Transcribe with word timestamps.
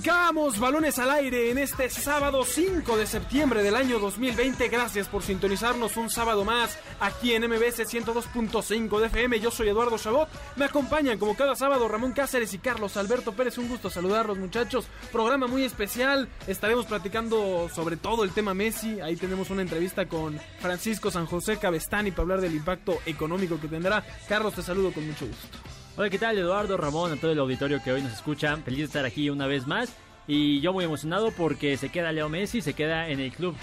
Arrancamos 0.00 0.58
balones 0.58 0.98
al 0.98 1.10
aire 1.10 1.50
en 1.50 1.58
este 1.58 1.90
sábado 1.90 2.42
5 2.42 2.96
de 2.96 3.06
septiembre 3.06 3.62
del 3.62 3.76
año 3.76 3.98
2020. 3.98 4.68
Gracias 4.68 5.08
por 5.08 5.22
sintonizarnos 5.22 5.98
un 5.98 6.08
sábado 6.08 6.42
más 6.42 6.78
aquí 7.00 7.34
en 7.34 7.46
MBS 7.46 7.80
102.5 7.80 8.98
de 8.98 9.06
FM. 9.08 9.40
Yo 9.40 9.50
soy 9.50 9.68
Eduardo 9.68 9.98
Chabot. 9.98 10.30
Me 10.56 10.64
acompañan 10.64 11.18
como 11.18 11.36
cada 11.36 11.54
sábado 11.54 11.86
Ramón 11.86 12.12
Cáceres 12.12 12.54
y 12.54 12.58
Carlos 12.58 12.96
Alberto 12.96 13.32
Pérez. 13.32 13.58
Un 13.58 13.68
gusto 13.68 13.90
saludarlos 13.90 14.38
muchachos. 14.38 14.86
Programa 15.12 15.46
muy 15.46 15.64
especial. 15.64 16.30
Estaremos 16.46 16.86
platicando 16.86 17.68
sobre 17.68 17.98
todo 17.98 18.24
el 18.24 18.30
tema 18.30 18.54
Messi. 18.54 19.02
Ahí 19.02 19.16
tenemos 19.16 19.50
una 19.50 19.60
entrevista 19.60 20.08
con 20.08 20.40
Francisco 20.60 21.10
San 21.10 21.26
José 21.26 21.58
Cabestani 21.58 22.10
para 22.10 22.22
hablar 22.22 22.40
del 22.40 22.54
impacto 22.54 23.00
económico 23.04 23.60
que 23.60 23.68
tendrá. 23.68 24.02
Carlos, 24.26 24.54
te 24.54 24.62
saludo 24.62 24.92
con 24.92 25.06
mucho 25.06 25.26
gusto. 25.26 25.69
Hola, 25.96 26.08
¿qué 26.08 26.18
tal 26.18 26.38
Eduardo, 26.38 26.76
Ramón, 26.76 27.12
a 27.12 27.16
todo 27.16 27.32
el 27.32 27.38
auditorio 27.38 27.82
que 27.82 27.92
hoy 27.92 28.00
nos 28.00 28.12
escucha? 28.12 28.56
Feliz 28.58 28.78
de 28.78 28.84
estar 28.84 29.04
aquí 29.04 29.28
una 29.28 29.46
vez 29.46 29.66
más. 29.66 29.92
Y 30.26 30.60
yo 30.60 30.72
muy 30.72 30.84
emocionado 30.84 31.32
porque 31.32 31.76
se 31.76 31.88
queda 31.88 32.12
Leo 32.12 32.28
Messi, 32.28 32.60
se 32.60 32.74
queda 32.74 33.08
en 33.08 33.18
el 33.18 33.32
club, 33.32 33.56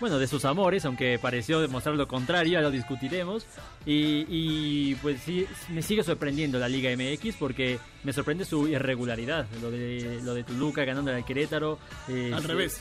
bueno, 0.00 0.18
de 0.18 0.26
sus 0.26 0.46
amores, 0.46 0.86
aunque 0.86 1.18
pareció 1.18 1.60
demostrar 1.60 1.94
lo 1.94 2.08
contrario, 2.08 2.54
ya 2.54 2.60
lo 2.62 2.70
discutiremos. 2.70 3.46
Y, 3.84 4.94
pues 4.96 5.20
sí, 5.20 5.46
me 5.68 5.82
sigue 5.82 6.02
sorprendiendo 6.02 6.58
la 6.58 6.68
Liga 6.68 6.90
MX 6.90 7.36
porque 7.36 7.78
me 8.02 8.14
sorprende 8.14 8.46
su 8.46 8.66
irregularidad. 8.66 9.46
Lo 9.60 9.70
de, 9.70 10.20
lo 10.24 10.34
de 10.34 10.44
Toluca 10.44 10.84
ganando 10.84 11.12
al 11.12 11.24
Querétaro. 11.24 11.78
Eh, 12.08 12.32
al 12.34 12.44
revés. 12.44 12.80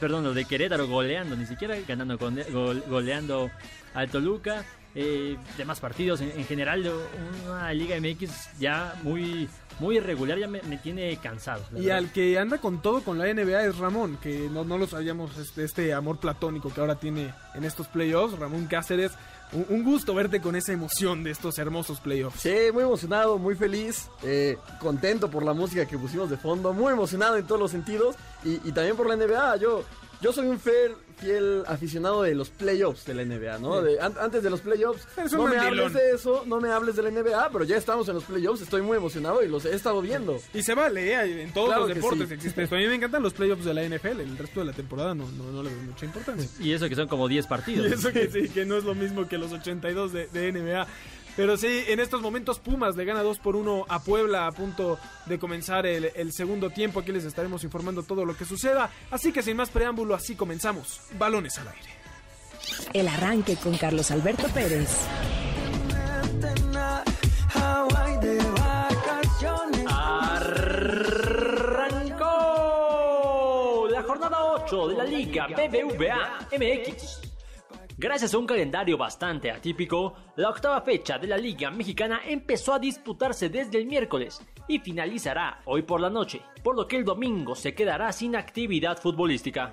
Perdón, 0.00 0.24
lo 0.24 0.34
de 0.34 0.44
Querétaro 0.44 0.88
goleando, 0.88 1.36
ni 1.36 1.46
siquiera 1.46 1.76
ganando, 1.86 2.18
goleando 2.88 3.50
al 3.94 4.10
Toluca 4.10 4.64
eh, 4.98 5.36
demás 5.58 5.78
partidos. 5.78 6.22
En, 6.22 6.44
general, 6.46 6.90
una 7.46 7.72
Liga 7.74 7.96
MX 8.00 8.58
ya 8.58 8.98
muy, 9.02 9.46
muy 9.78 9.98
irregular, 9.98 10.38
ya 10.38 10.48
me, 10.48 10.60
tiene 10.78 11.14
cansado. 11.18 11.62
Y 11.78 11.90
al 11.90 12.10
que 12.10 12.38
anda 12.38 12.58
con 12.58 12.80
todo 12.80 13.02
con 13.02 13.18
la 13.18 13.32
NBA 13.32 13.64
es 13.64 13.76
Ramón, 13.76 14.16
que 14.16 14.48
no, 14.50 14.64
no 14.64 14.78
lo 14.78 14.86
sabíamos, 14.86 15.36
este, 15.36 15.64
este 15.64 15.92
amor 15.92 16.18
platónico 16.18 16.72
que 16.72 16.80
ahora 16.80 16.94
tiene 16.94 17.34
en 17.54 17.64
estos 17.64 17.86
playoffs. 17.88 18.38
Ramón 18.38 18.66
Cáceres, 18.66 19.12
un, 19.52 19.84
gusto 19.84 20.14
verte 20.14 20.40
con 20.40 20.56
esa 20.56 20.72
emoción 20.72 21.22
de 21.22 21.30
estos 21.30 21.58
hermosos 21.58 22.00
playoffs. 22.00 22.40
Sí, 22.40 22.54
muy 22.72 22.82
emocionado, 22.82 23.36
muy 23.36 23.54
feliz, 23.54 24.08
eh, 24.22 24.56
contento 24.80 25.30
por 25.30 25.44
la 25.44 25.52
música 25.52 25.86
que 25.86 25.98
pusimos 25.98 26.30
de 26.30 26.38
fondo, 26.38 26.72
muy 26.72 26.94
emocionado 26.94 27.36
en 27.36 27.46
todos 27.46 27.60
los 27.60 27.70
sentidos 27.70 28.16
y, 28.44 28.54
y 28.66 28.72
también 28.72 28.96
por 28.96 29.06
la 29.06 29.16
NBA. 29.16 29.56
Yo 29.56 29.84
yo 30.20 30.32
soy 30.32 30.46
un 30.46 30.58
fiel 30.58 30.94
aficionado 31.66 32.22
de 32.22 32.34
los 32.34 32.50
playoffs 32.50 33.06
de 33.06 33.14
la 33.14 33.24
NBA, 33.24 33.58
¿no? 33.58 33.74
antes 34.20 34.42
de 34.42 34.50
los 34.50 34.60
playoffs, 34.60 35.06
no 35.32 35.46
me 35.46 35.56
hables 35.56 35.92
de 35.94 36.10
eso, 36.10 36.44
no 36.46 36.60
me 36.60 36.70
hables 36.70 36.96
de 36.96 37.02
la 37.02 37.10
NBA, 37.10 37.50
pero 37.50 37.64
ya 37.64 37.76
estamos 37.76 38.08
en 38.08 38.14
los 38.14 38.24
playoffs, 38.24 38.62
estoy 38.62 38.82
muy 38.82 38.96
emocionado 38.96 39.42
y 39.42 39.48
los 39.48 39.64
he 39.64 39.74
estado 39.74 40.00
viendo. 40.02 40.38
Y 40.52 40.62
se 40.62 40.74
vale, 40.74 41.12
¿eh? 41.12 41.42
en 41.42 41.52
todos 41.52 41.76
los 41.76 41.88
deportes 41.88 42.30
existe 42.30 42.62
esto. 42.62 42.74
A 42.74 42.78
mí 42.78 42.86
me 42.86 42.94
encantan 42.94 43.22
los 43.22 43.32
playoffs 43.32 43.64
de 43.64 43.74
la 43.74 43.82
NFL, 43.82 44.20
el 44.20 44.36
resto 44.38 44.60
de 44.60 44.66
la 44.66 44.72
temporada 44.72 45.14
no, 45.14 45.28
no, 45.30 45.62
le 45.62 45.70
veo 45.70 45.82
mucha 45.82 46.04
importancia. 46.04 46.48
Y 46.60 46.72
eso 46.72 46.88
que 46.88 46.94
son 46.94 47.08
como 47.08 47.28
10 47.28 47.46
partidos. 47.46 47.88
Y 47.88 47.94
eso 47.94 48.12
que 48.12 48.30
sí, 48.30 48.48
que 48.48 48.64
no 48.64 48.76
es 48.76 48.84
lo 48.84 48.94
mismo 48.94 49.26
que 49.26 49.38
los 49.38 49.52
82 49.52 50.12
de, 50.12 50.26
de 50.28 50.52
NBA. 50.52 50.86
Pero 51.36 51.56
sí, 51.58 51.84
en 51.88 52.00
estos 52.00 52.22
momentos 52.22 52.58
Pumas 52.58 52.96
le 52.96 53.04
gana 53.04 53.22
2 53.22 53.38
por 53.40 53.56
1 53.56 53.84
a 53.88 54.02
Puebla 54.02 54.46
a 54.46 54.52
punto 54.52 54.98
de 55.26 55.38
comenzar 55.38 55.84
el, 55.86 56.32
segundo 56.32 56.70
tiempo. 56.70 57.00
Aquí 57.00 57.12
les 57.12 57.24
estaremos 57.24 57.62
informando 57.62 58.02
todo 58.02 58.24
lo 58.24 58.34
que 58.34 58.46
suceda. 58.46 58.90
Así 59.10 59.32
que 59.32 59.42
sin 59.42 59.58
más 59.58 59.68
preámbulo, 59.68 60.14
así 60.14 60.34
comenzamos. 60.34 61.02
Balones 61.18 61.58
al 61.58 61.68
aire. 61.68 61.90
El 62.94 63.08
arranque 63.08 63.56
con 63.56 63.76
Carlos 63.76 64.10
Alberto 64.10 64.48
Pérez. 64.48 64.88
Arrancó 69.88 72.26
la 73.90 74.02
jornada 74.02 74.54
8 74.54 74.88
de 74.88 74.96
la 74.96 75.04
Liga 75.04 75.46
BBVA 75.48 76.48
MX. 76.52 77.25
Gracias 77.98 78.34
a 78.34 78.38
un 78.38 78.46
calendario 78.46 78.98
bastante 78.98 79.50
atípico, 79.50 80.12
la 80.36 80.50
octava 80.50 80.82
fecha 80.82 81.18
de 81.18 81.28
la 81.28 81.38
Liga 81.38 81.70
Mexicana 81.70 82.20
empezó 82.26 82.74
a 82.74 82.78
disputarse 82.78 83.48
desde 83.48 83.78
el 83.78 83.86
miércoles 83.86 84.42
y 84.68 84.80
finalizará 84.80 85.62
hoy 85.64 85.80
por 85.80 86.02
la 86.02 86.10
noche, 86.10 86.42
por 86.62 86.76
lo 86.76 86.86
que 86.86 86.96
el 86.96 87.06
domingo 87.06 87.54
se 87.54 87.74
quedará 87.74 88.12
sin 88.12 88.36
actividad 88.36 88.98
futbolística. 88.98 89.72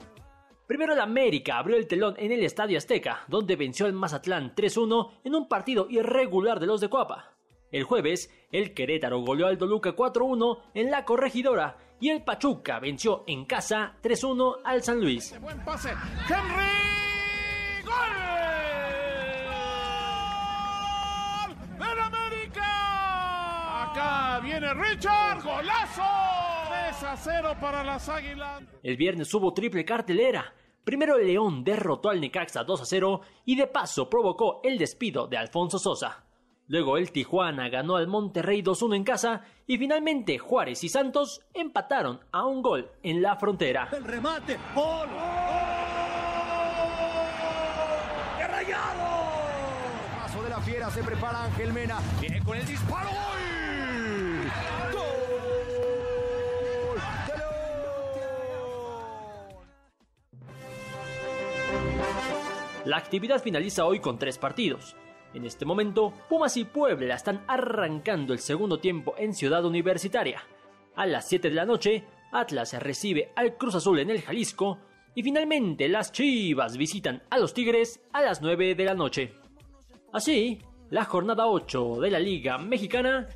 Primero 0.65 0.93
el 0.93 1.01
América 1.01 1.57
abrió 1.57 1.75
el 1.75 1.85
telón 1.85 2.15
en 2.17 2.31
el 2.31 2.43
Estadio 2.43 2.77
Azteca, 2.77 3.25
donde 3.27 3.57
venció 3.57 3.87
al 3.87 3.93
Mazatlán 3.93 4.55
3-1 4.55 5.19
en 5.25 5.35
un 5.35 5.49
partido 5.49 5.87
irregular 5.89 6.61
de 6.61 6.67
los 6.67 6.79
de 6.79 6.89
Coapa. 6.89 7.33
El 7.71 7.83
jueves, 7.83 8.31
el 8.53 8.73
Querétaro 8.73 9.19
goleó 9.19 9.47
al 9.47 9.57
Toluca 9.57 9.97
4-1 9.97 10.59
en 10.75 10.91
la 10.91 11.03
corregidora 11.03 11.77
y 11.99 12.09
el 12.09 12.23
Pachuca 12.23 12.79
venció 12.79 13.25
en 13.27 13.43
casa 13.43 13.97
3-1 14.01 14.59
al 14.63 14.81
San 14.81 15.01
Luis. 15.01 15.37
Buen 15.41 15.59
pase. 15.65 15.89
Viene 24.43 24.73
Richard, 24.73 25.43
golazo. 25.43 26.01
3 26.69 27.03
a 27.03 27.17
0 27.17 27.55
para 27.59 27.83
las 27.83 28.09
Águilas. 28.09 28.63
El 28.83 28.97
viernes 28.97 29.33
hubo 29.33 29.53
triple 29.53 29.85
cartelera. 29.85 30.53
Primero 30.83 31.17
el 31.17 31.27
León 31.27 31.63
derrotó 31.63 32.09
al 32.09 32.19
Necaxa 32.19 32.63
2 32.63 32.81
a 32.81 32.85
0 32.85 33.21
y 33.45 33.55
de 33.55 33.67
paso 33.67 34.09
provocó 34.09 34.59
el 34.63 34.77
despido 34.77 35.27
de 35.27 35.37
Alfonso 35.37 35.79
Sosa. 35.79 36.25
Luego 36.67 36.97
el 36.97 37.11
Tijuana 37.11 37.69
ganó 37.69 37.97
al 37.97 38.07
Monterrey 38.07 38.61
2-1 38.61 38.95
en 38.95 39.03
casa 39.03 39.41
y 39.67 39.77
finalmente 39.77 40.37
Juárez 40.37 40.83
y 40.83 40.89
Santos 40.89 41.41
empataron 41.53 42.19
a 42.31 42.45
un 42.45 42.61
gol 42.61 42.89
en 43.01 43.21
la 43.21 43.35
frontera. 43.35 43.89
El 43.91 44.03
remate, 44.03 44.57
gol. 44.73 45.09
¡Qué 48.37 48.47
rayado! 48.47 49.03
Paso 50.21 50.43
de 50.43 50.49
la 50.49 50.61
fiera 50.61 50.82
se 50.93 51.03
prepara 51.03 51.45
Ángel 51.45 51.73
Mena. 51.73 51.99
Viene 52.21 52.39
con 52.43 52.55
el 52.55 52.65
disparo. 52.67 53.09
La 62.85 62.97
actividad 62.97 63.41
finaliza 63.41 63.85
hoy 63.85 63.99
con 63.99 64.19
tres 64.19 64.37
partidos. 64.37 64.95
En 65.33 65.45
este 65.45 65.65
momento, 65.65 66.13
Pumas 66.29 66.57
y 66.57 66.65
Puebla 66.65 67.15
están 67.15 67.43
arrancando 67.47 68.33
el 68.33 68.39
segundo 68.39 68.77
tiempo 68.77 69.15
en 69.17 69.33
Ciudad 69.33 69.65
Universitaria. 69.65 70.43
A 70.95 71.07
las 71.07 71.27
7 71.27 71.49
de 71.49 71.55
la 71.55 71.65
noche, 71.65 72.03
Atlas 72.31 72.73
recibe 72.73 73.31
al 73.35 73.57
Cruz 73.57 73.73
Azul 73.73 73.97
en 73.97 74.11
el 74.11 74.21
Jalisco 74.21 74.77
y 75.15 75.23
finalmente 75.23 75.89
las 75.89 76.11
Chivas 76.11 76.77
visitan 76.77 77.23
a 77.31 77.39
los 77.39 77.55
Tigres 77.55 77.99
a 78.11 78.21
las 78.21 78.43
9 78.43 78.75
de 78.75 78.85
la 78.85 78.93
noche. 78.93 79.33
Así, 80.11 80.59
la 80.93 81.05
jornada 81.05 81.47
8 81.47 82.01
de 82.01 82.11
la 82.11 82.19
Liga 82.19 82.59
Mexicana 82.59 83.27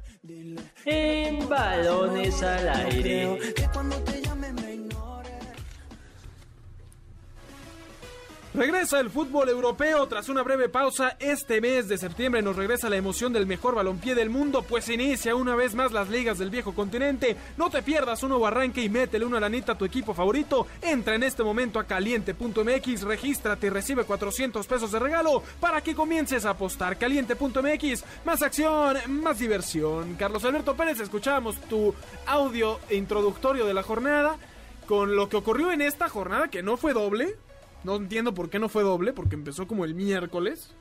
en 0.86 1.50
balones 1.50 2.44
al 2.44 2.70
aire. 2.70 3.40
Regresa 8.58 9.00
el 9.00 9.12
fútbol 9.12 9.50
europeo 9.50 10.08
tras 10.08 10.30
una 10.30 10.42
breve 10.42 10.68
pausa. 10.68 11.16
Este 11.20 11.62
mes 11.62 11.88
de 11.88 12.00
septiembre 12.00 12.42
nos 12.42 12.56
regresa 12.56 12.90
la 12.90 12.96
emoción 12.96 13.32
del 13.32 13.46
mejor 13.46 13.76
balompié 13.76 14.16
del 14.16 14.32
mundo, 14.32 14.64
pues 14.64 14.90
inicia 14.90 15.36
una 15.36 15.56
vez 15.56 15.76
más 15.76 15.92
las 15.92 16.10
ligas 16.10 16.40
del 16.40 16.50
viejo 16.50 16.74
continente. 16.74 17.38
No 17.56 17.70
te 17.70 17.84
pierdas 17.84 18.24
un 18.24 18.30
nuevo 18.30 18.48
arranque 18.48 18.82
y 18.82 18.90
métele 18.90 19.26
una 19.26 19.40
lanita 19.40 19.74
a 19.74 19.78
tu 19.78 19.86
equipo 19.86 20.16
favorito. 20.16 20.66
Entra 20.82 21.14
en 21.14 21.22
este 21.22 21.44
momento 21.44 21.78
a 21.78 21.84
caliente.mx, 21.84 23.04
regístrate 23.04 23.68
y 23.68 23.70
recibe 23.70 24.06
400 24.06 24.66
pesos 24.66 24.92
de 24.92 24.98
regalo 24.98 25.44
para 25.60 25.82
que 25.82 25.94
comiences 25.94 26.44
a 26.44 26.50
apostar. 26.50 26.98
Caliente.mx, 26.98 28.04
más 28.26 28.42
acción, 28.42 28.98
más 29.22 29.38
diversión. 29.38 30.16
Carlos 30.16 30.44
Alberto 30.46 30.76
Pérez, 30.76 31.00
escuchamos 31.00 31.58
tu 31.70 31.94
audio 32.26 32.80
introductorio 32.90 33.68
de 33.68 33.76
la 33.76 33.84
jornada 33.84 34.36
con 34.88 35.16
lo 35.16 35.30
que 35.30 35.38
ocurrió 35.38 35.72
en 35.72 35.84
esta 35.84 36.10
jornada 36.10 36.48
que 36.48 36.64
no 36.64 36.76
fue 36.76 36.94
doble 36.94 37.36
no 37.84 37.96
entiendo 37.96 38.34
por 38.34 38.50
qué 38.50 38.60
no 38.60 38.70
fue 38.70 38.84
doble, 38.84 39.14
porque 39.14 39.36
empezó 39.36 39.68
como 39.68 39.86
el 39.86 39.94
miércoles. 39.96 40.72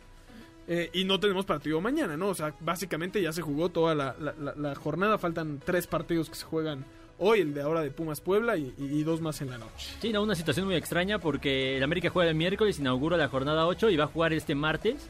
Eh, 0.69 0.90
y 0.93 1.04
no 1.04 1.20
tenemos 1.20 1.44
partido 1.44 1.81
mañana, 1.81 2.16
¿no? 2.16 2.28
O 2.28 2.34
sea, 2.34 2.52
básicamente 2.60 3.22
ya 3.22 3.32
se 3.32 3.40
jugó 3.40 3.69
toda 3.69 3.94
la, 3.94 4.75
jornada. 4.75 5.16
Faltan 5.16 5.60
tres 5.64 5.87
partidos 5.87 6.28
que 6.28 6.34
se 6.34 6.44
juegan 6.44 6.84
hoy 7.19 7.40
el 7.40 7.54
de 7.54 7.62
ahora 7.62 7.82
de 7.82 7.90
Pumas 7.90 8.20
Puebla 8.20 8.56
y, 8.56 9.02
dos 9.04 9.20
más 9.20 9.40
en 9.40 9.50
la 9.50 9.58
noche. 9.58 9.94
Sí, 10.00 10.12
no, 10.12 10.22
una 10.22 10.34
situación 10.34 10.66
muy 10.66 10.75
extraña 10.75 11.20
porque 11.20 11.76
el 11.76 11.82
América 11.82 12.10
juega 12.10 12.31
el 12.31 12.37
miércoles, 12.37 12.81
inaugura 12.81 13.16
la 13.16 13.28
jornada 13.28 13.66
8 13.66 13.90
y 13.90 13.96
va 13.96 14.04
a 14.04 14.08
jugar 14.08 14.32
este 14.32 14.56
martes, 14.56 15.08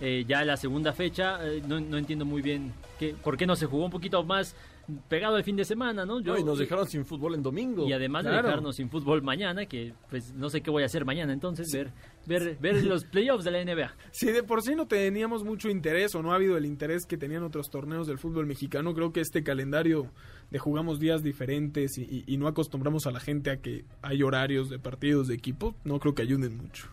eh, 0.00 0.24
ya 0.28 0.44
la 0.44 0.58
segunda 0.58 0.92
fecha. 0.92 1.38
eh, 1.42 1.62
no, 1.66 1.80
no 1.80 1.96
entiendo 1.96 2.26
muy 2.26 2.42
bien 2.42 2.74
qué, 2.98 3.14
por 3.14 3.38
qué 3.38 3.46
no 3.46 3.56
se 3.56 3.64
jugó 3.64 3.86
un 3.86 3.90
poquito 3.90 4.22
más 4.24 4.54
pegado 5.08 5.36
el 5.36 5.44
fin 5.44 5.54
de 5.56 5.64
semana, 5.64 6.06
¿no? 6.06 6.20
Yo- 6.20 6.32
No, 6.32 6.38
y 6.38 6.44
nos 6.44 6.58
dejaron 6.58 6.86
sin 6.88 7.04
fútbol 7.04 7.34
en 7.34 7.42
domingo. 7.42 7.86
y 7.86 7.92
además 7.92 8.24
de 8.24 8.30
dejarnos 8.30 8.76
sin 8.76 8.88
fútbol 8.90 9.22
mañana, 9.22 9.66
que 9.66 9.92
pues 10.08 10.32
no 10.34 10.48
sé 10.50 10.60
qué 10.62 10.70
voy 10.70 10.82
a 10.82 10.86
hacer 10.86 11.04
mañana, 11.04 11.32
entonces 11.32 11.70
ver, 11.72 11.92
ver, 12.26 12.56
ver 12.60 12.82
los 12.84 13.04
playoffs 13.04 13.44
de 13.44 13.50
la 13.50 13.60
NBA. 13.62 13.94
Si 14.12 14.26
de 14.32 14.42
por 14.42 14.62
sí 14.62 14.74
no 14.74 14.86
teníamos 14.86 15.44
mucho 15.44 15.68
interés 15.68 16.14
o 16.14 16.22
no 16.22 16.32
ha 16.32 16.36
habido 16.36 16.56
el 16.56 16.64
interés 16.66 17.04
que 17.06 17.16
tenían 17.18 17.42
otros 17.42 17.68
torneos 17.70 18.06
del 18.06 18.18
fútbol 18.18 18.46
mexicano, 18.46 18.94
creo 18.94 19.12
que 19.12 19.20
este 19.20 19.42
calendario 19.42 20.10
de 20.50 20.58
jugamos 20.58 20.98
días 20.98 21.22
diferentes 21.22 21.98
y, 21.98 22.02
y- 22.04 22.24
y 22.26 22.36
no 22.38 22.46
acostumbramos 22.48 23.06
a 23.06 23.10
la 23.10 23.20
gente 23.20 23.50
a 23.50 23.58
que 23.58 23.84
hay 24.00 24.22
horarios 24.22 24.70
de 24.70 24.78
partidos 24.78 25.28
de 25.28 25.34
equipo, 25.34 25.74
no 25.84 25.98
creo 26.00 26.14
que 26.14 26.22
ayuden 26.22 26.56
mucho. 26.56 26.88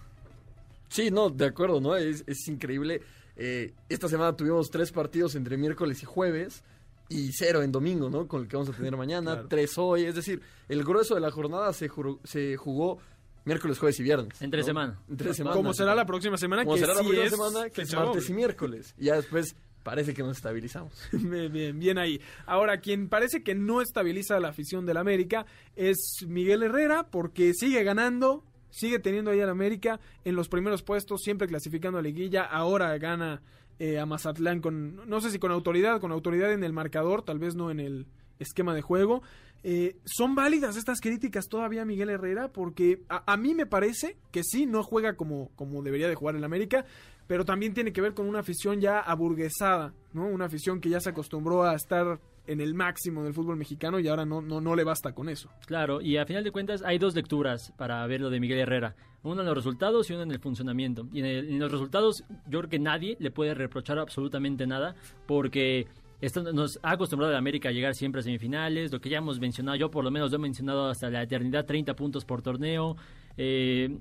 Sí, 0.89 1.12
no, 1.12 1.30
de 1.30 1.45
acuerdo, 1.45 1.81
¿no? 1.81 1.95
Es, 1.95 2.24
es 2.27 2.47
increíble. 2.47 3.01
Eh, 3.38 3.74
esta 3.89 4.07
semana 4.07 4.33
tuvimos 4.36 4.69
tres 4.69 4.92
partidos 4.92 5.36
entre 5.36 5.57
miércoles 5.57 6.01
y 6.03 6.06
jueves 6.06 6.63
y 7.10 7.31
cero 7.34 7.62
en 7.62 7.72
domingo, 7.72 8.10
¿no? 8.10 8.28
Con 8.28 8.42
el 8.44 8.48
que 8.48 8.56
vamos 8.57 8.69
a 8.74 8.78
tener 8.78 8.96
mañana, 8.98 9.34
Claro. 9.34 9.48
tres 9.48 9.78
hoy. 9.78 10.06
Es 10.06 10.16
decir, 10.16 10.42
el 10.69 10.84
grueso 10.84 11.16
de 11.16 11.22
la 11.22 11.31
jornada 11.31 11.72
se, 11.74 11.88
juró- 11.88 12.19
se 12.24 12.57
jugó 12.57 12.98
miércoles, 13.46 13.78
jueves 13.78 14.00
y 14.00 14.04
viernes. 14.04 14.42
Entre 14.42 14.62
¿no? 14.62 14.66
semana. 14.66 15.00
Entre 15.10 15.34
semana. 15.34 15.56
Como 15.56 15.74
será 15.74 15.94
la 15.96 16.06
próxima 16.06 16.38
semana, 16.38 16.63
Como 16.63 16.75
que 16.75 16.81
será 16.81 16.94
la 16.96 17.00
próxima 17.02 17.24
es 17.24 17.31
semana, 17.31 17.69
que 17.69 17.81
es 17.84 17.94
martes 17.94 18.30
y 18.30 18.34
miércoles. 18.34 18.96
Y 18.98 19.06
ya 19.06 19.16
después 19.18 19.56
parece 19.84 20.16
que 20.16 20.24
nos 20.24 20.38
estabilizamos. 20.38 20.94
Bien, 21.12 21.52
bien, 21.54 21.78
bien 21.80 21.98
ahí. 22.00 22.19
Ahora, 22.48 22.80
quien 22.80 23.07
parece 23.07 23.44
que 23.44 23.54
no 23.54 23.81
estabiliza 23.81 24.40
la 24.40 24.48
afición 24.48 24.84
del 24.88 24.98
América 24.98 25.46
es 25.75 26.25
Miguel 26.28 26.63
Herrera, 26.63 27.06
porque 27.12 27.54
sigue 27.54 27.84
ganando, 27.84 28.44
sigue 28.72 28.98
teniendo 28.98 29.30
ahí 29.30 29.42
al 29.42 29.50
América 29.52 30.00
en 30.24 30.36
los 30.36 30.50
primeros 30.50 30.81
puestos, 30.81 31.22
siempre 31.22 31.48
clasificando 31.48 32.00
a 32.00 32.02
liguilla. 32.02 32.46
Ahora 32.46 32.98
gana 32.98 33.44
eh, 33.80 34.00
a 34.00 34.06
Mazatlán 34.06 34.62
con, 34.62 35.07
no 35.07 35.22
sé 35.22 35.31
si 35.31 35.39
con 35.39 35.51
autoridad, 35.51 36.00
con 36.00 36.12
autoridad 36.12 36.51
en 36.54 36.63
el 36.63 36.74
marcador, 36.74 37.24
tal 37.24 37.39
vez 37.39 37.56
no 37.56 37.72
en 37.72 37.80
el 37.80 38.07
esquema 38.39 38.74
de 38.74 38.81
juego. 38.81 39.22
Eh, 39.63 39.98
¿Son 40.06 40.36
válidas 40.36 40.77
estas 40.77 41.01
críticas 41.01 41.48
todavía 41.48 41.86
Miguel 41.86 42.10
Herrera? 42.10 42.50
Porque 42.50 43.01
a, 43.10 43.36
mí 43.38 43.56
me 43.56 43.66
parece 43.66 44.16
que 44.31 44.44
sí, 44.44 44.66
no 44.66 44.83
juega 44.83 45.16
como, 45.16 45.50
como 45.56 45.81
debería 45.81 46.07
de 46.07 46.16
jugar 46.16 46.36
el 46.36 46.44
América, 46.44 46.86
pero 47.27 47.45
también 47.45 47.74
tiene 47.74 47.92
que 47.92 48.01
ver 48.01 48.13
con 48.13 48.27
una 48.27 48.39
afición 48.39 48.80
ya 48.80 49.00
aburguesada, 49.00 49.94
¿no? 50.13 50.28
Una 50.28 50.45
afición 50.45 50.80
que 50.80 50.89
ya 50.89 51.00
se 51.00 51.10
acostumbró 51.10 51.63
a 51.63 51.74
estar 51.74 52.19
en 52.47 52.62
el 52.62 52.74
máximo 52.74 53.24
del 53.24 53.33
fútbol 53.33 53.57
mexicano 53.57 54.00
y 54.00 54.07
ahora 54.07 54.25
no, 54.25 54.42
no, 54.42 54.62
no 54.62 54.75
le 54.75 54.83
basta 54.83 55.13
con 55.13 55.30
eso. 55.30 55.50
Claro, 55.65 56.01
y 56.01 56.18
a 56.18 56.25
final 56.25 56.44
de 56.44 56.51
cuentas 56.51 56.81
hay 56.83 56.97
dos 56.97 57.15
lecturas 57.15 57.74
para 57.77 58.06
ver 58.07 58.21
lo 58.21 58.30
de 58.30 58.39
Miguel 58.39 58.59
Herrera. 58.59 58.95
Una 59.24 59.42
en 59.42 59.47
los 59.47 59.56
resultados 59.57 60.09
y 60.09 60.13
una 60.13 60.24
en 60.24 60.31
el 60.31 60.39
funcionamiento. 60.39 61.07
Y 61.12 61.19
en, 61.19 61.25
el- 61.25 61.50
en 61.50 61.59
los 61.59 61.71
resultados 61.71 62.24
yo 62.47 62.59
creo 62.59 62.69
que 62.69 62.80
nadie 62.80 63.18
le 63.19 63.31
puede 63.31 63.53
reprochar 63.56 63.97
absolutamente 64.00 64.68
nada 64.68 64.95
porque 65.25 65.88
esto 66.21 66.42
nos 66.53 66.80
ha 66.81 66.92
acostumbrado 66.92 67.36
a 67.36 67.38
América 67.38 67.69
a 67.69 67.71
llegar 67.71 67.94
siempre 67.94 68.19
a 68.19 68.24
semifinales, 68.24 68.92
lo 68.92 69.01
que 69.01 69.09
ya 69.09 69.18
hemos 69.18 69.39
mencionado, 69.39 69.77
yo 69.77 69.92
por 69.92 70.03
lo 70.03 70.12
menos 70.12 70.31
lo 70.31 70.38
he 70.38 70.39
mencionado 70.39 70.88
hasta 70.89 71.09
la 71.09 71.24
eternidad, 71.24 71.65
30 71.65 71.95
puntos 71.95 72.24
por 72.25 72.42
torneo. 72.42 72.95
eh, 73.38 73.97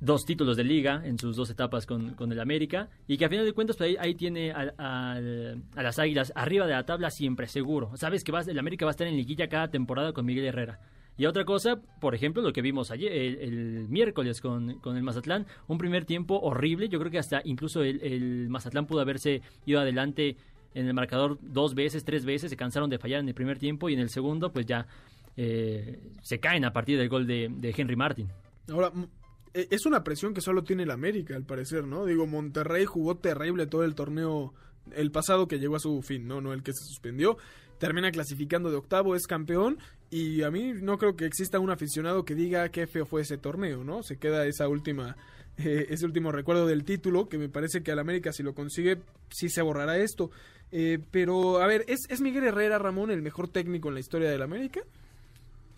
dos 0.00 0.24
títulos 0.24 0.56
de 0.56 0.64
liga 0.64 1.02
en 1.04 1.18
sus 1.18 1.36
dos 1.36 1.50
etapas 1.50 1.84
con, 1.86 2.14
con 2.14 2.32
el 2.32 2.40
América 2.40 2.88
y 3.06 3.18
que 3.18 3.26
a 3.26 3.28
final 3.28 3.44
de 3.44 3.52
cuentas 3.52 3.76
pues, 3.76 3.90
ahí, 3.90 3.96
ahí 3.98 4.14
tiene 4.14 4.50
al- 4.50 4.74
a 4.78 5.82
las 5.82 5.98
Águilas 5.98 6.32
arriba 6.34 6.66
de 6.66 6.72
la 6.72 6.84
tabla 6.84 7.10
siempre 7.10 7.46
seguro. 7.46 7.90
Sabes 7.96 8.24
que 8.24 8.32
vas, 8.32 8.48
el 8.48 8.58
América 8.58 8.86
va 8.86 8.90
a 8.90 8.92
estar 8.92 9.06
en 9.06 9.16
liguilla 9.16 9.48
cada 9.48 9.68
temporada 9.68 10.12
con 10.12 10.24
Miguel 10.24 10.46
Herrera. 10.46 10.80
Y 11.18 11.26
otra 11.26 11.44
cosa, 11.44 11.76
por 12.00 12.14
ejemplo, 12.14 12.40
lo 12.40 12.50
que 12.52 12.62
vimos 12.62 12.90
ayer, 12.90 13.12
el, 13.12 13.86
miércoles 13.90 14.40
con, 14.40 14.78
con 14.78 14.96
el 14.96 15.02
Mazatlán, 15.02 15.46
un 15.68 15.76
primer 15.76 16.06
tiempo 16.06 16.40
horrible. 16.40 16.88
Yo 16.88 16.98
creo 16.98 17.10
que 17.10 17.18
hasta 17.18 17.42
incluso 17.44 17.82
el, 17.82 18.48
Mazatlán 18.48 18.86
pudo 18.86 19.00
haberse 19.02 19.42
ido 19.66 19.80
adelante 19.80 20.36
en 20.72 20.86
el 20.86 20.94
marcador 20.94 21.36
dos 21.42 21.74
veces, 21.74 22.04
tres 22.04 22.24
veces, 22.24 22.48
se 22.48 22.56
cansaron 22.56 22.88
de 22.88 22.98
fallar 22.98 23.20
en 23.20 23.28
el 23.28 23.34
primer 23.34 23.58
tiempo 23.58 23.90
y 23.90 23.94
en 23.94 24.00
el 24.00 24.08
segundo 24.08 24.50
pues 24.50 24.64
ya 24.64 24.86
eh, 25.36 26.00
se 26.22 26.38
caen 26.40 26.64
a 26.64 26.72
partir 26.72 26.96
del 26.96 27.10
gol 27.10 27.26
de, 27.26 27.48
de 27.50 27.74
Henry 27.76 27.96
Martin. 27.96 28.28
Ahora, 28.70 28.90
es 29.54 29.86
una 29.86 30.04
presión 30.04 30.34
que 30.34 30.40
solo 30.40 30.62
tiene 30.62 30.84
el 30.84 30.90
América, 30.90 31.34
al 31.34 31.44
parecer, 31.44 31.84
¿no? 31.84 32.04
Digo, 32.04 32.26
Monterrey 32.26 32.84
jugó 32.84 33.16
terrible 33.16 33.66
todo 33.66 33.84
el 33.84 33.94
torneo, 33.94 34.54
el 34.92 35.10
pasado 35.10 35.48
que 35.48 35.58
llegó 35.58 35.76
a 35.76 35.80
su 35.80 36.02
fin, 36.02 36.26
¿no? 36.26 36.40
No 36.40 36.52
el 36.52 36.62
que 36.62 36.72
se 36.72 36.84
suspendió. 36.84 37.36
Termina 37.78 38.10
clasificando 38.10 38.70
de 38.70 38.76
octavo, 38.76 39.16
es 39.16 39.26
campeón. 39.26 39.78
Y 40.10 40.42
a 40.42 40.50
mí 40.50 40.72
no 40.74 40.98
creo 40.98 41.16
que 41.16 41.24
exista 41.24 41.60
un 41.60 41.70
aficionado 41.70 42.24
que 42.24 42.34
diga 42.34 42.68
qué 42.70 42.86
feo 42.86 43.06
fue 43.06 43.22
ese 43.22 43.38
torneo, 43.38 43.84
¿no? 43.84 44.02
Se 44.02 44.18
queda 44.18 44.44
esa 44.46 44.68
última, 44.68 45.16
eh, 45.56 45.86
ese 45.88 46.04
último 46.04 46.32
recuerdo 46.32 46.66
del 46.66 46.84
título, 46.84 47.28
que 47.28 47.38
me 47.38 47.48
parece 47.48 47.82
que 47.82 47.92
al 47.92 47.98
América 47.98 48.32
si 48.32 48.42
lo 48.42 48.54
consigue, 48.54 48.98
sí 49.30 49.48
se 49.48 49.62
borrará 49.62 49.98
esto. 49.98 50.30
Eh, 50.72 50.98
pero, 51.10 51.60
a 51.60 51.66
ver, 51.66 51.84
¿es, 51.88 52.00
¿es 52.08 52.20
Miguel 52.20 52.44
Herrera, 52.44 52.78
Ramón, 52.78 53.10
el 53.10 53.22
mejor 53.22 53.48
técnico 53.48 53.88
en 53.88 53.94
la 53.94 54.00
historia 54.00 54.30
del 54.30 54.42
América? 54.42 54.82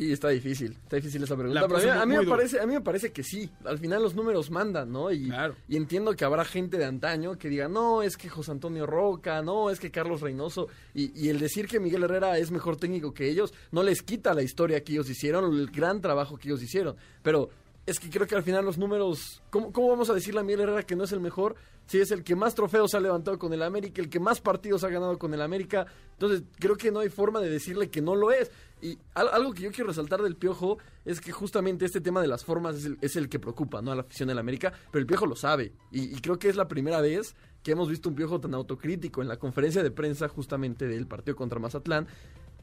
Y 0.03 0.13
está 0.13 0.29
difícil, 0.29 0.73
está 0.83 0.97
difícil 0.97 1.23
esa 1.23 1.37
pregunta. 1.37 1.67
Pero 1.67 1.77
a 1.79 1.83
mí, 1.83 1.89
a 1.89 2.07
mí 2.07 2.17
me 2.25 2.27
parece, 2.31 2.61
a 2.61 2.67
mí 2.67 2.75
me 2.75 2.81
parece 2.81 3.13
que 3.13 3.23
sí. 3.23 3.51
Al 3.65 3.79
final 3.79 4.03
los 4.03 4.15
números 4.15 4.51
mandan, 4.51 4.91
¿no? 4.91 5.11
Y, 5.11 5.27
Claro. 5.29 5.55
y 5.69 5.77
entiendo 5.77 6.15
que 6.15 6.25
habrá 6.25 6.45
gente 6.45 6.79
de 6.79 6.85
antaño 6.85 7.39
que 7.39 7.49
diga, 7.49 7.69
no, 7.69 8.03
es 8.03 8.17
que 8.17 8.29
José 8.29 8.51
Antonio 8.53 8.87
Roca, 8.87 9.43
no, 9.43 9.71
es 9.71 9.79
que 9.81 9.91
Carlos 9.91 10.21
Reynoso. 10.21 10.69
Y, 10.95 11.13
y 11.19 11.29
el 11.29 11.39
decir 11.39 11.67
que 11.69 11.81
Miguel 11.81 12.03
Herrera 12.05 12.39
es 12.39 12.51
mejor 12.51 12.77
técnico 12.77 13.13
que 13.15 13.29
ellos 13.29 13.53
no 13.71 13.83
les 13.83 14.03
quita 14.03 14.35
la 14.35 14.43
historia 14.43 14.83
que 14.83 14.93
ellos 14.93 15.09
hicieron, 15.09 15.45
el 15.55 15.71
gran 15.71 16.01
trabajo 16.01 16.37
que 16.37 16.49
ellos 16.49 16.63
hicieron. 16.63 16.97
Pero 17.23 17.51
es 17.85 17.99
que 17.99 18.09
creo 18.11 18.27
que 18.27 18.37
al 18.37 18.43
final 18.45 18.65
los 18.65 18.79
números, 18.79 19.43
¿cómo, 19.51 19.73
cómo 19.73 19.89
vamos 19.89 20.09
a 20.09 20.15
decirle 20.15 20.41
a 20.41 20.43
Miguel 20.45 20.61
Herrera 20.61 20.83
que 20.85 20.95
no 20.95 21.05
es 21.05 21.13
el 21.13 21.21
mejor? 21.21 21.57
Si 21.87 21.99
es 21.99 22.13
el 22.13 22.23
que 22.23 22.37
más 22.37 22.55
trofeos 22.55 22.95
ha 22.95 23.01
levantado 23.01 23.39
con 23.41 23.53
el 23.53 23.63
América, 23.63 24.01
el 24.01 24.09
que 24.09 24.21
más 24.21 24.41
partidos 24.41 24.85
ha 24.85 24.89
ganado 24.89 25.19
con 25.19 25.35
el 25.35 25.43
América. 25.43 25.87
Entonces, 26.13 26.45
creo 26.61 26.77
que 26.77 26.93
no 26.93 27.01
hay 27.01 27.09
forma 27.09 27.41
de 27.41 27.51
decirle 27.51 27.91
que 27.91 28.01
no 28.01 28.15
lo 28.15 28.31
es. 28.31 28.53
Y 28.81 28.97
al- 29.15 29.29
algo 29.31 29.53
que 29.53 29.63
yo 29.63 29.73
quiero 29.73 29.89
resaltar 29.89 30.23
del 30.23 30.37
Piojo 30.37 30.79
es 31.05 31.21
que 31.21 31.33
justamente 31.33 31.85
este 31.85 32.01
tema 32.01 32.23
de 32.23 32.29
las 32.29 32.45
formas 32.45 32.77
es 32.77 32.85
el, 32.85 32.99
es 33.01 33.17
el 33.17 33.29
que 33.29 33.41
preocupa, 33.41 33.83
¿no? 33.83 33.91
A 33.91 33.97
la 33.97 34.03
afición 34.03 34.29
del 34.29 34.39
América, 34.39 34.73
pero 34.93 35.01
el 35.01 35.07
Piojo 35.07 35.27
lo 35.27 35.35
sabe. 35.35 35.73
Y, 35.91 36.17
y 36.17 36.21
creo 36.21 36.39
que 36.39 36.49
es 36.49 36.55
la 36.57 36.69
primera 36.69 37.01
vez 37.01 37.35
que 37.65 37.73
hemos 37.73 37.89
visto 37.89 38.09
un 38.09 38.15
Piojo 38.15 38.41
tan 38.41 38.55
autocrítico 38.55 39.23
en 39.23 39.29
la 39.29 39.39
conferencia 39.39 39.83
de 39.83 39.91
prensa 39.91 40.29
justamente 40.29 40.87
del 40.87 41.09
partido 41.09 41.35
contra 41.37 41.59
Mazatlán. 41.59 42.07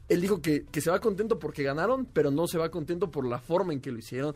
Él 0.08 0.20
dijo 0.20 0.42
que, 0.42 0.64
que 0.64 0.80
se 0.80 0.90
va 0.90 0.98
contento 0.98 1.38
porque 1.38 1.62
ganaron, 1.62 2.04
pero 2.04 2.32
no 2.32 2.48
se 2.48 2.58
va 2.58 2.68
contento 2.70 3.10
por 3.12 3.24
la 3.26 3.38
forma 3.38 3.72
en 3.72 3.80
que 3.80 3.92
lo 3.92 3.98
hicieron, 3.98 4.34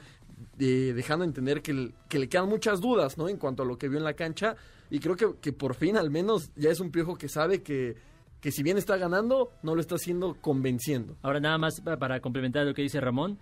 eh, 0.58 0.92
dejando 0.94 1.24
entender 1.24 1.62
que, 1.62 1.70
el- 1.72 1.94
que 2.08 2.18
le 2.18 2.28
quedan 2.28 2.48
muchas 2.48 2.80
dudas, 2.80 3.16
¿no? 3.18 3.28
En 3.28 3.36
cuanto 3.38 3.62
a 3.62 3.66
lo 3.66 3.76
que 3.78 3.88
vio 3.88 3.98
en 3.98 4.04
la 4.04 4.14
cancha. 4.14 4.56
Y 4.90 4.98
creo 5.00 5.16
que, 5.16 5.34
que 5.40 5.52
por 5.52 5.74
fin, 5.74 5.96
al 5.96 6.10
menos, 6.10 6.50
ya 6.56 6.70
es 6.70 6.80
un 6.80 6.90
Piojo 6.90 7.16
que 7.16 7.28
sabe 7.28 7.62
que, 7.62 7.96
que 8.40 8.52
si 8.52 8.62
bien 8.62 8.76
está 8.78 8.96
ganando, 8.96 9.50
no 9.62 9.74
lo 9.74 9.80
está 9.80 9.94
haciendo 9.96 10.36
convenciendo. 10.40 11.16
Ahora 11.22 11.40
nada 11.40 11.58
más 11.58 11.80
pa- 11.80 11.96
para 11.96 12.20
complementar 12.20 12.66
lo 12.66 12.74
que 12.74 12.82
dice 12.82 13.00
Ramón 13.00 13.38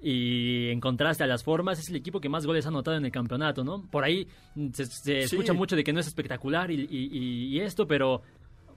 y 0.00 0.68
en 0.68 0.78
contraste 0.80 1.24
a 1.24 1.26
las 1.26 1.42
formas 1.42 1.78
es 1.78 1.88
el 1.88 1.96
equipo 1.96 2.20
que 2.20 2.28
más 2.28 2.46
goles 2.46 2.66
ha 2.66 2.68
anotado 2.68 2.96
en 2.96 3.04
el 3.06 3.10
campeonato, 3.10 3.64
¿no? 3.64 3.82
Por 3.90 4.04
ahí 4.04 4.28
se, 4.72 4.82
escucha 5.20 5.52
mucho 5.54 5.74
de 5.74 5.82
que 5.82 5.92
no 5.92 6.00
es 6.00 6.06
espectacular 6.06 6.70
y, 6.70 6.86
y- 6.90 7.46
y 7.56 7.60
esto, 7.60 7.86
pero 7.86 8.22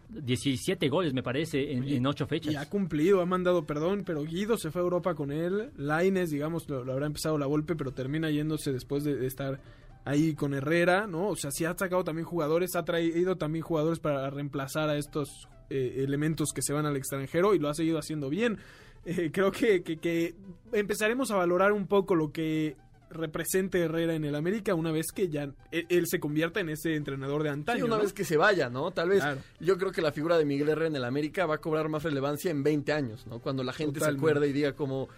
17 0.09 0.89
goles 0.89 1.13
me 1.13 1.23
parece 1.23 1.71
en, 1.71 1.83
en 1.83 2.05
8 2.05 2.27
fechas. 2.27 2.53
Y 2.53 2.55
ha 2.55 2.67
cumplido, 2.67 3.21
ha 3.21 3.25
mandado 3.25 3.65
perdón, 3.65 4.03
pero 4.05 4.23
Guido 4.23 4.57
se 4.57 4.71
fue 4.71 4.81
a 4.81 4.83
Europa 4.83 5.15
con 5.15 5.31
él. 5.31 5.71
Laines, 5.77 6.31
digamos, 6.31 6.67
lo, 6.69 6.83
lo 6.83 6.93
habrá 6.93 7.05
empezado 7.05 7.37
la 7.37 7.45
golpe, 7.45 7.75
pero 7.75 7.91
termina 7.91 8.29
yéndose 8.29 8.73
después 8.73 9.03
de, 9.03 9.15
de 9.15 9.27
estar 9.27 9.59
ahí 10.05 10.33
con 10.33 10.53
Herrera, 10.53 11.07
¿no? 11.07 11.29
O 11.29 11.35
sea, 11.35 11.51
sí 11.51 11.65
ha 11.65 11.77
sacado 11.77 12.03
también 12.03 12.25
jugadores, 12.25 12.75
ha 12.75 12.83
traído 12.83 13.37
también 13.37 13.63
jugadores 13.63 13.99
para 13.99 14.29
reemplazar 14.29 14.89
a 14.89 14.97
estos 14.97 15.47
eh, 15.69 16.03
elementos 16.03 16.49
que 16.53 16.61
se 16.61 16.73
van 16.73 16.85
al 16.85 16.97
extranjero 16.97 17.53
y 17.53 17.59
lo 17.59 17.69
ha 17.69 17.73
seguido 17.73 17.99
haciendo 17.99 18.29
bien. 18.29 18.57
Eh, 19.05 19.29
creo 19.31 19.51
que, 19.51 19.83
que, 19.83 19.97
que 19.97 20.35
empezaremos 20.73 21.31
a 21.31 21.35
valorar 21.35 21.71
un 21.71 21.87
poco 21.87 22.15
lo 22.15 22.31
que 22.31 22.75
represente 23.09 23.79
Herrera 23.79 24.13
en 24.15 24.23
el 24.25 24.35
América 24.35 24.73
una 24.75 24.91
vez 24.91 25.07
que 25.13 25.29
ya 25.29 25.43
él, 25.43 25.53
él 25.71 26.05
se 26.07 26.19
convierta 26.19 26.59
en 26.59 26.69
ese 26.69 26.95
entrenador 26.95 27.43
de 27.43 27.49
antaño. 27.49 27.77
Sí, 27.79 27.83
una 27.83 27.97
¿no? 27.97 28.03
vez 28.03 28.13
que 28.13 28.23
se 28.23 28.37
vaya, 28.37 28.69
¿no? 28.69 28.91
Tal 28.91 29.09
vez 29.09 29.19
Claro. 29.21 29.41
yo 29.59 29.77
creo 29.77 29.91
que 29.91 30.01
la 30.01 30.11
figura 30.11 30.37
de 30.37 30.45
Miguel 30.45 30.69
Herrera 30.69 30.87
en 30.87 30.95
el 30.95 31.03
América 31.05 31.45
va 31.45 31.55
a 31.55 31.57
cobrar 31.59 31.89
más 31.89 32.03
relevancia 32.03 32.51
en 32.51 32.63
20 32.63 32.91
años, 32.93 33.25
¿no? 33.27 33.39
Cuando 33.39 33.63
la 33.63 33.73
gente 33.73 33.99
Totalmente. 33.99 34.19
se 34.25 34.29
acuerde 34.31 34.47
y 34.49 34.53
diga 34.53 34.73
como 34.73 35.09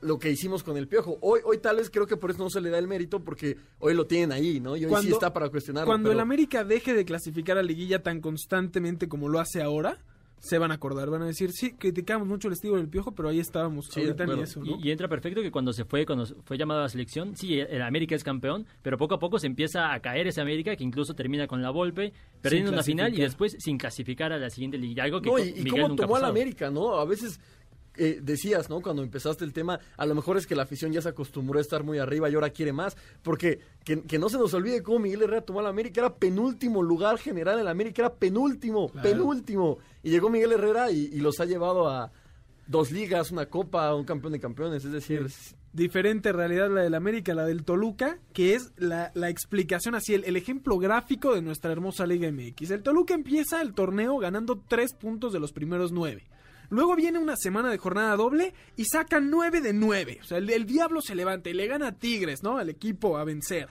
lo 0.00 0.18
que 0.20 0.30
hicimos 0.30 0.62
con 0.62 0.76
el 0.76 0.86
Piojo. 0.86 1.18
Hoy, 1.22 1.40
hoy 1.44 1.58
tal 1.58 1.76
vez 1.76 1.90
creo 1.90 2.06
que 2.06 2.16
por 2.16 2.30
eso 2.30 2.38
no 2.44 2.50
se 2.50 2.60
le 2.60 2.70
da 2.70 2.78
el 2.78 2.86
mérito 2.86 3.20
porque 3.24 3.56
hoy 3.80 3.94
lo 3.94 4.06
tienen 4.06 4.30
ahí, 4.30 4.60
¿no? 4.60 4.76
Y 4.76 4.80
hoy 4.84 4.90
sí 4.90 4.90
Cuando- 4.90 5.14
está 5.16 5.32
para 5.32 5.48
cuestionarlo. 5.48 5.86
Cuando 5.88 6.10
pero- 6.10 6.14
el 6.14 6.20
América 6.20 6.62
deje 6.62 6.94
de 6.94 7.04
clasificar 7.04 7.58
a 7.58 7.62
liguilla 7.64 8.00
tan 8.02 8.20
constantemente 8.20 9.08
como 9.08 9.28
lo 9.28 9.40
hace 9.40 9.60
ahora, 9.60 9.98
se 10.38 10.58
van 10.58 10.70
a 10.70 10.74
acordar, 10.74 11.10
van 11.10 11.22
a 11.22 11.26
decir, 11.26 11.50
sí, 11.52 11.72
criticamos 11.72 12.26
mucho 12.26 12.48
el 12.48 12.54
estilo 12.54 12.76
del 12.76 12.88
piojo, 12.88 13.12
pero 13.12 13.28
ahí 13.28 13.40
estábamos, 13.40 13.86
Sí, 13.86 14.00
ahorita 14.00 14.26
ni 14.26 14.42
eso, 14.42 14.60
¿no? 14.60 14.78
Y, 14.80 14.88
y 14.88 14.90
entra 14.90 15.08
perfecto 15.08 15.42
que 15.42 15.50
cuando 15.50 15.72
se 15.72 15.84
fue, 15.84 16.06
cuando 16.06 16.26
fue 16.44 16.56
llamado 16.56 16.80
a 16.80 16.84
la 16.84 16.88
selección, 16.88 17.36
sí, 17.36 17.58
el 17.58 17.82
América 17.82 18.14
es 18.14 18.24
campeón, 18.24 18.66
pero 18.82 18.96
poco 18.96 19.14
a 19.14 19.18
poco 19.18 19.38
se 19.38 19.46
empieza 19.46 19.92
a 19.92 20.00
caer 20.00 20.26
ese 20.26 20.40
América 20.40 20.76
que 20.76 20.84
incluso 20.84 21.14
termina 21.14 21.46
con 21.46 21.62
la 21.62 21.70
Volpe, 21.70 22.12
perdiendo 22.40 22.72
una 22.72 22.82
final 22.82 23.14
y 23.14 23.20
después 23.20 23.56
sin 23.58 23.78
clasificar 23.78 24.32
a 24.32 24.38
la 24.38 24.50
siguiente 24.50 24.78
liga. 24.78 25.04
Algo 25.04 25.20
que 25.20 25.30
No, 25.30 25.38
y, 25.38 25.64
cómo 25.68 25.88
nunca 25.88 26.02
tomó 26.02 26.16
a 26.16 26.18
la 26.18 26.26
pasado. 26.26 26.30
América, 26.30 26.70
¿no? 26.70 26.94
A 26.94 27.04
veces 27.04 27.40
eh, 27.98 28.20
decías, 28.22 28.70
¿no? 28.70 28.80
Cuando 28.80 29.02
empezaste 29.02 29.44
el 29.44 29.52
tema, 29.52 29.80
a 29.96 30.06
lo 30.06 30.14
mejor 30.14 30.36
es 30.36 30.46
que 30.46 30.54
la 30.54 30.62
afición 30.62 30.92
ya 30.92 31.02
se 31.02 31.08
acostumbró 31.08 31.58
a 31.58 31.62
estar 31.62 31.82
muy 31.84 31.98
arriba 31.98 32.30
y 32.30 32.34
ahora 32.34 32.50
quiere 32.50 32.72
más. 32.72 32.96
Porque 33.22 33.60
que, 33.84 34.02
que 34.02 34.18
no 34.18 34.28
se 34.28 34.38
nos 34.38 34.54
olvide 34.54 34.82
cómo 34.82 35.00
Miguel 35.00 35.22
Herrera 35.22 35.42
tomó 35.42 35.60
a 35.60 35.64
la 35.64 35.68
América, 35.68 36.00
era 36.00 36.14
penúltimo 36.14 36.82
lugar 36.82 37.18
general 37.18 37.58
en 37.58 37.64
la 37.64 37.72
América, 37.72 38.02
era 38.02 38.14
penúltimo, 38.14 38.88
penúltimo. 38.90 39.78
Y 40.02 40.10
llegó 40.10 40.30
Miguel 40.30 40.52
Herrera 40.52 40.90
y, 40.90 41.10
y 41.12 41.20
los 41.20 41.40
ha 41.40 41.44
llevado 41.44 41.88
a 41.88 42.12
dos 42.68 42.92
ligas, 42.92 43.32
una 43.32 43.46
copa, 43.46 43.94
un 43.94 44.04
campeón 44.04 44.32
de 44.34 44.40
campeones. 44.40 44.84
Es 44.84 44.92
decir, 44.92 45.26
diferente 45.72 46.32
realidad 46.32 46.70
la 46.70 46.82
del 46.82 46.94
América, 46.94 47.34
la 47.34 47.46
del 47.46 47.64
Toluca, 47.64 48.18
que 48.32 48.54
es 48.54 48.72
la, 48.76 49.10
la 49.14 49.28
explicación 49.28 49.94
así, 49.94 50.14
el, 50.14 50.24
el 50.24 50.36
ejemplo 50.36 50.78
gráfico 50.78 51.34
de 51.34 51.42
nuestra 51.42 51.72
hermosa 51.72 52.06
Liga 52.06 52.30
MX. 52.30 52.70
El 52.70 52.82
Toluca 52.82 53.14
empieza 53.14 53.60
el 53.60 53.74
torneo 53.74 54.18
ganando 54.18 54.62
tres 54.68 54.94
puntos 54.94 55.32
de 55.32 55.40
los 55.40 55.52
primeros 55.52 55.90
nueve. 55.90 56.24
Luego 56.70 56.94
viene 56.96 57.18
una 57.18 57.36
semana 57.36 57.70
de 57.70 57.78
jornada 57.78 58.14
doble 58.16 58.52
y 58.76 58.84
saca 58.84 59.20
nueve 59.20 59.60
de 59.60 59.72
nueve. 59.72 60.18
O 60.20 60.24
sea, 60.24 60.38
el, 60.38 60.50
el 60.50 60.66
diablo 60.66 61.00
se 61.00 61.14
levanta 61.14 61.48
y 61.50 61.54
le 61.54 61.66
gana 61.66 61.88
a 61.88 61.92
Tigres, 61.92 62.42
¿no? 62.42 62.58
Al 62.58 62.68
equipo 62.68 63.16
a 63.18 63.24
vencer. 63.24 63.68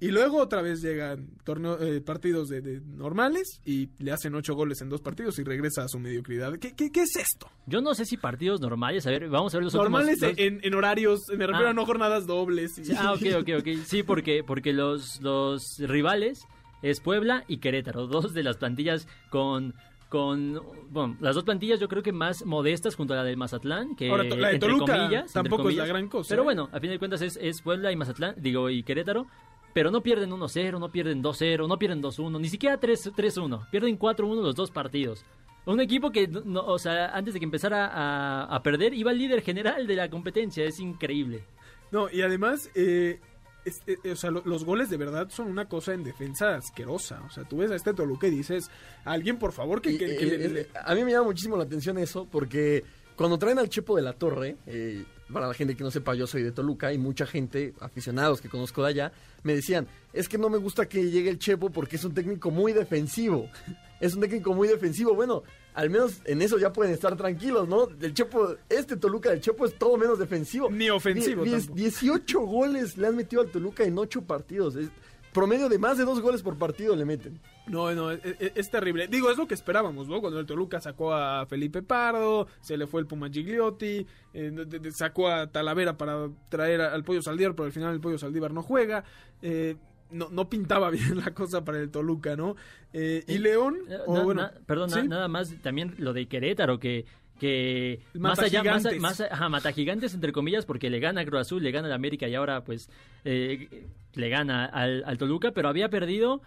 Y 0.00 0.08
luego 0.08 0.38
otra 0.38 0.60
vez 0.60 0.82
llegan 0.82 1.28
torneo, 1.44 1.80
eh, 1.80 2.00
partidos 2.00 2.48
de, 2.48 2.60
de 2.60 2.80
normales 2.80 3.60
y 3.64 3.88
le 4.00 4.10
hacen 4.12 4.34
ocho 4.34 4.54
goles 4.54 4.82
en 4.82 4.88
dos 4.90 5.00
partidos 5.00 5.38
y 5.38 5.44
regresa 5.44 5.84
a 5.84 5.88
su 5.88 5.98
mediocridad. 6.00 6.58
¿Qué, 6.58 6.74
qué, 6.74 6.90
qué 6.90 7.02
es 7.02 7.16
esto? 7.16 7.48
Yo 7.66 7.80
no 7.80 7.94
sé 7.94 8.04
si 8.04 8.16
partidos 8.16 8.60
normales, 8.60 9.06
a 9.06 9.10
ver, 9.10 9.28
vamos 9.30 9.54
a 9.54 9.58
ver 9.58 9.64
los 9.64 9.74
Normales 9.74 10.20
últimos... 10.20 10.36
los- 10.36 10.38
en, 10.46 10.60
en 10.62 10.74
horarios, 10.74 11.20
me 11.28 11.46
refiero 11.46 11.68
Ah. 11.68 11.70
a 11.70 11.74
no 11.74 11.86
jornadas 11.86 12.26
dobles. 12.26 12.76
y- 12.76 12.92
Ah, 12.96 13.12
ok, 13.12 13.22
ok, 13.40 13.48
ok. 13.60 13.68
Sí, 13.86 14.02
porque, 14.02 14.42
porque 14.44 14.72
los, 14.74 15.22
los 15.22 15.62
rivales 15.78 16.40
es 16.82 17.00
Puebla 17.00 17.44
y 17.48 17.58
Querétaro, 17.58 18.06
dos 18.08 18.34
de 18.34 18.42
las 18.42 18.56
plantillas 18.58 19.06
con... 19.30 19.74
Con, 20.14 20.62
bueno, 20.90 21.16
las 21.18 21.34
dos 21.34 21.42
plantillas 21.42 21.80
yo 21.80 21.88
creo 21.88 22.00
que 22.00 22.12
más 22.12 22.46
modestas 22.46 22.94
junto 22.94 23.14
a 23.14 23.16
la 23.16 23.24
de 23.24 23.34
Mazatlán, 23.34 23.96
que 23.96 24.10
Ahora, 24.10 24.22
la 24.22 24.46
de 24.46 24.54
entre 24.54 24.58
Toluca 24.60 24.96
comillas, 24.96 25.22
entre 25.22 25.32
tampoco 25.32 25.62
es 25.62 25.74
la 25.74 25.82
comillas. 25.82 25.88
gran 25.88 26.08
cosa, 26.08 26.28
Pero 26.28 26.42
¿eh? 26.42 26.44
bueno, 26.44 26.68
a 26.70 26.78
fin 26.78 26.90
de 26.90 27.00
cuentas 27.00 27.20
es, 27.20 27.36
es 27.42 27.60
Puebla 27.62 27.90
y 27.90 27.96
Mazatlán, 27.96 28.36
digo, 28.38 28.70
y 28.70 28.84
Querétaro, 28.84 29.26
pero 29.72 29.90
no 29.90 30.04
pierden 30.04 30.30
1-0, 30.30 30.78
no 30.78 30.92
pierden 30.92 31.20
2-0, 31.20 31.66
no 31.66 31.78
pierden 31.80 32.00
2-1, 32.00 32.40
ni 32.40 32.48
siquiera 32.48 32.78
3 32.78 33.12
3-1, 33.12 33.68
pierden 33.70 33.98
4-1 33.98 34.40
los 34.40 34.54
dos 34.54 34.70
partidos. 34.70 35.24
Un 35.66 35.80
equipo 35.80 36.12
que, 36.12 36.28
no, 36.28 36.60
o 36.64 36.78
sea, 36.78 37.08
antes 37.08 37.34
de 37.34 37.40
que 37.40 37.46
empezara 37.46 37.88
a, 37.88 38.44
a 38.44 38.62
perder, 38.62 38.94
iba 38.94 39.10
al 39.10 39.18
líder 39.18 39.42
general 39.42 39.88
de 39.88 39.96
la 39.96 40.08
competencia, 40.10 40.64
es 40.64 40.78
increíble. 40.78 41.42
No, 41.90 42.08
y 42.08 42.22
además, 42.22 42.70
eh, 42.76 43.18
es- 43.64 43.82
eh, 43.86 44.12
o 44.12 44.16
sea, 44.16 44.30
lo- 44.30 44.42
los 44.44 44.64
goles 44.64 44.90
de 44.90 44.96
verdad 44.96 45.28
son 45.30 45.48
una 45.48 45.66
cosa 45.68 45.94
en 45.94 46.04
defensa 46.04 46.56
asquerosa. 46.56 47.22
O 47.26 47.30
sea, 47.30 47.44
tú 47.44 47.58
ves 47.58 47.70
a 47.70 47.76
este 47.76 47.94
Toluca 47.94 48.26
y 48.26 48.30
dices, 48.30 48.70
alguien 49.04 49.38
por 49.38 49.52
favor 49.52 49.80
que... 49.80 49.92
Y, 49.92 49.98
que- 49.98 50.04
eh, 50.16 50.24
le- 50.26 50.44
eh, 50.44 50.48
le- 50.48 50.68
a 50.74 50.94
mí 50.94 51.04
me 51.04 51.12
llama 51.12 51.24
muchísimo 51.26 51.56
la 51.56 51.64
atención 51.64 51.98
eso 51.98 52.26
porque 52.30 52.84
cuando 53.16 53.38
traen 53.38 53.58
al 53.58 53.68
Chepo 53.68 53.96
de 53.96 54.02
la 54.02 54.12
Torre, 54.12 54.56
eh, 54.66 55.04
para 55.32 55.46
la 55.48 55.54
gente 55.54 55.74
que 55.76 55.82
no 55.84 55.90
sepa, 55.90 56.14
yo 56.14 56.26
soy 56.26 56.42
de 56.42 56.52
Toluca 56.52 56.92
y 56.92 56.98
mucha 56.98 57.26
gente, 57.26 57.72
aficionados 57.80 58.40
que 58.40 58.48
conozco 58.48 58.82
de 58.82 58.88
allá, 58.90 59.12
me 59.42 59.54
decían, 59.54 59.86
es 60.12 60.28
que 60.28 60.36
no 60.36 60.50
me 60.50 60.58
gusta 60.58 60.86
que 60.88 61.10
llegue 61.10 61.30
el 61.30 61.38
Chepo 61.38 61.70
porque 61.70 61.96
es 61.96 62.04
un 62.04 62.12
técnico 62.14 62.50
muy 62.50 62.72
defensivo. 62.72 63.48
Es 64.04 64.14
un 64.14 64.20
técnico 64.20 64.52
muy 64.54 64.68
defensivo. 64.68 65.14
Bueno, 65.14 65.42
al 65.74 65.88
menos 65.90 66.20
en 66.24 66.42
eso 66.42 66.58
ya 66.58 66.72
pueden 66.72 66.92
estar 66.92 67.16
tranquilos, 67.16 67.66
¿no? 67.68 67.88
El 68.00 68.12
Chepo, 68.12 68.56
este 68.68 68.96
Toluca 68.96 69.30
del 69.30 69.40
Chepo 69.40 69.64
es 69.64 69.74
todo 69.78 69.96
menos 69.96 70.18
defensivo. 70.18 70.70
Ni 70.70 70.90
ofensivo 70.90 71.42
Die- 71.44 71.50
diez- 71.52 71.60
tampoco. 71.66 71.76
18 71.78 72.40
goles 72.40 72.96
le 72.98 73.06
han 73.06 73.16
metido 73.16 73.40
al 73.42 73.50
Toluca 73.50 73.84
en 73.84 73.98
8 73.98 74.22
partidos. 74.22 74.76
Es 74.76 74.88
promedio 75.32 75.68
de 75.68 75.78
más 75.78 75.98
de 75.98 76.04
dos 76.04 76.20
goles 76.20 76.42
por 76.42 76.56
partido 76.58 76.94
le 76.94 77.04
meten. 77.04 77.40
No, 77.66 77.90
no, 77.92 78.10
es, 78.12 78.20
es- 78.38 78.52
es 78.54 78.70
terrible. 78.70 79.08
Digo, 79.08 79.30
es 79.30 79.36
lo 79.38 79.48
que 79.48 79.54
esperábamos, 79.54 80.06
¿no? 80.06 80.20
Cuando 80.20 80.38
el 80.38 80.46
Toluca 80.46 80.80
sacó 80.80 81.12
a 81.12 81.44
Felipe 81.46 81.82
Pardo, 81.82 82.46
se 82.60 82.76
le 82.76 82.86
fue 82.86 83.00
el 83.00 83.06
Puma 83.06 83.30
Gigliotti, 83.30 84.06
eh, 84.32 84.50
de- 84.54 84.78
de- 84.78 84.92
sacó 84.92 85.28
a 85.28 85.50
Talavera 85.50 85.96
para 85.96 86.28
traer 86.50 86.82
al 86.82 87.02
Pollo 87.04 87.22
Saldívar, 87.22 87.54
pero 87.56 87.66
al 87.66 87.72
final 87.72 87.94
el 87.94 88.00
Pollo 88.00 88.18
Saldívar 88.18 88.52
no 88.52 88.62
juega. 88.62 89.02
Eh, 89.42 89.76
no, 90.10 90.28
no 90.30 90.48
pintaba 90.48 90.90
bien 90.90 91.16
la 91.18 91.32
cosa 91.32 91.64
para 91.64 91.78
el 91.80 91.90
Toluca, 91.90 92.36
¿no? 92.36 92.56
Eh, 92.92 93.24
y 93.26 93.38
León, 93.38 93.78
Eh, 93.88 93.98
o 94.06 94.14
na- 94.14 94.22
bueno, 94.22 94.42
na- 94.42 94.52
perdón, 94.66 94.90
nada 95.08 95.28
más 95.28 95.54
también 95.62 95.94
lo 95.98 96.12
de 96.12 96.26
Querétaro, 96.26 96.78
que, 96.78 97.04
que 97.40 98.00
más 98.14 98.38
allá, 98.38 98.62
más, 98.62 98.84
más 99.00 99.20
ajá, 99.20 99.48
mata 99.48 99.72
gigantes 99.72 100.14
entre 100.14 100.32
comillas, 100.32 100.64
porque 100.66 100.88
le 100.90 101.00
gana 101.00 101.22
a 101.22 101.24
Cruz 101.24 101.40
Azul, 101.40 101.62
le 101.62 101.72
gana 101.72 101.88
al 101.88 101.92
América 101.94 102.28
y 102.28 102.34
ahora 102.36 102.62
pues 102.64 102.88
eh, 103.24 103.88
le 104.14 104.28
gana 104.28 104.66
al, 104.66 105.02
al 105.04 105.18
Toluca, 105.18 105.50
pero 105.50 105.68
había 105.68 105.88
perdido 105.88 106.40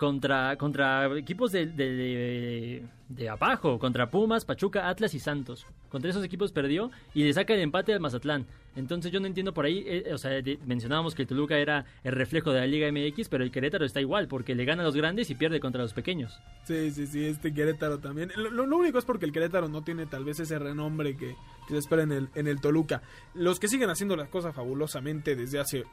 contra, 0.00 0.56
contra 0.56 1.14
equipos 1.18 1.52
de, 1.52 1.66
de, 1.66 3.28
abajo, 3.28 3.78
contra 3.78 4.10
Pumas, 4.10 4.46
Pachuca, 4.46 4.88
Atlas 4.88 5.12
y 5.12 5.18
Santos. 5.18 5.66
Contra 5.90 6.08
esos 6.08 6.24
equipos 6.24 6.52
perdió 6.52 6.90
y 7.12 7.22
le 7.22 7.34
saca 7.34 7.52
el 7.52 7.60
empate 7.60 7.92
al 7.92 8.00
Mazatlán. 8.00 8.46
Entonces 8.76 9.12
yo 9.12 9.20
no 9.20 9.26
entiendo 9.26 9.52
por 9.52 9.66
ahí, 9.66 9.84
eh, 9.86 10.10
o 10.14 10.16
sea, 10.16 10.40
mencionábamos 10.64 11.14
que 11.14 11.22
el 11.22 11.28
Toluca 11.28 11.58
era 11.58 11.84
el 12.02 12.12
reflejo 12.12 12.50
de 12.50 12.60
la 12.60 12.66
Liga 12.66 12.90
MX, 12.90 13.28
pero 13.28 13.44
el 13.44 13.50
Querétaro 13.50 13.84
está 13.84 14.00
igual, 14.00 14.26
porque 14.26 14.54
le 14.54 14.64
gana 14.64 14.80
a 14.82 14.86
los 14.86 14.96
grandes 14.96 15.28
y 15.28 15.34
pierde 15.34 15.60
contra 15.60 15.82
los 15.82 15.92
pequeños. 15.92 16.40
Sí, 16.64 16.90
sí, 16.92 17.06
sí, 17.06 17.26
este 17.26 17.52
Querétaro 17.52 17.98
también. 17.98 18.30
Lo 18.36 18.64
único 18.64 18.98
es 18.98 19.04
porque 19.04 19.26
el 19.26 19.32
Querétaro 19.32 19.68
no 19.68 19.82
tiene 19.82 20.06
tal 20.06 20.24
vez 20.24 20.40
ese 20.40 20.58
renombre 20.58 21.14
que, 21.14 21.36
que 21.68 21.74
se 21.74 21.78
espera 21.78 22.04
en 22.04 22.12
el, 22.12 22.28
en 22.34 22.46
el 22.46 22.58
Toluca. 22.58 23.02
Los 23.34 23.60
que 23.60 23.68
siguen 23.68 23.90
haciendo 23.90 24.16
las 24.16 24.30
cosas 24.30 24.54
fabulosamente 24.54 25.36
desde 25.36 25.58
hace 25.58 25.84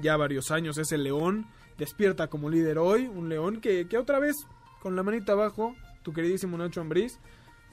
ya 0.00 0.16
varios 0.16 0.52
años 0.52 0.78
es 0.78 0.92
el 0.92 1.02
León. 1.02 1.46
Despierta 1.78 2.28
como 2.28 2.48
líder 2.50 2.78
hoy. 2.78 3.06
Un 3.06 3.28
León 3.28 3.60
que, 3.60 3.86
que 3.88 3.98
otra 3.98 4.18
vez, 4.18 4.34
con 4.82 4.96
la 4.96 5.02
manita 5.02 5.32
abajo, 5.32 5.74
tu 6.02 6.12
queridísimo 6.12 6.56
Nacho 6.56 6.80
Ambriz. 6.80 7.18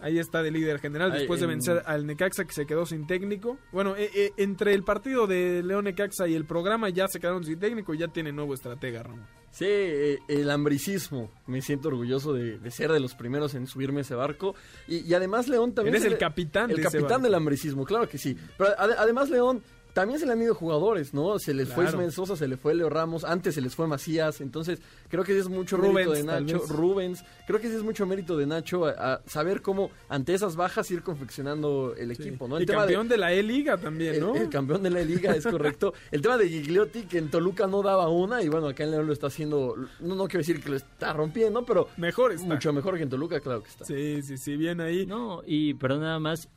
Ahí 0.01 0.19
está 0.19 0.43
de 0.43 0.51
líder 0.51 0.79
general 0.79 1.13
después 1.13 1.39
de 1.39 1.45
en- 1.45 1.51
vencer 1.51 1.81
al 1.85 2.05
Necaxa 2.05 2.43
que 2.43 2.51
se 2.51 2.65
quedó 2.65 2.85
sin 2.85 3.07
técnico. 3.07 3.57
Bueno, 3.71 3.95
eh, 3.95 4.09
eh, 4.13 4.31
entre 4.35 4.73
el 4.73 4.83
partido 4.83 5.27
de 5.27 5.63
León 5.63 5.85
Necaxa 5.85 6.27
y 6.27 6.35
el 6.35 6.43
programa 6.43 6.89
ya 6.89 7.07
se 7.07 7.21
quedaron 7.21 7.45
sin 7.45 7.57
técnico 7.57 7.93
y 7.93 7.99
ya 7.99 8.09
tiene 8.09 8.33
nuevo 8.33 8.53
estratega, 8.53 9.01
Ramón. 9.03 9.25
Sí, 9.51 9.63
eh, 9.67 10.19
el 10.27 10.49
hambricismo. 10.49 11.31
Me 11.47 11.61
siento 11.61 11.87
orgulloso 11.87 12.33
de, 12.33 12.57
de 12.59 12.71
ser 12.71 12.91
de 12.91 12.99
los 12.99 13.13
primeros 13.15 13.53
en 13.55 13.65
subirme 13.65 13.99
a 13.99 14.01
ese 14.01 14.15
barco. 14.15 14.55
Y, 14.89 14.97
y 15.09 15.13
además 15.13 15.47
León 15.47 15.73
también... 15.73 15.95
Eres 15.95 16.05
el 16.05 16.13
le- 16.13 16.17
capitán 16.17 16.69
El 16.71 16.77
de 16.77 16.81
ese 16.81 16.91
capitán 16.91 17.09
barco. 17.09 17.23
del 17.23 17.35
hambricismo, 17.35 17.85
claro 17.85 18.09
que 18.09 18.17
sí. 18.17 18.35
Pero 18.57 18.71
ade- 18.75 18.95
además 18.97 19.29
León... 19.29 19.63
También 19.93 20.19
se 20.19 20.25
le 20.25 20.31
han 20.31 20.41
ido 20.41 20.55
jugadores, 20.55 21.13
¿no? 21.13 21.37
Se 21.37 21.53
les 21.53 21.67
fue 21.67 21.83
Claro. 21.83 21.97
Ismael 21.97 22.11
Sosa, 22.11 22.35
se 22.35 22.47
le 22.47 22.57
fue 22.57 22.73
Leo 22.73 22.89
Ramos, 22.89 23.23
antes 23.23 23.53
se 23.53 23.61
les 23.61 23.75
fue 23.75 23.87
Macías, 23.87 24.41
entonces 24.41 24.79
creo 25.07 25.23
que 25.23 25.33
sí 25.33 25.39
es 25.39 25.49
mucho 25.49 25.77
Rubens, 25.77 25.93
mérito 25.93 26.13
de 26.13 26.23
Nacho. 26.23 26.63
Rubens, 26.67 27.23
creo 27.45 27.59
que 27.61 27.69
sí 27.69 27.75
es 27.75 27.83
mucho 27.83 28.05
mérito 28.07 28.35
de 28.35 28.47
Nacho 28.47 28.85
a, 28.87 28.91
a 29.13 29.21
saber 29.27 29.61
cómo 29.61 29.91
ante 30.09 30.33
esas 30.33 30.55
bajas 30.55 30.89
ir 30.89 31.03
confeccionando 31.03 31.93
el 31.97 32.15
Sí. 32.15 32.23
equipo, 32.23 32.47
¿no? 32.47 32.59
y 32.59 32.65
tema 32.65 32.81
de- 32.87 32.93
campeón 32.93 33.07
de... 33.07 33.17
la 33.17 33.33
E-Liga 33.33 33.77
también, 33.77 34.15
el, 34.15 34.21
¿no? 34.21 34.35
el 34.35 34.49
campeón 34.49 34.81
de 34.83 34.89
la 34.89 35.01
liga, 35.01 35.35
es 35.35 35.45
correcto. 35.45 35.93
El 36.11 36.21
tema 36.21 36.37
de 36.37 36.49
Gigliotti, 36.49 37.03
que 37.03 37.17
en 37.19 37.29
Toluca 37.29 37.67
no 37.67 37.81
daba 37.83 38.09
una, 38.09 38.41
y 38.41 38.49
bueno, 38.49 38.67
acá 38.67 38.83
en 38.83 38.91
León 38.91 39.05
lo 39.07 39.13
está 39.13 39.27
haciendo, 39.27 39.75
no, 39.99 40.15
no 40.15 40.25
quiero 40.27 40.39
decir 40.39 40.59
que 40.61 40.69
lo 40.69 40.75
está 40.75 41.13
rompiendo, 41.13 41.65
pero 41.65 41.87
Mejor 41.97 42.31
está. 42.31 42.47
mucho 42.47 42.73
mejor 42.73 42.97
que 42.97 43.03
en 43.03 43.09
Toluca, 43.09 43.39
claro 43.39 43.61
que 43.61 43.69
está. 43.69 43.85
Sí, 43.85 44.21
sí, 44.23 44.37
sí, 44.37 44.57
bien 44.57 44.81
ahí. 44.81 45.05
No, 45.05 45.41
y 45.45 45.73
perdón 45.75 46.01
nada 46.01 46.19
más, 46.19 46.49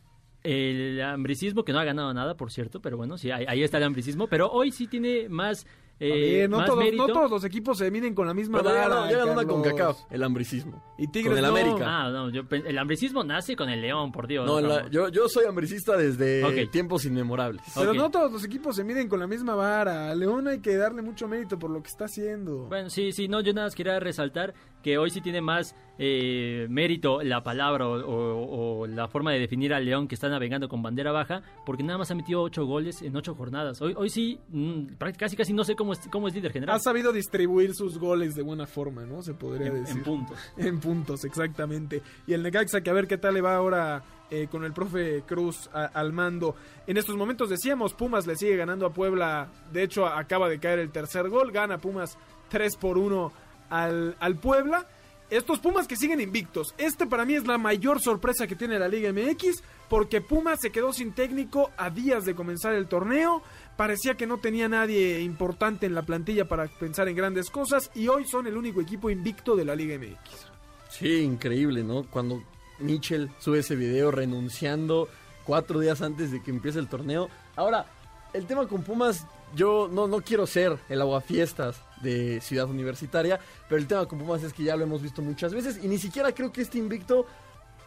el 0.47 1.03
hambricismo 1.03 1.65
que 1.65 1.73
no 1.73 1.79
ha 1.81 1.85
ganado 1.85 2.13
nada, 2.15 2.37
por 2.37 2.51
cierto, 2.53 2.81
pero 2.81 2.97
bueno, 2.97 3.19
sí, 3.19 3.31
ahí, 3.31 3.45
ahí 3.49 3.63
está 3.63 3.79
el 3.79 3.85
hambricismo, 3.85 4.27
pero 4.29 4.51
hoy 4.51 4.71
sí 4.71 4.87
tiene 4.87 5.29
más, 5.29 5.67
eh, 5.99 6.41
ver, 6.41 6.51
no, 6.51 6.59
más 6.59 6.67
todos, 6.67 6.79
mérito. 6.79 7.07
no 7.09 7.13
todos 7.13 7.31
los 7.31 7.45
equipos 7.45 7.79
se 7.79 7.91
miden 7.91 8.15
con 8.15 8.27
la 8.27 8.35
misma 8.35 8.59
Pero 8.59 8.71
vara. 8.71 8.89
ganó, 8.89 9.11
ya 9.11 9.19
ganó 9.19 9.33
una 9.33 9.45
con. 9.47 9.63
Cacao, 9.63 9.97
el 10.11 10.23
hambricismo. 10.23 10.83
Y 10.99 11.09
Tigres 11.09 11.37
Con 11.37 11.39
el 11.39 11.43
no. 11.45 11.59
América. 11.59 11.85
Ah, 11.87 12.11
no, 12.11 12.31
yo 12.31 12.47
pe- 12.47 12.63
el 12.67 12.79
hambricismo 12.79 13.25
nace 13.25 13.57
con 13.57 13.69
el 13.71 13.81
león, 13.81 14.13
por 14.13 14.27
Dios. 14.27 14.47
No, 14.47 14.61
la- 14.61 14.89
yo, 14.91 15.09
yo 15.09 15.29
soy 15.29 15.47
hambricista 15.47 15.97
desde 15.97 16.67
tiempos 16.69 17.05
inmemorables. 17.07 17.63
Pero 17.75 17.95
no 17.95 18.11
todos 18.11 18.31
los 18.31 18.45
equipos 18.45 18.77
se 18.77 18.85
miden 18.85 19.09
con 19.09 19.19
la 19.21 19.27
misma 19.27 19.55
vara. 19.55 20.11
A 20.11 20.15
León 20.15 20.47
hay 20.49 20.61
que 20.61 20.77
darle 20.77 21.03
mucho 21.03 21.27
mérito 21.29 21.59
por 21.59 21.71
lo 21.71 21.83
que 21.83 21.89
está 21.89 22.05
haciendo. 22.05 22.67
Bueno, 22.69 22.91
sí, 22.91 23.13
sí, 23.13 23.27
no, 23.29 23.41
yo 23.41 23.53
nada 23.55 23.67
más 23.67 23.75
quería 23.75 23.99
resaltar 23.99 24.55
que 24.87 24.99
hoy 24.99 25.11
sí 25.11 25.21
tiene 25.21 25.41
más 25.41 25.75
eh, 25.99 26.69
mérito 26.71 27.21
la 27.21 27.43
palabra 27.43 27.89
o, 27.89 27.95
o- 28.07 28.79
o 28.83 28.87
la 28.87 29.09
forma 29.09 29.33
de 29.33 29.41
definir 29.41 29.75
al 29.75 29.85
León 29.85 30.07
que 30.07 30.15
está 30.15 30.29
navegando 30.29 30.69
con 30.69 30.81
bandera 30.81 31.11
baja, 31.11 31.43
porque 31.65 31.83
nada 31.83 31.99
más 31.99 32.09
ha 32.13 32.15
metido 32.15 32.41
ocho 32.41 32.65
goles 32.67 33.03
en 33.03 33.17
ocho 33.17 33.35
jornadas. 33.35 33.83
Hoy, 33.83 33.95
hoy 33.97 34.11
sí, 34.11 34.39
mm, 34.51 34.95
casi 35.19 35.37
casi 35.37 35.53
no 35.53 35.65
sé 35.65 35.75
cómo 35.75 35.93
es, 35.93 35.99
cómo 36.13 36.29
es 36.29 36.35
líder 36.37 36.53
general. 36.53 36.77
Ha 36.77 36.79
sabido 36.79 37.13
distribuir 37.13 37.75
sus 37.75 37.99
goles 37.99 38.37
de 38.37 38.43
buena 38.43 38.65
forma, 38.67 39.05
¿no? 39.05 39.23
Se 39.25 39.35
podría 39.35 39.67
en, 39.67 39.75
decir. 39.83 39.97
en 39.97 40.03
puntos. 40.05 40.39
En 40.57 40.79
puntos, 40.79 41.25
exactamente. 41.25 42.01
Y 42.29 42.35
el 42.35 42.45
Necaxa, 42.45 42.81
que 42.81 42.91
a 42.91 42.93
ver 42.93 43.09
qué 43.09 43.19
tal 43.19 43.35
le 43.35 43.41
va 43.41 43.57
ahora 43.57 44.05
eh, 44.31 44.47
con 44.49 44.63
el 44.63 44.73
profe 44.73 45.23
Cruz 45.27 45.69
a- 45.73 45.87
al 45.87 46.13
mando. 46.13 46.55
En 46.87 46.97
estos 46.97 47.17
momentos 47.17 47.51
decíamos, 47.51 47.93
Pumas 47.93 48.25
le 48.29 48.37
sigue 48.37 48.55
ganando 48.57 48.87
a 48.87 48.93
Puebla. 48.93 49.49
De 49.73 49.83
hecho, 49.83 50.07
acaba 50.07 50.49
de 50.49 50.61
caer 50.61 50.79
el 50.79 50.93
tercer 50.93 51.29
gol. 51.29 51.51
Gana 51.51 51.79
Pumas 51.79 52.17
3 52.51 52.77
por 52.77 52.99
1 52.99 53.33
al, 53.71 54.17
al 54.21 54.37
Puebla. 54.37 54.87
Estos 55.29 55.59
Pumas 55.59 55.89
que 55.89 55.97
siguen 55.97 56.21
invictos. 56.21 56.73
Este 56.79 57.07
para 57.07 57.25
mí 57.25 57.35
es 57.35 57.47
la 57.47 57.59
mayor 57.59 58.01
sorpresa 58.01 58.47
que 58.47 58.55
tiene 58.55 58.79
la 58.79 58.87
Liga 58.87 59.13
MX. 59.13 59.63
Porque 59.89 60.21
Pumas 60.21 60.61
se 60.61 60.71
quedó 60.71 60.93
sin 60.93 61.13
técnico 61.13 61.71
a 61.77 61.91
días 61.91 62.25
de 62.25 62.35
comenzar 62.35 62.75
el 62.75 62.87
torneo. 62.87 63.43
Parecía 63.77 64.17
que 64.17 64.27
no 64.27 64.39
tenía 64.39 64.69
nadie 64.69 65.21
importante 65.21 65.87
en 65.87 65.95
la 65.95 66.03
plantilla 66.03 66.47
para 66.47 66.67
pensar 66.67 67.09
en 67.09 67.17
grandes 67.17 67.51
cosas. 67.51 67.91
Y 67.95 68.09
hoy 68.09 68.25
son 68.27 68.47
el 68.47 68.57
único 68.57 68.81
equipo 68.81 69.11
invicto 69.11 69.57
de 69.57 69.65
la 69.65 69.75
Liga 69.75 69.99
MX. 69.99 70.47
Sí, 70.91 71.19
increíble, 71.19 71.83
¿no? 71.83 72.05
Cuando 72.05 72.43
Mitchell 72.79 73.31
sube 73.39 73.61
ese 73.61 73.75
video 73.75 74.11
renunciando 74.11 75.09
cuatro 75.45 75.81
días 75.81 76.03
antes 76.03 76.31
de 76.31 76.43
que 76.43 76.51
empiece 76.51 76.79
el 76.79 76.89
torneo. 76.89 77.29
Ahora, 77.57 77.87
el 78.37 78.47
tema 78.47 78.69
con 78.69 78.83
Pumas, 78.83 79.27
yo 79.55 79.89
no, 79.91 80.07
no 80.07 80.21
quiero 80.21 80.47
ser 80.47 80.79
el 80.89 81.01
aguafiestas 81.01 81.77
de 82.03 82.41
Ciudad 82.41 82.69
Universitaria, 82.69 83.41
pero 83.69 83.81
el 83.81 83.87
tema 83.87 84.07
con 84.07 84.19
Pumas 84.19 84.43
es 84.43 84.53
que 84.53 84.63
ya 84.63 84.77
lo 84.77 84.85
hemos 84.85 85.03
visto 85.03 85.23
muchas 85.23 85.55
veces 85.55 85.81
y 85.83 85.89
ni 85.89 85.99
siquiera 85.99 86.33
creo 86.33 86.53
que 86.53 86.61
este 86.61 86.79
invicto 86.79 87.27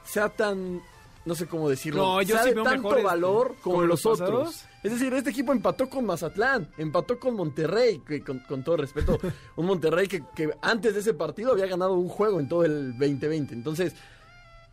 sea 0.04 0.30
tan, 0.30 0.82
no 1.26 1.36
sé 1.36 1.46
cómo 1.46 1.70
decirlo, 1.70 2.02
No, 2.02 2.22
yo 2.24 2.36
sea 2.36 2.44
sí 2.44 2.50
de 2.50 2.56
veo 2.56 2.64
tanto 2.64 3.04
valor 3.04 3.56
como, 3.62 3.76
como 3.76 3.88
los 3.88 4.04
los 4.04 4.20
otros. 4.20 4.66
Es 4.82 4.92
decir, 4.92 5.14
este 5.14 5.30
equipo 5.30 5.52
empató 5.52 5.88
con 5.88 6.06
Mazatlán, 6.06 6.68
empató 6.78 7.20
con 7.20 7.36
Monterrey, 7.36 8.00
que 8.00 8.24
con, 8.24 8.40
con 8.40 8.64
todo 8.64 8.78
respeto, 8.78 9.20
un 9.56 9.66
Monterrey 9.68 10.08
que, 10.08 10.24
que 10.36 10.50
antes 10.62 10.96
de 10.96 11.02
ese 11.02 11.14
partido 11.14 11.52
había 11.52 11.68
ganado 11.68 11.94
un 11.94 12.10
juego 12.10 12.40
en 12.40 12.48
todo 12.48 12.66
el 12.66 12.98
2020. 12.98 13.54
Entonces, 13.54 13.94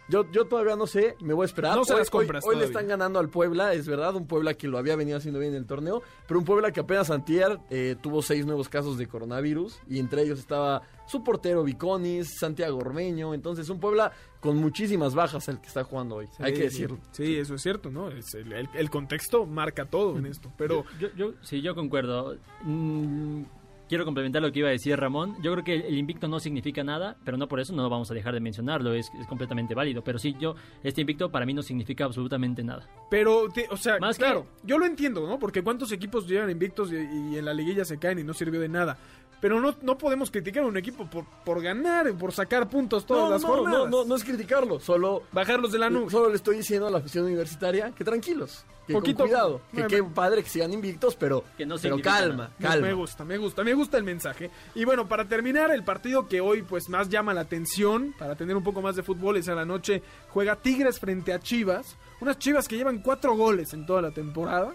yo, 0.09 0.31
yo 0.33 0.45
todavía 0.47 0.77
no 0.77 0.87
sé, 0.87 1.17
me 1.21 1.35
voy 1.35 1.45
a 1.45 1.47
esperar. 1.47 1.77
No 1.77 1.85
se 1.85 1.93
hoy, 1.95 1.99
las 2.01 2.11
compras 2.11 2.45
hoy- 2.45 2.55
hoy 2.55 2.61
le 2.61 2.67
están 2.67 2.87
ganando 2.89 3.19
al 3.19 3.29
Puebla, 3.29 3.73
es 3.75 3.87
verdad, 3.87 4.15
un 4.15 4.27
Puebla 4.27 4.55
que 4.55 4.69
lo 4.69 4.79
había 4.79 4.97
venido 4.97 5.19
haciendo 5.19 5.39
bien 5.41 5.53
en 5.53 5.59
el 5.59 5.67
torneo, 5.67 6.03
pero 6.27 6.39
un 6.41 6.45
Puebla 6.47 6.71
que 6.73 6.81
apenas 6.81 7.11
antier 7.11 7.59
eh, 7.71 7.97
tuvo 8.03 8.23
seis 8.23 8.47
nuevos 8.47 8.69
casos 8.69 8.99
de 8.99 9.07
coronavirus 9.07 9.79
y 9.89 9.99
entre 9.99 10.23
ellos 10.23 10.39
estaba 10.39 10.83
su 11.07 11.23
portero 11.23 11.63
Viconis, 11.65 12.39
Santiago 12.39 12.79
Ormeño, 12.79 13.35
entonces 13.35 13.69
un 13.69 13.79
Puebla 13.81 14.13
con 14.41 14.57
muchísimas 14.59 15.15
bajas 15.15 15.49
el 15.49 15.61
que 15.61 15.67
está 15.69 15.83
jugando 15.85 16.17
hoy, 16.17 16.27
hay 16.39 16.53
que 16.55 16.63
decirlo. 16.65 16.99
Sí, 17.13 17.37
eso 17.37 17.55
es 17.57 17.63
cierto, 17.63 17.91
¿no? 17.91 18.09
Es 18.11 18.35
el, 18.35 18.53
el- 18.53 18.69
el 18.75 18.91
contexto 18.91 19.45
marca 19.47 19.87
todo 19.87 20.19
en 20.19 20.27
esto. 20.27 20.53
Pero 20.57 20.85
Yo, 21.01 21.09
yo, 21.17 21.33
sí, 21.43 21.61
yo 21.63 21.75
concuerdo. 21.75 22.37
Mm, 22.63 23.43
quiero 23.89 24.05
complementar 24.05 24.43
lo 24.43 24.51
que 24.53 24.61
iba 24.61 24.69
a 24.69 24.73
decir 24.73 24.99
Ramón. 24.99 25.37
Yo 25.43 25.53
creo 25.53 25.65
que 25.65 25.75
el 25.75 25.97
invicto 25.97 26.29
no 26.29 26.41
significa 26.41 26.83
nada, 26.85 27.17
pero 27.25 27.37
no 27.37 27.49
por 27.49 27.61
eso 27.61 27.73
no 27.73 27.89
vamos 27.89 28.11
a 28.11 28.15
dejar 28.15 28.35
de 28.35 28.41
mencionarlo. 28.41 28.95
Es, 28.95 29.11
es 29.21 29.27
completamente 29.27 29.75
válido. 29.75 30.03
Pero 30.03 30.19
sí, 30.19 30.35
yo, 30.39 30.55
este 30.83 31.01
invicto 31.01 31.31
para 31.31 31.47
mí 31.47 31.55
no 31.55 31.63
significa 31.63 32.05
absolutamente 32.05 32.63
nada. 32.65 32.89
Pero, 33.11 33.49
te- 33.49 33.67
o 33.71 33.77
sea, 33.77 33.99
Más 33.99 34.19
claro, 34.19 34.47
yo 34.63 34.79
lo 34.79 34.87
entiendo, 34.87 35.27
¿no? 35.27 35.39
Porque 35.39 35.63
cuántos 35.63 35.93
equipos 35.93 36.27
llegan 36.29 36.51
invictos 36.51 36.91
y, 36.93 36.97
y 36.97 37.39
en 37.39 37.45
la 37.45 37.55
liguilla 37.55 37.85
se 37.85 37.99
caen 37.99 38.19
y 38.19 38.25
no 38.25 38.35
sirvió 38.35 38.61
de 38.61 38.69
nada. 38.69 38.99
Pero 39.47 39.61
no, 39.61 39.77
no 39.81 39.97
podemos 39.97 40.29
criticar 40.29 40.65
a 40.65 40.67
un 40.67 40.77
equipo 40.77 41.09
por, 41.09 41.25
por 41.45 41.63
ganar, 41.63 42.13
por 42.15 42.33
sacar 42.33 42.69
puntos 42.69 43.07
todas 43.07 43.23
No, 43.27 43.31
las 43.31 43.43
no, 43.43 43.49
jornadas. 43.49 43.79
no, 43.89 43.99
no, 43.99 44.05
no 44.05 44.15
es 44.17 44.25
criticarlo, 44.25 44.81
solo 44.81 45.23
Bajarlos 45.31 45.71
de 45.71 45.79
la 45.79 45.89
nube. 45.89 46.11
Solo 46.11 46.31
le 46.31 46.35
estoy 46.35 46.57
diciendo 46.57 46.89
a 46.89 46.91
la 46.91 46.99
afición 46.99 47.27
universitaria 47.27 47.93
que 47.93 48.03
tranquilos, 48.03 48.65
que 48.89 48.93
Poquito- 48.93 49.19
con 49.19 49.29
cuidado, 49.29 49.61
que 49.73 49.87
qué 49.87 50.03
padre 50.03 50.43
que 50.43 50.49
sigan 50.51 50.73
invictos, 50.73 51.15
pero, 51.15 51.45
Que 51.57 51.65
no 51.65 51.77
pero 51.81 52.01
calma, 52.01 52.51
Me- 52.59 52.67
calma. 52.67 52.89
Me 52.89 52.93
gusta, 52.93 53.25
me 53.25 53.39
gusta, 53.39 53.63
me 53.63 53.75
gusta 53.75 53.99
el 53.99 54.03
mensaje. 54.03 54.51
Y 54.75 54.85
bueno, 54.85 55.07
para 55.07 55.27
terminar, 55.29 55.71
el 55.71 55.85
partido 55.85 56.27
que 56.27 56.41
hoy 56.41 56.63
pues 56.63 56.89
más 56.89 57.09
llama 57.09 57.33
la 57.33 57.43
atención, 57.43 58.17
para 58.19 58.35
tener 58.35 58.57
un 58.57 58.65
poco 58.65 58.83
más 58.83 58.97
de 58.97 59.05
fútbol, 59.05 59.37
es 59.37 59.49
a 59.49 59.55
la 59.55 59.65
noche, 59.65 60.03
juega 60.31 60.57
Tigres 60.57 60.99
frente 60.99 61.33
a 61.33 61.39
Chivas. 61.39 61.97
Unas 62.21 62.37
Chivas 62.41 62.67
que 62.67 62.77
llevan 62.77 62.99
cuatro 63.01 63.37
goles 63.37 63.73
en 63.75 63.87
toda 63.87 64.03
la 64.03 64.11
temporada. 64.11 64.73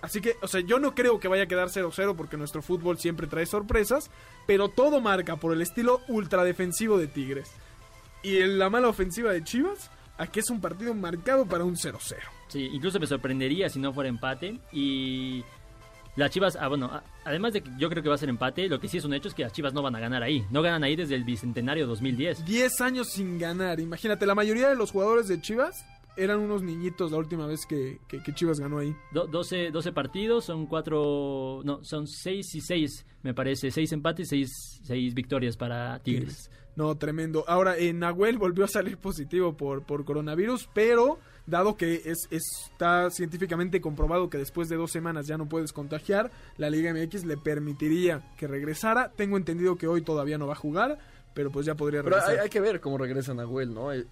Así 0.00 0.20
que, 0.20 0.36
o 0.42 0.48
sea, 0.48 0.60
yo 0.60 0.78
no 0.78 0.94
creo 0.94 1.18
que 1.18 1.28
vaya 1.28 1.44
a 1.44 1.48
quedar 1.48 1.68
0-0 1.68 2.14
porque 2.16 2.36
nuestro 2.36 2.62
fútbol 2.62 2.98
siempre 2.98 3.26
trae 3.26 3.46
sorpresas, 3.46 4.10
pero 4.46 4.68
todo 4.68 5.00
marca 5.00 5.36
por 5.36 5.52
el 5.52 5.60
estilo 5.60 6.00
ultradefensivo 6.08 6.98
de 6.98 7.08
Tigres. 7.08 7.50
Y 8.22 8.38
en 8.38 8.58
la 8.58 8.70
mala 8.70 8.88
ofensiva 8.88 9.32
de 9.32 9.42
Chivas, 9.42 9.90
aquí 10.16 10.40
es 10.40 10.50
un 10.50 10.60
partido 10.60 10.94
marcado 10.94 11.46
para 11.46 11.64
un 11.64 11.76
0-0. 11.76 11.98
Sí, 12.48 12.68
incluso 12.72 13.00
me 13.00 13.06
sorprendería 13.06 13.68
si 13.68 13.78
no 13.78 13.92
fuera 13.92 14.08
empate. 14.08 14.58
Y 14.72 15.44
las 16.16 16.30
Chivas, 16.30 16.56
ah, 16.60 16.68
bueno, 16.68 16.90
además 17.24 17.52
de 17.52 17.62
que 17.62 17.70
yo 17.76 17.88
creo 17.88 18.02
que 18.02 18.08
va 18.08 18.14
a 18.14 18.18
ser 18.18 18.28
empate, 18.28 18.68
lo 18.68 18.80
que 18.80 18.88
sí 18.88 18.98
es 18.98 19.04
un 19.04 19.14
hecho 19.14 19.28
es 19.28 19.34
que 19.34 19.42
las 19.42 19.52
Chivas 19.52 19.72
no 19.72 19.82
van 19.82 19.96
a 19.96 20.00
ganar 20.00 20.22
ahí. 20.22 20.44
No 20.50 20.62
ganan 20.62 20.84
ahí 20.84 20.96
desde 20.96 21.14
el 21.14 21.24
bicentenario 21.24 21.86
2010. 21.86 22.44
10 22.44 22.80
años 22.80 23.08
sin 23.12 23.38
ganar. 23.38 23.80
Imagínate, 23.80 24.26
la 24.26 24.34
mayoría 24.34 24.68
de 24.68 24.76
los 24.76 24.92
jugadores 24.92 25.28
de 25.28 25.40
Chivas 25.40 25.84
eran 26.18 26.40
unos 26.40 26.62
niñitos 26.62 27.12
la 27.12 27.18
última 27.18 27.46
vez 27.46 27.64
que, 27.66 28.00
que- 28.08 28.22
que 28.22 28.34
Chivas 28.34 28.60
ganó 28.60 28.78
ahí. 28.78 28.94
Do- 29.12 29.26
12, 29.26 29.70
12 29.70 29.92
partidos, 29.92 30.44
son 30.44 30.66
4, 30.66 31.62
no, 31.64 31.84
son 31.84 32.06
6 32.06 32.54
y 32.54 32.60
6, 32.60 33.06
me 33.22 33.34
parece. 33.34 33.70
6 33.70 33.92
empates, 33.92 34.28
6, 34.28 34.80
6 34.84 35.14
victorias 35.14 35.56
para 35.56 35.98
Tigres. 36.00 36.50
No, 36.76 36.94
tremendo. 36.96 37.44
Ahora, 37.48 37.76
eh, 37.76 37.92
Nahuel 37.92 38.38
volvió 38.38 38.64
a 38.64 38.68
salir 38.68 38.98
positivo 38.98 39.56
por, 39.56 39.82
por 39.84 40.04
coronavirus, 40.04 40.68
pero 40.74 41.18
dado 41.44 41.76
que 41.76 42.02
es, 42.04 42.28
está 42.30 43.10
científicamente 43.10 43.80
comprobado 43.80 44.30
que 44.30 44.38
después 44.38 44.68
de 44.68 44.76
dos 44.76 44.92
semanas 44.92 45.26
ya 45.26 45.36
no 45.38 45.48
puedes 45.48 45.72
contagiar, 45.72 46.30
la 46.56 46.70
Liga 46.70 46.92
MX 46.94 47.24
le 47.24 47.36
permitiría 47.36 48.32
que 48.36 48.46
regresara. 48.46 49.10
Tengo 49.16 49.36
entendido 49.36 49.74
que 49.76 49.88
hoy 49.88 50.02
todavía 50.02 50.38
no 50.38 50.46
va 50.46 50.52
a 50.52 50.56
jugar, 50.56 50.98
pero 51.34 51.50
pues 51.50 51.66
ya 51.66 51.74
podría 51.74 52.02
Pero 52.04 52.14
regresar. 52.14 52.34
hay, 52.38 52.44
hay 52.44 52.48
que 52.50 52.60
ver 52.60 52.80
cómo 52.80 52.96
regresa 52.96 53.34
Nahuel, 53.34 53.74
¿no? 53.74 53.90
Es- 53.90 54.06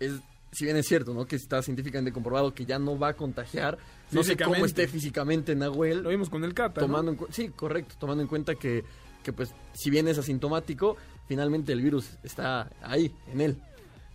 si 0.57 0.65
bien 0.65 0.77
es 0.77 0.87
cierto, 0.87 1.13
¿no? 1.13 1.27
Que 1.27 1.37
está 1.37 1.61
científicamente 1.63 2.13
comprobado 2.13 2.55
que 2.55 2.65
ya 2.65 2.79
no 2.79 2.99
va 2.99 3.09
a 3.09 3.15
contagiar, 3.15 3.77
no 4.13 4.23
sé 4.23 4.37
cómo 4.37 4.65
esté 4.65 4.89
físicamente 4.89 5.55
Nahuel, 5.55 6.03
Lo 6.03 6.09
vimos 6.11 6.31
con 6.31 6.45
el 6.45 6.55
Cata. 6.55 6.81
¿no? 6.81 6.87
tomando 6.87 7.13
en 7.13 7.19
sí, 7.33 7.51
correcto, 7.51 7.97
tomando 7.99 8.23
en 8.23 8.29
cuenta 8.29 8.55
que, 8.55 8.83
que 9.23 9.33
pues 9.33 9.53
si 9.75 9.91
bien 9.91 10.09
es 10.09 10.17
asintomático, 10.19 10.97
finalmente 11.29 11.73
el 11.73 11.83
virus 11.83 12.11
está 12.23 12.71
ahí, 12.83 13.15
en 13.33 13.41
él. 13.41 13.57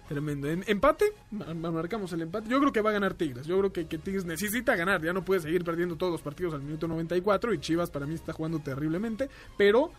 Tremendo. 0.08 0.50
En- 0.50 0.64
empate, 0.68 1.14
Ma- 1.32 1.54
ma- 1.54 1.72
marcamos 1.72 2.12
el 2.12 2.22
empate. 2.24 2.50
Yo 2.50 2.60
creo 2.60 2.74
que 2.74 2.82
va 2.82 2.90
a 2.90 2.94
ganar 2.94 3.14
Tigres. 3.14 3.46
Yo 3.48 3.58
creo 3.60 3.72
que, 3.72 3.86
que 3.88 3.98
Tigres 3.98 4.26
necesita 4.26 4.76
ganar. 4.76 5.02
Ya 5.02 5.14
no 5.14 5.24
puede 5.24 5.40
seguir 5.40 5.64
perdiendo 5.64 5.96
todos 5.96 6.12
los 6.12 6.22
partidos 6.22 6.54
al 6.54 6.62
minuto 6.64 6.86
94 6.88 7.54
y 7.54 7.60
Chivas 7.60 7.90
para 7.92 8.06
mí 8.06 8.16
está 8.16 8.34
jugando 8.34 8.60
terriblemente. 8.60 9.30
Pero 9.58 9.92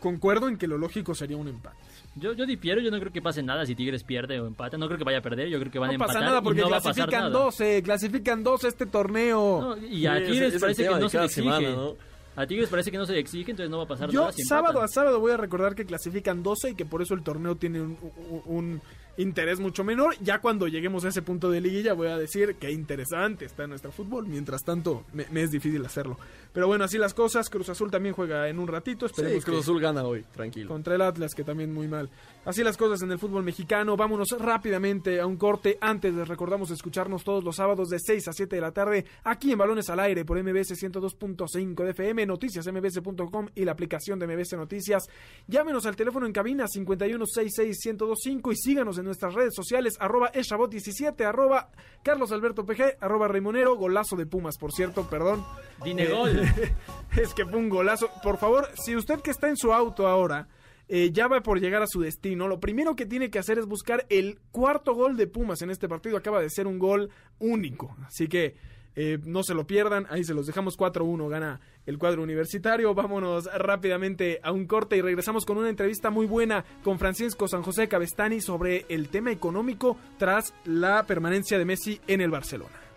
concuerdo 0.00 0.48
en 0.48 0.56
que 0.58 0.66
lo 0.66 0.78
lógico 0.78 1.14
sería 1.14 1.36
un 1.36 1.48
empate. 1.48 1.76
Yo, 2.16 2.32
yo 2.32 2.46
difiero, 2.46 2.80
yo 2.80 2.90
no 2.90 2.98
creo 2.98 3.12
que 3.12 3.22
pase 3.22 3.42
nada 3.42 3.64
si 3.66 3.74
Tigres 3.74 4.02
pierde 4.02 4.40
o 4.40 4.46
empata. 4.46 4.76
No 4.76 4.86
creo 4.86 4.98
que 4.98 5.04
vaya 5.04 5.18
a 5.18 5.22
perder, 5.22 5.48
yo 5.48 5.58
creo 5.60 5.70
que 5.70 5.78
van 5.78 5.90
a 5.90 5.92
No 5.92 5.94
empatar 5.96 6.14
pasa 6.16 6.26
nada 6.26 6.42
porque 6.42 6.60
y 6.60 6.64
no 6.64 6.70
va 6.70 6.78
a 6.78 6.80
pasar 6.80 6.94
clasifican 6.94 7.20
nada. 7.32 7.44
12, 7.44 7.82
clasifican 7.82 8.42
12 8.42 8.68
este 8.68 8.86
torneo. 8.86 9.60
No, 9.76 9.86
y 9.86 10.06
a 10.06 10.16
Sí, 10.18 10.24
Tigres 10.32 10.54
es 10.54 10.60
parece 10.60 10.82
que 10.84 10.90
no 10.90 11.08
se 11.08 11.18
le 11.18 11.24
exige. 11.26 11.42
semana, 11.44 11.70
¿no? 11.70 11.94
A 12.36 12.46
Tigres 12.46 12.68
parece 12.68 12.90
que 12.90 12.98
no 12.98 13.06
se 13.06 13.12
le 13.12 13.18
exige, 13.20 13.50
entonces 13.50 13.70
no 13.70 13.78
va 13.78 13.84
a 13.84 13.88
pasar 13.88 14.10
Yo 14.10 14.20
nada. 14.20 14.32
si 14.32 14.42
sábado 14.42 14.68
empatan. 14.68 14.84
a 14.84 14.88
sábado 14.88 15.20
voy 15.20 15.32
a 15.32 15.36
recordar 15.36 15.74
que 15.74 15.84
clasifican 15.84 16.42
12 16.42 16.70
y 16.70 16.74
que 16.74 16.84
por 16.84 17.02
eso 17.02 17.14
el 17.14 17.22
torneo 17.22 17.56
tiene 17.56 17.80
un, 17.82 17.96
un- 18.30 18.42
un 18.46 18.80
interés 19.18 19.60
mucho 19.60 19.84
menor. 19.84 20.14
Ya 20.22 20.40
cuando 20.40 20.66
lleguemos 20.66 21.04
a 21.04 21.08
ese 21.08 21.20
punto 21.22 21.50
de 21.50 21.60
liguilla 21.60 21.92
voy 21.92 22.08
a 22.08 22.16
decir 22.16 22.56
qué 22.58 22.70
interesante 22.70 23.44
está 23.44 23.66
nuestro 23.66 23.92
fútbol. 23.92 24.26
Mientras 24.26 24.64
tanto, 24.64 25.04
me, 25.12 25.26
me 25.30 25.42
es 25.42 25.50
difícil 25.50 25.84
hacerlo. 25.84 26.16
Pero 26.52 26.66
bueno, 26.66 26.84
así 26.84 26.96
las 26.98 27.12
cosas. 27.14 27.50
Cruz 27.50 27.68
Azul 27.68 27.90
también 27.90 28.14
juega 28.14 28.48
en 28.48 28.58
un 28.58 28.66
ratito. 28.68 29.04
Esperemos 29.06 29.38
Sí, 29.38 29.44
Cruz 29.44 29.56
que- 29.56 29.60
Azul 29.62 29.80
gana 29.80 30.04
hoy, 30.04 30.24
tranquilo. 30.32 30.68
contra 30.68 30.94
el 30.94 31.02
Atlas, 31.02 31.34
que 31.34 31.44
también 31.44 31.72
muy 31.74 31.86
mal. 31.88 32.08
Así 32.46 32.62
las 32.64 32.76
cosas 32.78 33.02
en 33.02 33.12
el 33.12 33.18
fútbol 33.18 33.42
mexicano. 33.44 33.96
Vámonos 33.96 34.28
rápidamente 34.38 35.20
a 35.20 35.26
un 35.26 35.36
corte. 35.36 35.76
Antes 35.80 36.14
les 36.14 36.26
recordamos 36.26 36.70
escucharnos 36.70 37.22
todos 37.24 37.44
los 37.44 37.56
sábados 37.56 37.90
de 37.90 37.98
6 37.98 38.28
a 38.28 38.32
7 38.32 38.56
de 38.56 38.62
la 38.62 38.72
tarde 38.72 39.04
aquí 39.24 39.52
en 39.52 39.58
Balones 39.58 39.90
al 39.90 40.00
Aire 40.00 40.24
por 40.24 40.42
MBS 40.42 40.74
102.5 40.74 41.84
de 41.84 41.90
FM, 41.90 42.24
noticias 42.26 42.66
mbs.com 42.66 43.48
y 43.54 43.64
la 43.64 43.72
aplicación 43.72 44.18
de 44.18 44.26
MBS 44.26 44.56
Noticias. 44.56 45.08
Llámenos 45.46 45.84
al 45.86 45.96
teléfono 45.96 46.24
en 46.26 46.32
cabina 46.32 46.66
51661025 46.66 48.52
y 48.52 48.56
síganos 48.56 48.98
en 48.98 49.07
nuestras 49.08 49.34
redes 49.34 49.54
sociales 49.54 49.96
arroba 49.98 50.32
eshabot17, 50.32 51.24
arroba 51.24 51.70
Carlos 52.02 52.30
Alberto 52.32 52.64
PG, 52.64 52.98
arroba 53.00 53.28
Raimonero, 53.28 53.76
golazo 53.76 54.16
de 54.16 54.26
Pumas, 54.26 54.56
por 54.58 54.72
cierto, 54.72 55.08
perdón. 55.08 55.44
Dine 55.84 56.04
Eh, 56.04 56.74
es 57.16 57.34
que 57.34 57.44
fue 57.44 57.58
un 57.58 57.68
golazo. 57.68 58.08
Por 58.22 58.38
favor, 58.38 58.68
si 58.74 58.94
usted 58.94 59.20
que 59.20 59.30
está 59.30 59.48
en 59.48 59.56
su 59.56 59.72
auto 59.72 60.06
ahora 60.06 60.48
eh, 60.88 61.10
ya 61.12 61.28
va 61.28 61.42
por 61.42 61.60
llegar 61.60 61.82
a 61.82 61.86
su 61.86 62.00
destino, 62.00 62.48
lo 62.48 62.60
primero 62.60 62.96
que 62.96 63.04
tiene 63.04 63.30
que 63.30 63.38
hacer 63.38 63.58
es 63.58 63.66
buscar 63.66 64.06
el 64.08 64.38
cuarto 64.50 64.94
gol 64.94 65.16
de 65.16 65.26
Pumas 65.26 65.60
en 65.60 65.70
este 65.70 65.88
partido. 65.88 66.16
Acaba 66.16 66.40
de 66.40 66.48
ser 66.48 66.66
un 66.66 66.78
gol 66.78 67.10
único. 67.38 67.96
Así 68.06 68.26
que 68.26 68.56
eh, 68.96 69.18
no 69.24 69.42
se 69.42 69.54
lo 69.54 69.66
pierdan. 69.66 70.06
Ahí 70.10 70.24
se 70.24 70.34
los 70.34 70.46
dejamos 70.46 70.78
4-1. 70.78 71.28
Gana 71.28 71.60
el 71.86 71.98
cuadro 71.98 72.22
universitario. 72.22 72.94
Vámonos 72.94 73.48
rápidamente 73.56 74.40
a 74.42 74.52
un 74.52 74.66
corte 74.66 74.96
y 74.96 75.00
regresamos 75.00 75.44
con 75.44 75.58
una 75.58 75.68
entrevista 75.68 76.10
muy 76.10 76.26
buena 76.26 76.64
con 76.82 76.98
Francisco 76.98 77.48
San 77.48 77.62
José 77.62 77.88
Cabestani 77.88 78.40
sobre 78.40 78.86
el 78.88 79.08
tema 79.08 79.30
económico 79.30 79.96
tras 80.18 80.54
la 80.64 81.04
permanencia 81.06 81.58
de 81.58 81.64
Messi 81.64 82.00
en 82.06 82.20
el 82.20 82.30
Barcelona. 82.30 82.88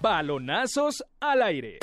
Balonazos 0.00 1.04
al 1.20 1.42
aire. 1.42 1.78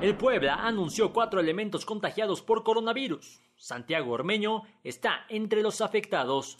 El 0.00 0.16
Puebla 0.16 0.54
anunció 0.54 1.12
cuatro 1.12 1.38
elementos 1.38 1.84
contagiados 1.84 2.42
por 2.42 2.64
coronavirus. 2.64 3.40
Santiago 3.56 4.12
Ormeño 4.12 4.62
está 4.82 5.26
entre 5.28 5.62
los 5.62 5.80
afectados. 5.80 6.56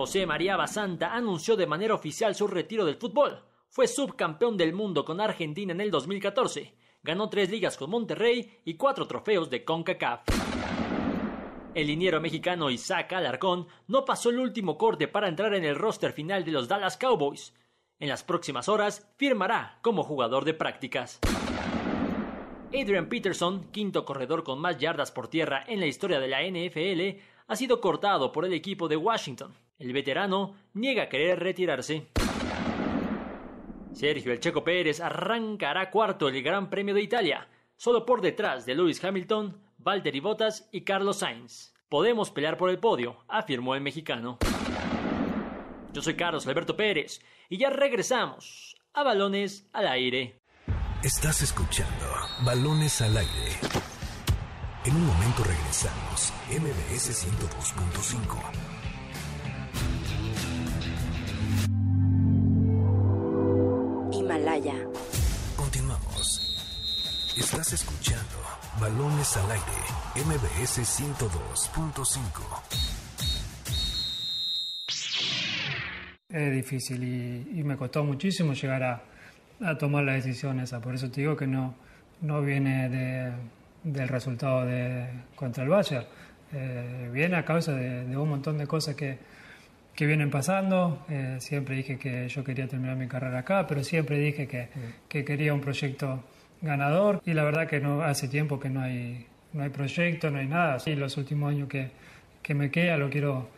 José 0.00 0.24
María 0.24 0.56
Basanta 0.56 1.14
anunció 1.14 1.56
de 1.56 1.66
manera 1.66 1.92
oficial 1.92 2.34
su 2.34 2.46
retiro 2.46 2.86
del 2.86 2.96
fútbol. 2.96 3.38
Fue 3.68 3.86
subcampeón 3.86 4.56
del 4.56 4.72
mundo 4.72 5.04
con 5.04 5.20
Argentina 5.20 5.74
en 5.74 5.80
el 5.82 5.90
2014. 5.90 6.74
Ganó 7.02 7.28
tres 7.28 7.50
ligas 7.50 7.76
con 7.76 7.90
Monterrey 7.90 8.62
y 8.64 8.78
cuatro 8.78 9.06
trofeos 9.06 9.50
de 9.50 9.62
CONCACAF. 9.62 10.22
El 11.74 11.86
liniero 11.86 12.18
mexicano 12.18 12.70
Isaac 12.70 13.12
Alarcón 13.12 13.66
no 13.88 14.06
pasó 14.06 14.30
el 14.30 14.38
último 14.38 14.78
corte 14.78 15.06
para 15.06 15.28
entrar 15.28 15.52
en 15.52 15.66
el 15.66 15.76
roster 15.76 16.14
final 16.14 16.46
de 16.46 16.52
los 16.52 16.66
Dallas 16.66 16.96
Cowboys. 16.96 17.52
En 17.98 18.08
las 18.08 18.24
próximas 18.24 18.70
horas 18.70 19.06
firmará 19.18 19.80
como 19.82 20.02
jugador 20.02 20.46
de 20.46 20.54
prácticas. 20.54 21.18
Adrian 22.68 23.10
Peterson, 23.10 23.64
quinto 23.70 24.06
corredor 24.06 24.44
con 24.44 24.62
más 24.62 24.78
yardas 24.78 25.12
por 25.12 25.28
tierra 25.28 25.62
en 25.68 25.78
la 25.78 25.86
historia 25.86 26.18
de 26.20 26.28
la 26.28 26.40
NFL, 26.42 27.20
ha 27.48 27.54
sido 27.54 27.82
cortado 27.82 28.32
por 28.32 28.46
el 28.46 28.54
equipo 28.54 28.88
de 28.88 28.96
Washington. 28.96 29.52
El 29.80 29.94
veterano 29.94 30.56
niega 30.74 31.08
querer 31.08 31.40
retirarse. 31.40 32.08
Sergio 33.94 34.30
El 34.30 34.38
Checo 34.38 34.62
Pérez 34.62 35.00
arrancará 35.00 35.90
cuarto 35.90 36.28
el 36.28 36.42
Gran 36.42 36.68
Premio 36.68 36.94
de 36.94 37.02
Italia, 37.02 37.48
solo 37.76 38.04
por 38.04 38.20
detrás 38.20 38.66
de 38.66 38.74
Lewis 38.74 39.02
Hamilton, 39.02 39.58
Valtteri 39.78 40.20
Bottas 40.20 40.68
y 40.70 40.82
Carlos 40.82 41.20
Sainz. 41.20 41.72
Podemos 41.88 42.30
pelear 42.30 42.58
por 42.58 42.68
el 42.68 42.78
podio, 42.78 43.24
afirmó 43.26 43.74
el 43.74 43.80
mexicano. 43.80 44.38
Yo 45.94 46.02
soy 46.02 46.14
Carlos 46.14 46.46
Alberto 46.46 46.76
Pérez 46.76 47.22
y 47.48 47.56
ya 47.56 47.70
regresamos 47.70 48.76
a 48.92 49.02
Balones 49.02 49.66
al 49.72 49.88
Aire. 49.88 50.40
Estás 51.02 51.40
escuchando 51.40 52.04
Balones 52.44 53.00
al 53.00 53.16
Aire. 53.16 53.56
En 54.84 54.94
un 54.94 55.06
momento 55.06 55.42
regresamos. 55.42 56.32
MBS 56.50 57.26
102.5. 57.26 58.69
Estás 67.40 67.72
escuchando 67.72 68.36
Balones 68.78 69.34
al 69.38 69.50
Aire. 69.50 69.64
MBS 70.26 70.80
102.5. 71.00 72.06
Es 76.28 76.52
difícil 76.52 77.02
y, 77.02 77.60
y 77.60 77.64
me 77.64 77.78
costó 77.78 78.04
muchísimo 78.04 78.52
llegar 78.52 78.82
a, 78.82 79.02
a, 79.62 79.78
tomar 79.78 80.04
la 80.04 80.12
decisión 80.12 80.60
esa. 80.60 80.82
Por 80.82 80.94
eso 80.94 81.10
te 81.10 81.22
digo 81.22 81.34
que 81.34 81.46
no, 81.46 81.74
no 82.20 82.42
viene 82.42 82.90
de, 82.90 83.32
del 83.84 84.08
resultado 84.08 84.66
de, 84.66 85.08
contra 85.34 85.64
el 85.64 85.70
Bayern. 85.70 86.04
Eh, 86.52 87.08
viene 87.10 87.36
a 87.36 87.44
causa 87.46 87.72
de, 87.72 88.04
de, 88.04 88.16
un 88.18 88.28
montón 88.28 88.58
de 88.58 88.66
cosas 88.66 88.94
que, 88.94 89.16
que 89.94 90.04
vienen 90.04 90.30
pasando. 90.30 91.06
Eh, 91.08 91.38
siempre 91.40 91.74
dije 91.74 91.98
que 91.98 92.28
yo 92.28 92.44
quería 92.44 92.68
terminar 92.68 92.96
mi 92.96 93.08
carrera 93.08 93.38
acá, 93.38 93.66
pero 93.66 93.82
siempre 93.82 94.18
dije 94.18 94.46
que, 94.46 94.68
que, 95.08 95.24
quería 95.24 95.54
un 95.54 95.62
proyecto 95.62 96.22
ganador. 96.62 97.22
Y 97.24 97.34
la 97.34 97.44
verdad 97.44 97.68
que 97.68 97.80
no 97.80 98.02
hace 98.02 98.28
tiempo 98.28 98.58
que 98.58 98.68
no 98.68 98.80
hay, 98.80 99.26
no 99.52 99.62
hay 99.62 99.70
proyecto, 99.70 100.30
no 100.30 100.38
hay 100.38 100.46
nada. 100.46 100.78
Sí, 100.78 100.94
los 100.94 101.16
últimos 101.16 101.50
años 101.50 101.68
que, 101.68 101.90
que 102.42 102.54
me 102.54 102.70
queda 102.70 102.96
lo 102.96 103.10
quiero 103.10 103.48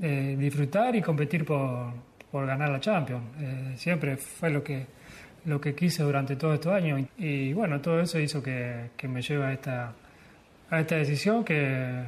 eh, 0.00 0.36
disfrutar 0.38 0.94
y 0.96 1.02
competir 1.02 1.44
por, 1.44 1.92
por 2.30 2.46
ganar 2.46 2.70
la 2.70 2.80
Champions. 2.80 3.24
Eh, 3.40 3.72
siempre 3.76 4.16
fue 4.16 4.50
lo 4.50 4.62
que, 4.62 4.86
lo 5.44 5.60
que 5.60 5.74
quise 5.74 6.02
durante 6.02 6.36
todos 6.36 6.54
estos 6.54 6.72
años. 6.72 7.00
Y, 7.18 7.24
y 7.24 7.52
bueno, 7.52 7.80
todo 7.80 8.00
eso 8.00 8.18
hizo 8.18 8.42
que, 8.42 8.90
que, 8.96 9.08
me 9.08 9.22
lleve 9.22 9.44
a 9.44 9.52
esta, 9.52 9.92
a 10.70 10.80
esta 10.80 10.96
decisión 10.96 11.44
que, 11.44 12.04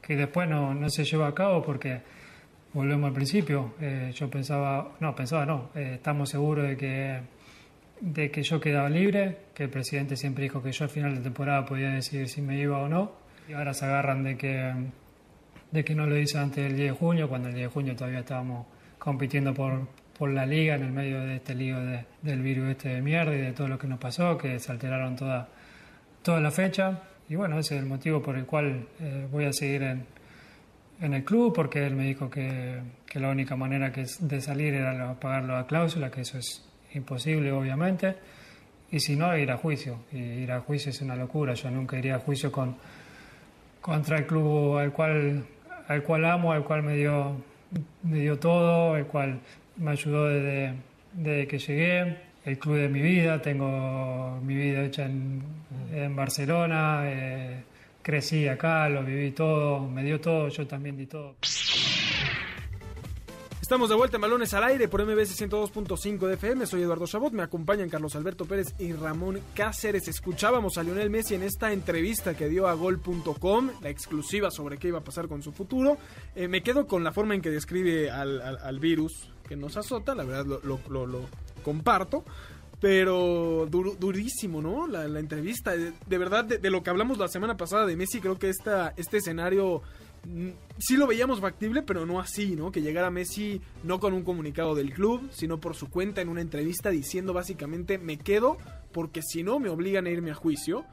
que 0.00 0.16
después 0.16 0.48
no, 0.48 0.74
no 0.74 0.90
se 0.90 1.04
lleva 1.04 1.28
a 1.28 1.34
cabo 1.34 1.62
porque 1.62 2.00
volvemos 2.72 3.08
al 3.08 3.14
principio. 3.14 3.74
Eh, 3.80 4.12
yo 4.14 4.28
pensaba, 4.30 4.92
no, 5.00 5.14
pensaba 5.14 5.46
no, 5.46 5.70
eh, 5.74 5.92
estamos 5.96 6.28
seguros 6.28 6.66
de 6.66 6.76
que, 6.76 7.20
de 8.02 8.32
que 8.32 8.42
yo 8.42 8.60
quedaba 8.60 8.90
libre, 8.90 9.38
que 9.54 9.62
el 9.62 9.70
presidente 9.70 10.16
siempre 10.16 10.42
dijo 10.42 10.60
que 10.60 10.72
yo 10.72 10.84
al 10.84 10.90
final 10.90 11.14
de 11.14 11.22
temporada 11.22 11.64
podía 11.64 11.90
decidir 11.90 12.28
si 12.28 12.42
me 12.42 12.58
iba 12.58 12.78
o 12.78 12.88
no. 12.88 13.12
Y 13.48 13.52
ahora 13.52 13.72
se 13.74 13.84
agarran 13.84 14.24
de 14.24 14.36
que 14.36 14.74
de 15.70 15.84
que 15.84 15.94
no 15.94 16.06
lo 16.06 16.18
hizo 16.18 16.38
antes 16.38 16.62
del 16.64 16.76
10 16.76 16.92
de 16.92 16.98
junio, 16.98 17.28
cuando 17.28 17.48
el 17.48 17.54
10 17.54 17.68
de 17.68 17.72
junio 17.72 17.96
todavía 17.96 18.18
estábamos 18.18 18.66
compitiendo 18.98 19.54
por, 19.54 19.88
por 20.18 20.30
la 20.30 20.44
liga 20.44 20.74
en 20.74 20.82
el 20.82 20.92
medio 20.92 21.20
de 21.20 21.36
este 21.36 21.54
lío 21.54 21.80
de, 21.80 22.04
del 22.20 22.42
virus 22.42 22.70
este 22.70 22.90
de 22.90 23.00
mierda 23.00 23.34
y 23.34 23.40
de 23.40 23.52
todo 23.52 23.68
lo 23.68 23.78
que 23.78 23.86
nos 23.86 23.98
pasó, 23.98 24.36
que 24.36 24.58
se 24.58 24.70
alteraron 24.70 25.16
toda, 25.16 25.48
toda 26.22 26.40
la 26.40 26.50
fecha. 26.50 27.02
Y 27.28 27.36
bueno, 27.36 27.58
ese 27.58 27.76
es 27.76 27.82
el 27.82 27.88
motivo 27.88 28.20
por 28.20 28.36
el 28.36 28.44
cual 28.44 28.86
eh, 29.00 29.26
voy 29.30 29.46
a 29.46 29.52
seguir 29.52 29.82
en, 29.84 30.04
en, 31.00 31.14
el 31.14 31.24
club, 31.24 31.54
porque 31.54 31.86
él 31.86 31.94
me 31.94 32.04
dijo 32.04 32.28
que, 32.28 32.80
que 33.06 33.18
la 33.18 33.30
única 33.30 33.56
manera 33.56 33.90
que 33.90 34.04
de 34.20 34.40
salir 34.42 34.74
era 34.74 35.14
pagar 35.18 35.44
la 35.44 35.66
cláusula, 35.66 36.10
que 36.10 36.20
eso 36.20 36.36
es 36.36 36.68
imposible 36.94 37.52
obviamente, 37.52 38.16
y 38.90 39.00
si 39.00 39.16
no, 39.16 39.36
ir 39.36 39.50
a 39.50 39.56
juicio. 39.56 40.00
Y 40.12 40.18
ir 40.18 40.52
a 40.52 40.60
juicio 40.60 40.90
es 40.90 41.00
una 41.00 41.16
locura, 41.16 41.54
yo 41.54 41.70
nunca 41.70 41.98
iría 41.98 42.16
a 42.16 42.18
juicio 42.18 42.52
con, 42.52 42.76
contra 43.80 44.18
el 44.18 44.26
club 44.26 44.76
al 44.76 44.92
cual 44.92 45.44
al 45.88 46.02
cual 46.02 46.24
amo, 46.24 46.52
al 46.52 46.64
cual 46.64 46.82
me 46.82 46.96
dio, 46.96 47.36
me 48.02 48.20
dio 48.20 48.38
todo, 48.38 48.96
el 48.96 49.06
cual 49.06 49.40
me 49.76 49.90
ayudó 49.90 50.28
desde, 50.28 50.74
desde 51.12 51.46
que 51.46 51.58
llegué, 51.58 52.16
el 52.44 52.58
club 52.58 52.76
de 52.76 52.88
mi 52.88 53.00
vida, 53.00 53.40
tengo 53.40 54.40
mi 54.42 54.54
vida 54.54 54.84
hecha 54.84 55.04
en, 55.04 55.42
en 55.92 56.16
Barcelona, 56.16 57.02
eh, 57.04 57.62
crecí 58.02 58.48
acá, 58.48 58.88
lo 58.88 59.04
viví 59.04 59.30
todo, 59.30 59.86
me 59.86 60.02
dio 60.02 60.20
todo, 60.20 60.48
yo 60.48 60.66
también 60.66 60.96
di 60.96 61.06
todo. 61.06 61.36
Estamos 63.72 63.88
de 63.88 63.96
vuelta 63.96 64.18
en 64.18 64.20
Balones 64.20 64.52
al 64.52 64.64
Aire 64.64 64.86
por 64.86 65.02
MBS 65.02 65.40
102.5 65.40 66.26
de 66.26 66.34
FM. 66.34 66.66
Soy 66.66 66.82
Eduardo 66.82 67.06
Chabot, 67.06 67.32
me 67.32 67.42
acompañan 67.42 67.88
Carlos 67.88 68.14
Alberto 68.14 68.44
Pérez 68.44 68.74
y 68.78 68.92
Ramón 68.92 69.40
Cáceres. 69.54 70.08
Escuchábamos 70.08 70.76
a 70.76 70.82
Lionel 70.82 71.08
Messi 71.08 71.36
en 71.36 71.42
esta 71.42 71.72
entrevista 71.72 72.36
que 72.36 72.50
dio 72.50 72.68
a 72.68 72.74
Gol.com, 72.74 73.70
la 73.80 73.88
exclusiva 73.88 74.50
sobre 74.50 74.76
qué 74.76 74.88
iba 74.88 74.98
a 74.98 75.04
pasar 75.04 75.26
con 75.26 75.42
su 75.42 75.52
futuro. 75.52 75.96
Eh, 76.34 76.48
me 76.48 76.62
quedo 76.62 76.86
con 76.86 77.02
la 77.02 77.12
forma 77.12 77.34
en 77.34 77.40
que 77.40 77.48
describe 77.48 78.10
al, 78.10 78.78
virus 78.78 79.30
que 79.48 79.56
nos 79.56 79.78
azota, 79.78 80.14
la 80.14 80.24
verdad 80.24 80.60
lo, 80.62 81.28
comparto. 81.64 82.26
Pero 82.78 83.66
dur, 83.70 83.98
durísimo, 83.98 84.60
¿no? 84.60 84.86
La, 84.86 85.18
entrevista. 85.18 85.70
De, 85.70 85.94
de 86.06 86.18
verdad, 86.18 86.44
de, 86.44 86.58
de, 86.58 86.68
lo 86.68 86.82
que 86.82 86.90
hablamos 86.90 87.16
la 87.16 87.28
semana 87.28 87.56
pasada 87.56 87.86
de 87.86 87.96
Messi, 87.96 88.20
creo 88.20 88.38
que 88.38 88.50
esta, 88.50 88.92
este 88.98 89.16
escenario 89.16 89.80
sí 90.78 90.96
lo 90.96 91.06
veíamos 91.06 91.40
factible, 91.40 91.82
pero 91.82 92.06
no 92.06 92.20
así, 92.20 92.54
¿no? 92.56 92.70
Que 92.70 92.82
llegara 92.82 93.10
Messi 93.10 93.60
no 93.82 94.00
con 94.00 94.12
un 94.12 94.22
comunicado 94.22 94.74
del 94.74 94.92
club, 94.92 95.28
sino 95.32 95.60
por 95.60 95.74
su 95.74 95.90
cuenta 95.90 96.20
en 96.20 96.28
una 96.28 96.40
entrevista 96.40 96.90
diciendo 96.90 97.32
básicamente 97.32 97.98
me 97.98 98.18
quedo 98.18 98.56
porque 98.92 99.22
si 99.22 99.42
no 99.42 99.58
me 99.58 99.68
obligan 99.68 100.06
a 100.06 100.10
irme 100.10 100.30
a 100.30 100.34
juicio 100.34 100.84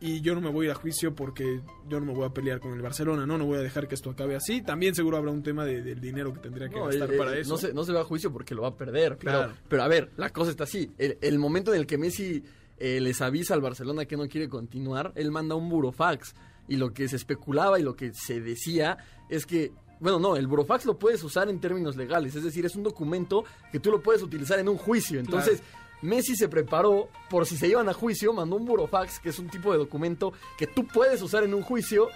y 0.00 0.20
yo 0.20 0.34
no 0.34 0.40
me 0.40 0.50
voy 0.50 0.66
a 0.66 0.70
ir 0.70 0.72
a 0.72 0.74
juicio 0.76 1.14
porque 1.14 1.60
yo 1.88 1.98
no 1.98 2.06
me 2.06 2.14
voy 2.14 2.24
a 2.24 2.30
pelear 2.30 2.60
con 2.60 2.72
el 2.72 2.82
Barcelona, 2.82 3.26
¿no? 3.26 3.36
No 3.36 3.46
voy 3.46 3.58
a 3.58 3.62
dejar 3.62 3.88
que 3.88 3.96
esto 3.96 4.10
acabe 4.10 4.36
así. 4.36 4.62
También 4.62 4.94
seguro 4.94 5.16
habrá 5.16 5.32
un 5.32 5.42
tema 5.42 5.64
de, 5.64 5.82
del 5.82 6.00
dinero 6.00 6.32
que 6.32 6.38
tendría 6.38 6.68
que 6.68 6.76
no, 6.76 6.86
gastar 6.86 7.12
eh, 7.12 7.18
para 7.18 7.36
eso. 7.36 7.50
No 7.50 7.58
se, 7.58 7.72
no 7.72 7.84
se 7.84 7.92
va 7.92 8.02
a 8.02 8.04
juicio 8.04 8.32
porque 8.32 8.54
lo 8.54 8.62
va 8.62 8.68
a 8.68 8.76
perder, 8.76 9.18
claro. 9.18 9.48
Pero, 9.48 9.62
pero 9.68 9.82
a 9.82 9.88
ver, 9.88 10.10
la 10.16 10.30
cosa 10.30 10.52
está 10.52 10.64
así. 10.64 10.92
El, 10.98 11.18
el 11.20 11.38
momento 11.40 11.74
en 11.74 11.80
el 11.80 11.86
que 11.86 11.98
Messi 11.98 12.44
eh, 12.78 13.00
les 13.00 13.20
avisa 13.20 13.54
al 13.54 13.60
Barcelona 13.60 14.04
que 14.04 14.16
no 14.16 14.28
quiere 14.28 14.48
continuar, 14.48 15.12
él 15.16 15.32
manda 15.32 15.56
un 15.56 15.68
burofax 15.68 16.34
y 16.68 16.76
lo 16.76 16.92
que 16.92 17.08
se 17.08 17.16
especulaba 17.16 17.80
y 17.80 17.82
lo 17.82 17.96
que 17.96 18.12
se 18.14 18.40
decía 18.40 18.98
es 19.28 19.46
que 19.46 19.72
bueno, 20.00 20.18
no, 20.18 20.36
el 20.36 20.46
burofax 20.46 20.86
lo 20.86 20.96
puedes 20.96 21.22
usar 21.24 21.48
en 21.48 21.60
términos 21.60 21.96
legales, 21.96 22.34
es 22.36 22.44
decir, 22.44 22.64
es 22.64 22.76
un 22.76 22.84
documento 22.84 23.44
que 23.72 23.80
tú 23.80 23.90
lo 23.90 24.00
puedes 24.00 24.22
utilizar 24.22 24.58
en 24.60 24.68
un 24.68 24.76
juicio. 24.76 25.18
Entonces, 25.18 25.60
claro. 25.60 25.88
Messi 26.02 26.36
se 26.36 26.48
preparó 26.48 27.08
por 27.28 27.46
si 27.46 27.56
se 27.56 27.66
iban 27.66 27.88
a 27.88 27.92
juicio, 27.92 28.32
mandó 28.32 28.56
un 28.56 28.64
burofax, 28.64 29.18
que 29.18 29.30
es 29.30 29.38
un 29.40 29.48
tipo 29.48 29.72
de 29.72 29.78
documento 29.78 30.32
que 30.56 30.68
tú 30.68 30.86
puedes 30.86 31.20
usar 31.20 31.42
en 31.42 31.52
un 31.52 31.62
juicio, 31.62 32.08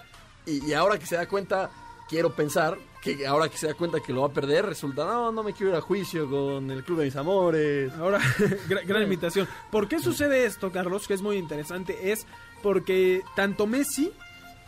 y, 0.47 0.65
y 0.65 0.75
ahora 0.75 0.97
que 0.97 1.07
se 1.07 1.17
da 1.17 1.27
cuenta, 1.27 1.71
quiero 2.09 2.35
pensar 2.35 2.79
que 3.03 3.27
ahora 3.27 3.49
que 3.49 3.59
se 3.59 3.67
da 3.67 3.75
cuenta 3.75 3.99
que 3.99 4.13
lo 4.13 4.21
va 4.21 4.29
a 4.29 4.33
perder, 4.33 4.65
resulta, 4.65 5.05
no, 5.05 5.33
no 5.33 5.43
me 5.43 5.53
quiero 5.53 5.73
ir 5.73 5.77
a 5.77 5.81
juicio 5.81 6.31
con 6.31 6.71
el 6.71 6.85
club 6.85 7.01
de 7.01 7.07
mis 7.07 7.17
amores. 7.17 7.93
Ahora, 7.95 8.21
gran, 8.69 8.87
gran 8.87 9.03
invitación. 9.03 9.49
¿Por 9.73 9.89
qué 9.89 9.99
sucede 9.99 10.47
esto, 10.47 10.71
Carlos? 10.71 11.09
Que 11.09 11.15
es 11.15 11.23
muy 11.23 11.37
interesante, 11.37 12.13
es 12.13 12.27
porque 12.63 13.23
tanto 13.35 13.67
Messi 13.67 14.13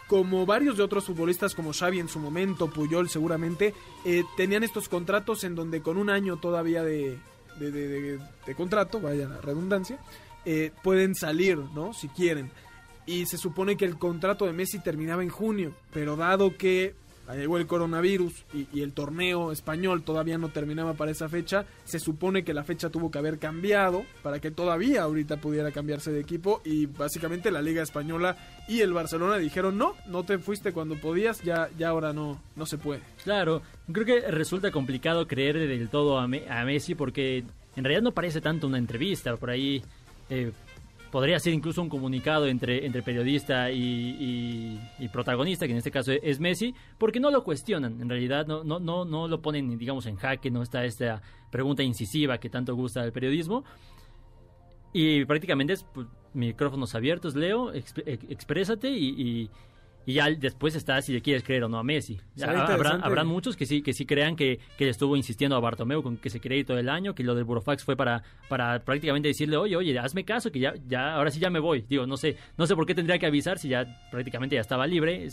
como 0.06 0.46
varios 0.46 0.76
de 0.76 0.82
otros 0.82 1.04
futbolistas 1.04 1.54
como 1.54 1.72
Xavi 1.72 2.00
en 2.00 2.08
su 2.08 2.18
momento, 2.18 2.70
Puyol 2.70 3.08
seguramente, 3.08 3.74
eh, 4.04 4.24
tenían 4.36 4.62
estos 4.62 4.88
contratos 4.88 5.44
en 5.44 5.54
donde 5.54 5.80
con 5.80 5.96
un 5.96 6.10
año 6.10 6.36
todavía 6.36 6.82
de, 6.82 7.18
de, 7.58 7.70
de, 7.70 8.18
de, 8.46 8.54
contrato, 8.54 9.00
vaya 9.00 9.28
la 9.28 9.40
redundancia, 9.40 9.98
eh, 10.44 10.72
pueden 10.82 11.14
salir, 11.14 11.58
¿no? 11.58 11.92
Si 11.94 12.08
quieren. 12.08 12.50
Y 13.06 13.26
se 13.26 13.38
supone 13.38 13.76
que 13.76 13.84
el 13.84 13.98
contrato 13.98 14.46
de 14.46 14.52
Messi 14.52 14.78
terminaba 14.78 15.22
en 15.22 15.28
junio, 15.28 15.74
pero 15.92 16.16
dado 16.16 16.56
que 16.56 16.94
llegó 17.32 17.56
el 17.56 17.66
coronavirus 17.66 18.44
y, 18.52 18.82
el 18.82 18.92
torneo 18.92 19.50
español 19.50 20.02
todavía 20.02 20.36
no 20.36 20.50
terminaba 20.50 20.94
para 20.94 21.10
esa 21.10 21.28
fecha, 21.28 21.64
se 21.84 21.98
supone 21.98 22.44
que 22.44 22.52
la 22.52 22.64
fecha 22.64 22.90
tuvo 22.90 23.10
que 23.10 23.18
haber 23.18 23.38
cambiado 23.38 24.04
para 24.22 24.40
que 24.40 24.50
todavía 24.50 25.02
ahorita 25.02 25.38
pudiera 25.38 25.72
cambiarse 25.72 26.12
de 26.12 26.20
equipo 26.20 26.60
y 26.64 26.86
básicamente 26.86 27.50
la 27.50 27.62
Liga 27.62 27.82
Española 27.82 28.36
y 28.68 28.80
el 28.80 28.92
Barcelona 28.92 29.38
dijeron 29.38 29.78
no, 29.78 29.94
no 30.06 30.24
te 30.24 30.38
fuiste 30.38 30.72
cuando 30.72 30.96
podías, 31.00 31.40
ya, 31.42 31.70
ya 31.78 31.88
ahora 31.88 32.12
no, 32.12 32.42
no 32.56 32.66
se 32.66 32.76
puede. 32.76 33.00
Claro, 33.22 33.62
creo 33.90 34.04
que 34.04 34.20
resulta 34.30 34.70
complicado 34.70 35.26
creer 35.26 35.58
del 35.58 35.88
todo 35.88 36.18
a, 36.18 36.24
a 36.24 36.64
Messi 36.64 36.94
porque 36.94 37.44
en 37.76 37.84
realidad 37.84 38.02
no 38.02 38.12
parece 38.12 38.40
tanto 38.40 38.66
una 38.66 38.78
entrevista, 38.78 39.36
por 39.36 39.50
ahí... 39.50 39.82
Eh, 40.30 40.52
podría 41.14 41.38
ser 41.38 41.52
incluso 41.52 41.80
un 41.80 41.88
comunicado 41.88 42.48
entre, 42.48 42.84
entre 42.84 43.00
periodista 43.00 43.70
y, 43.70 44.80
y, 44.98 45.08
protagonista, 45.10 45.64
que 45.64 45.70
en 45.70 45.78
este 45.78 45.92
caso 45.92 46.10
es 46.10 46.40
Messi, 46.40 46.74
porque 46.98 47.20
no 47.20 47.30
lo 47.30 47.44
cuestionan, 47.44 48.00
en 48.02 48.08
realidad 48.08 48.48
no, 48.48 48.64
no, 48.64 48.80
no, 48.80 49.04
no 49.04 49.28
lo 49.28 49.40
ponen, 49.40 49.78
digamos, 49.78 50.06
en 50.06 50.16
jaque, 50.16 50.50
no 50.50 50.60
está 50.60 50.84
esta 50.84 51.22
pregunta 51.52 51.84
incisiva 51.84 52.38
que 52.38 52.50
tanto 52.50 52.74
gusta 52.74 53.02
del 53.02 53.12
periodismo. 53.12 53.62
Y 54.92 55.24
prácticamente 55.24 55.74
es 55.74 55.84
pues, 55.84 56.08
micrófonos 56.32 56.96
abiertos, 56.96 57.36
Leo, 57.36 57.72
exp 57.72 58.00
exprésate 58.08 58.90
y, 58.90 59.10
y, 59.10 59.50
Y 60.06 60.14
ya 60.14 60.30
después 60.30 60.74
está 60.74 61.00
si 61.02 61.12
le 61.12 61.22
quieres 61.22 61.42
creer 61.42 61.64
o 61.64 61.68
no 61.68 61.78
a 61.78 61.82
Messi. 61.82 62.20
Habrá, 62.74 62.90
habrán 63.06 63.26
muchos 63.26 63.56
que 63.56 63.64
sí 63.66 63.80
que 63.82 63.92
sí 63.92 64.04
crean 64.04 64.36
que, 64.36 64.60
que 64.76 64.84
le 64.84 64.90
estuvo 64.90 65.16
insistiendo 65.16 65.56
a 65.56 65.60
Bartomeu 65.60 66.02
con 66.02 66.16
que 66.18 66.28
se 66.30 66.40
quería 66.40 66.58
ir 66.58 66.66
todo 66.66 66.78
el 66.78 66.88
año, 66.88 67.14
que 67.14 67.22
lo 67.24 67.34
del 67.34 67.44
Burofax 67.44 67.84
fue 67.84 67.96
para, 67.96 68.22
para 68.48 68.84
prácticamente 68.84 69.28
decirle, 69.28 69.56
oye, 69.56 69.76
oye, 69.76 69.98
hazme 69.98 70.24
caso, 70.24 70.52
que 70.52 70.60
ya, 70.60 70.74
ya, 70.88 71.14
ahora 71.14 71.30
sí 71.30 71.40
ya 71.40 71.48
me 71.50 71.58
voy. 71.58 71.84
Digo, 71.88 72.06
no 72.06 72.16
sé, 72.16 72.36
no 72.58 72.66
sé 72.66 72.74
por 72.74 72.84
qué 72.86 72.94
tendría 72.94 73.18
que 73.18 73.26
avisar 73.26 73.58
si 73.58 73.68
ya 73.68 73.86
prácticamente 74.10 74.54
ya 74.56 74.60
estaba 74.60 74.86
libre, 74.86 75.28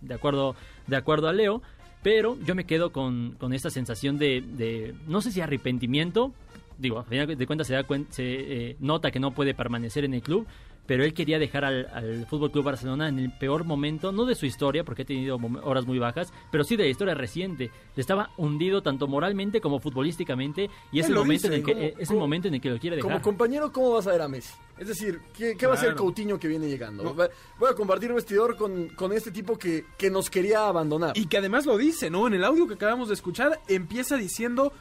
de 0.00 0.14
acuerdo, 0.14 0.56
de 0.86 0.96
acuerdo 0.96 1.28
a 1.28 1.32
Leo. 1.32 1.62
Pero 2.02 2.36
yo 2.44 2.54
me 2.54 2.64
quedo 2.64 2.92
con, 2.92 3.32
con 3.38 3.52
esta 3.52 3.68
sensación 3.70 4.16
de, 4.18 4.40
de, 4.40 4.94
no 5.08 5.20
sé 5.20 5.32
si 5.32 5.40
arrepentimiento, 5.40 6.32
digo, 6.78 6.98
a 7.00 7.04
final 7.04 7.36
de 7.36 7.46
cuentas 7.46 7.66
se, 7.66 7.74
da 7.74 7.84
cuen- 7.86 8.06
se 8.10 8.24
eh, 8.70 8.76
nota 8.80 9.10
que 9.10 9.18
no 9.18 9.32
puede 9.32 9.54
permanecer 9.54 10.04
en 10.04 10.14
el 10.14 10.22
club, 10.22 10.46
pero 10.86 11.04
él 11.04 11.14
quería 11.14 11.38
dejar 11.38 11.64
al, 11.64 11.86
al 11.92 12.26
Fútbol 12.26 12.50
Club 12.50 12.64
Barcelona 12.64 13.08
en 13.08 13.18
el 13.18 13.30
peor 13.30 13.64
momento, 13.64 14.12
no 14.12 14.24
de 14.24 14.34
su 14.34 14.46
historia, 14.46 14.84
porque 14.84 15.02
ha 15.02 15.04
tenido 15.06 15.38
horas 15.62 15.86
muy 15.86 15.98
bajas, 15.98 16.32
pero 16.50 16.64
sí 16.64 16.76
de 16.76 16.84
la 16.84 16.88
historia 16.90 17.14
reciente. 17.14 17.70
Estaba 17.96 18.30
hundido 18.36 18.82
tanto 18.82 19.06
moralmente 19.08 19.60
como 19.60 19.80
futbolísticamente, 19.80 20.70
y 20.92 21.00
es 21.00 21.08
el 21.08 21.14
momento 21.14 21.46
en 21.48 21.52
el 21.54 21.62
que 21.64 21.72
como- 21.72 21.84
eh, 21.84 21.94
es 21.94 22.00
el 22.00 22.06
como- 22.08 22.20
momento 22.20 22.48
en 22.48 22.54
el 22.54 22.60
que 22.60 22.70
lo 22.70 22.78
quiere 22.78 22.98
Como 22.98 23.10
dejar. 23.10 23.22
compañero, 23.22 23.72
¿cómo 23.72 23.92
vas 23.92 24.06
a 24.06 24.12
ver 24.12 24.22
a 24.22 24.28
Messi? 24.28 24.54
Es 24.78 24.88
decir, 24.88 25.20
¿qué, 25.34 25.56
qué 25.56 25.66
va 25.66 25.74
a 25.74 25.78
Claro. 25.78 25.96
Coutinho 25.96 26.38
que 26.38 26.48
viene 26.48 26.68
llegando? 26.68 27.02
No. 27.02 27.14
Voy 27.14 27.70
a 27.70 27.74
compartir 27.74 28.12
vestidor 28.12 28.56
con, 28.56 28.88
con 28.90 29.10
este 29.12 29.30
tipo 29.30 29.56
que, 29.56 29.86
que 29.96 30.10
nos 30.10 30.28
quería 30.28 30.68
abandonar. 30.68 31.16
Y 31.16 31.26
que 31.26 31.38
además 31.38 31.64
lo 31.64 31.78
dice, 31.78 32.10
¿no? 32.10 32.26
En 32.26 32.34
el 32.34 32.44
audio 32.44 32.66
que 32.66 32.74
acabamos 32.74 33.08
de 33.08 33.14
escuchar, 33.14 33.58
empieza 33.68 34.16
diciendo, 34.18 34.72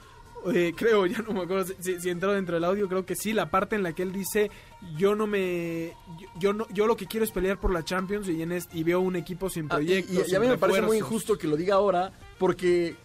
eh, 0.54 0.74
creo, 0.76 1.06
ya 1.06 1.20
no 1.20 1.34
me 1.34 1.42
acuerdo 1.42 1.74
si- 1.80 2.00
si, 2.00 2.10
entró 2.10 2.34
dentro 2.34 2.56
del 2.56 2.64
audio, 2.64 2.88
creo 2.88 3.06
que 3.06 3.16
sí, 3.16 3.34
la 3.34 3.50
parte 3.50 3.76
en 3.76 3.84
la 3.84 3.94
que 3.94 4.04
él 4.04 4.12
dice, 4.12 4.52
yo 4.98 5.16
no 5.16 5.28
me, 5.28 5.94
yo, 6.20 6.28
yo 6.40 6.54
no, 6.54 6.68
yo 6.72 6.88
lo 6.88 6.96
que 6.96 7.06
quiero 7.08 7.24
es 7.26 7.32
pelear 7.32 7.60
por 7.60 7.72
la 7.72 7.84
Champions 7.84 8.28
y, 8.30 8.42
en 8.42 8.52
es- 8.52 8.70
y 8.74 8.84
veo 8.84 9.00
un 9.02 9.16
equipo 9.16 9.50
sin 9.50 9.64
Ah, 9.66 9.66
y- 9.82 9.86
proyectos. 9.86 10.28
y, 10.28 10.32
y 10.32 10.36
a 10.36 10.40
mí 10.40 10.48
me 10.48 10.58
parece 10.58 10.82
muy 10.82 10.92
refuerzos". 10.98 11.08
injusto 11.12 11.38
que 11.38 11.48
lo 11.48 11.56
diga 11.58 11.76
ahora, 11.76 12.12
porque 12.38 12.96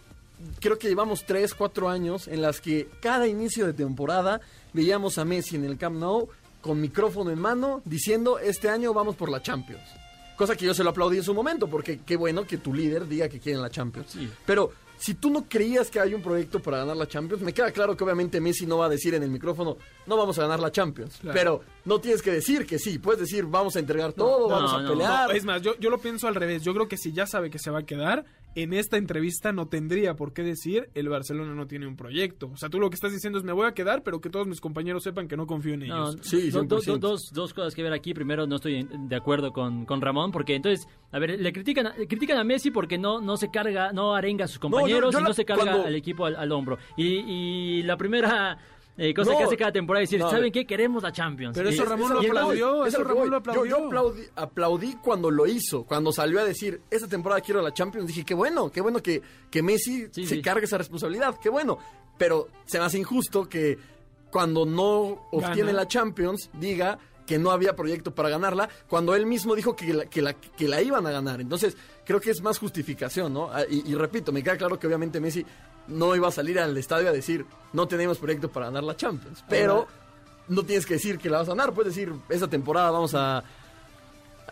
creo 0.59 0.77
que 0.77 0.87
llevamos 0.87 1.25
3, 1.25 1.53
4 1.53 1.89
años 1.89 2.27
en 2.27 2.41
las 2.41 2.61
que 2.61 2.87
cada 3.01 3.27
inicio 3.27 3.65
de 3.65 3.73
temporada 3.73 4.41
veíamos 4.73 5.17
a 5.17 5.25
Messi 5.25 5.55
en 5.55 5.65
el 5.65 5.77
Camp 5.77 5.97
Nou 5.97 6.29
con 6.61 6.79
micrófono 6.79 7.31
en 7.31 7.39
mano 7.39 7.81
diciendo, 7.85 8.37
este 8.39 8.69
año 8.69 8.93
vamos 8.93 9.15
por 9.15 9.29
la 9.29 9.41
Champions. 9.41 9.81
Cosa 10.37 10.55
que 10.55 10.65
yo 10.65 10.73
se 10.73 10.83
lo 10.83 10.89
aplaudí 10.91 11.17
en 11.17 11.23
su 11.23 11.33
momento, 11.35 11.67
porque 11.67 11.99
qué 12.05 12.15
bueno 12.15 12.47
que 12.47 12.57
tu 12.57 12.73
líder 12.73 13.07
diga 13.07 13.29
que 13.29 13.39
quieren 13.39 13.61
la 13.61 13.69
Champions. 13.69 14.07
Sí. 14.11 14.27
Pero 14.45 14.71
si 15.01 15.15
tú 15.15 15.31
no 15.31 15.49
creías 15.49 15.89
que 15.89 15.99
hay 15.99 16.13
un 16.13 16.21
proyecto 16.21 16.61
para 16.61 16.77
ganar 16.77 16.95
la 16.95 17.07
Champions, 17.07 17.41
me 17.41 17.53
queda 17.53 17.71
claro 17.71 17.97
que 17.97 18.03
obviamente 18.03 18.39
Messi 18.39 18.67
no 18.67 18.77
va 18.77 18.85
a 18.85 18.89
decir 18.89 19.15
en 19.15 19.23
el 19.23 19.31
micrófono, 19.31 19.77
no 20.05 20.15
vamos 20.15 20.37
a 20.37 20.43
ganar 20.43 20.59
la 20.59 20.71
Champions. 20.71 21.17
Claro. 21.17 21.33
Pero 21.35 21.61
no 21.85 21.99
tienes 21.99 22.21
que 22.21 22.29
decir 22.29 22.67
que 22.67 22.77
sí, 22.77 22.99
puedes 22.99 23.19
decir, 23.19 23.45
vamos 23.45 23.75
a 23.75 23.79
entregar 23.79 24.13
todo, 24.13 24.47
no, 24.47 24.55
vamos 24.55 24.73
a 24.73 24.81
no, 24.81 24.89
pelear. 24.91 25.29
No, 25.29 25.35
es 25.35 25.43
más, 25.43 25.59
yo, 25.63 25.75
yo 25.79 25.89
lo 25.89 25.97
pienso 25.97 26.27
al 26.27 26.35
revés. 26.35 26.61
Yo 26.61 26.71
creo 26.75 26.87
que 26.87 26.97
si 26.97 27.13
ya 27.13 27.25
sabe 27.25 27.49
que 27.49 27.57
se 27.57 27.71
va 27.71 27.79
a 27.79 27.83
quedar, 27.83 28.25
en 28.55 28.73
esta 28.73 28.97
entrevista 28.97 29.51
no 29.53 29.67
tendría 29.67 30.15
por 30.15 30.33
qué 30.33 30.43
decir 30.43 30.89
el 30.93 31.07
Barcelona 31.09 31.53
no 31.55 31.67
tiene 31.67 31.87
un 31.87 31.95
proyecto. 31.95 32.49
O 32.53 32.57
sea, 32.57 32.69
tú 32.69 32.79
lo 32.79 32.89
que 32.89 32.95
estás 32.95 33.11
diciendo 33.13 33.39
es 33.39 33.45
me 33.45 33.53
voy 33.53 33.65
a 33.65 33.73
quedar, 33.73 34.03
pero 34.03 34.19
que 34.19 34.29
todos 34.29 34.45
mis 34.47 34.59
compañeros 34.59 35.03
sepan 35.03 35.27
que 35.27 35.37
no 35.37 35.47
confío 35.47 35.73
en 35.73 35.87
No, 35.87 36.09
ellos. 36.11 36.17
Sí, 36.21 36.49
do- 36.49 36.63
do- 36.63 36.79
100%. 36.81 36.99
dos, 36.99 37.31
dos 37.33 37.53
cosas 37.53 37.73
que 37.75 37.83
ver 37.83 37.93
aquí. 37.93 38.13
Primero, 38.13 38.45
no 38.47 38.57
estoy 38.57 38.87
de 38.91 39.15
acuerdo 39.15 39.53
con, 39.53 39.85
con 39.85 40.01
Ramón, 40.01 40.31
porque 40.31 40.55
entonces, 40.55 40.85
a 41.11 41.19
ver, 41.19 41.39
le 41.39 41.53
critican, 41.53 41.87
a- 41.87 41.95
le 41.97 42.07
critican 42.07 42.37
a 42.37 42.43
Messi 42.43 42.71
porque 42.71 42.97
no, 42.97 43.21
no 43.21 43.37
se 43.37 43.49
carga, 43.49 43.93
no 43.93 44.15
arenga 44.15 44.45
a 44.45 44.47
sus 44.47 44.59
compañeros 44.59 45.13
yo 45.13 45.19
y 45.19 45.23
no 45.23 45.29
la- 45.29 45.33
se 45.35 45.45
carga 45.45 45.63
cuando- 45.63 45.85
al 45.87 45.95
equipo 45.95 46.25
al, 46.25 46.35
al 46.35 46.51
hombro. 46.51 46.77
Y, 46.97 47.05
y 47.05 47.83
la 47.83 47.95
primera 47.95 48.57
eh, 48.97 49.13
cosa 49.13 49.31
No, 49.31 49.37
que 49.37 49.43
hace 49.45 49.57
cada 49.57 49.71
temporada 49.71 50.01
decir, 50.01 50.19
no, 50.19 50.29
¿saben 50.29 50.51
qué? 50.51 50.65
Queremos 50.65 51.01
la 51.03 51.11
Champions. 51.11 51.55
Pero 51.57 51.69
eso 51.69 51.85
Ramón 51.85 52.13
lo 52.13 52.19
aplaudió, 52.19 52.85
Es 52.85 52.93
eso 52.93 53.03
Ramón 53.03 53.29
lo 53.29 53.31
Yo, 53.31 53.37
aplaudió. 53.37 53.65
yo 53.65 53.85
aplaudí, 53.87 54.21
aplaudí 54.35 54.95
cuando 55.01 55.31
lo 55.31 55.47
hizo, 55.47 55.83
cuando 55.85 56.11
salió 56.11 56.39
a 56.39 56.43
decir, 56.43 56.81
esta 56.91 57.07
temporada 57.07 57.41
quiero 57.41 57.61
la 57.61 57.73
Champions. 57.73 58.07
Dije, 58.07 58.23
qué 58.25 58.33
bueno, 58.33 58.71
qué 58.71 58.81
bueno 58.81 59.01
que, 59.01 59.21
que 59.49 59.61
Messi 59.63 60.07
Sí, 60.11 60.25
se 60.25 60.35
sí. 60.35 60.41
cargue 60.41 60.65
esa 60.65 60.77
responsabilidad, 60.77 61.35
qué 61.41 61.49
bueno. 61.49 61.77
Pero 62.17 62.49
se 62.65 62.77
me 62.79 62.85
hace 62.85 62.99
injusto 62.99 63.47
que 63.49 63.77
cuando 64.29 64.65
no 64.65 65.27
obtiene 65.31 65.71
Gana. 65.71 65.73
la 65.73 65.87
Champions 65.87 66.49
diga 66.53 66.99
que 67.25 67.37
no 67.39 67.51
había 67.51 67.75
proyecto 67.75 68.13
para 68.13 68.27
ganarla, 68.29 68.67
cuando 68.89 69.15
él 69.15 69.25
mismo 69.25 69.55
dijo 69.55 69.75
que 69.75 69.93
la, 69.93 70.05
que 70.05 70.21
la, 70.21 70.33
que 70.33 70.67
la 70.67 70.81
iban 70.81 71.07
a 71.07 71.11
ganar. 71.11 71.39
Entonces, 71.39 71.77
creo 72.05 72.19
que 72.19 72.29
es 72.31 72.41
más 72.41 72.59
justificación, 72.59 73.33
¿no? 73.33 73.49
Ah, 73.51 73.63
Y, 73.69 73.89
y 73.89 73.95
repito, 73.95 74.31
me 74.33 74.43
queda 74.43 74.57
claro 74.57 74.77
que 74.77 74.85
obviamente 74.87 75.19
Messi 75.21 75.45
no 75.91 76.15
iba 76.15 76.27
a 76.27 76.31
salir 76.31 76.59
al 76.59 76.75
estadio 76.77 77.09
a 77.09 77.11
decir, 77.11 77.45
no 77.73 77.87
tenemos 77.87 78.17
proyecto 78.17 78.49
para 78.49 78.67
ganar 78.67 78.83
la 78.83 78.95
Champions. 78.95 79.43
Pero 79.47 79.87
no 80.47 80.63
tienes 80.63 80.85
que 80.85 80.95
decir 80.95 81.17
que 81.17 81.29
la 81.29 81.39
vas 81.39 81.47
a 81.47 81.51
ganar, 81.51 81.73
puedes 81.73 81.95
decir, 81.95 82.13
esta 82.29 82.47
temporada 82.47 82.91
vamos 82.91 83.13
a... 83.15 83.43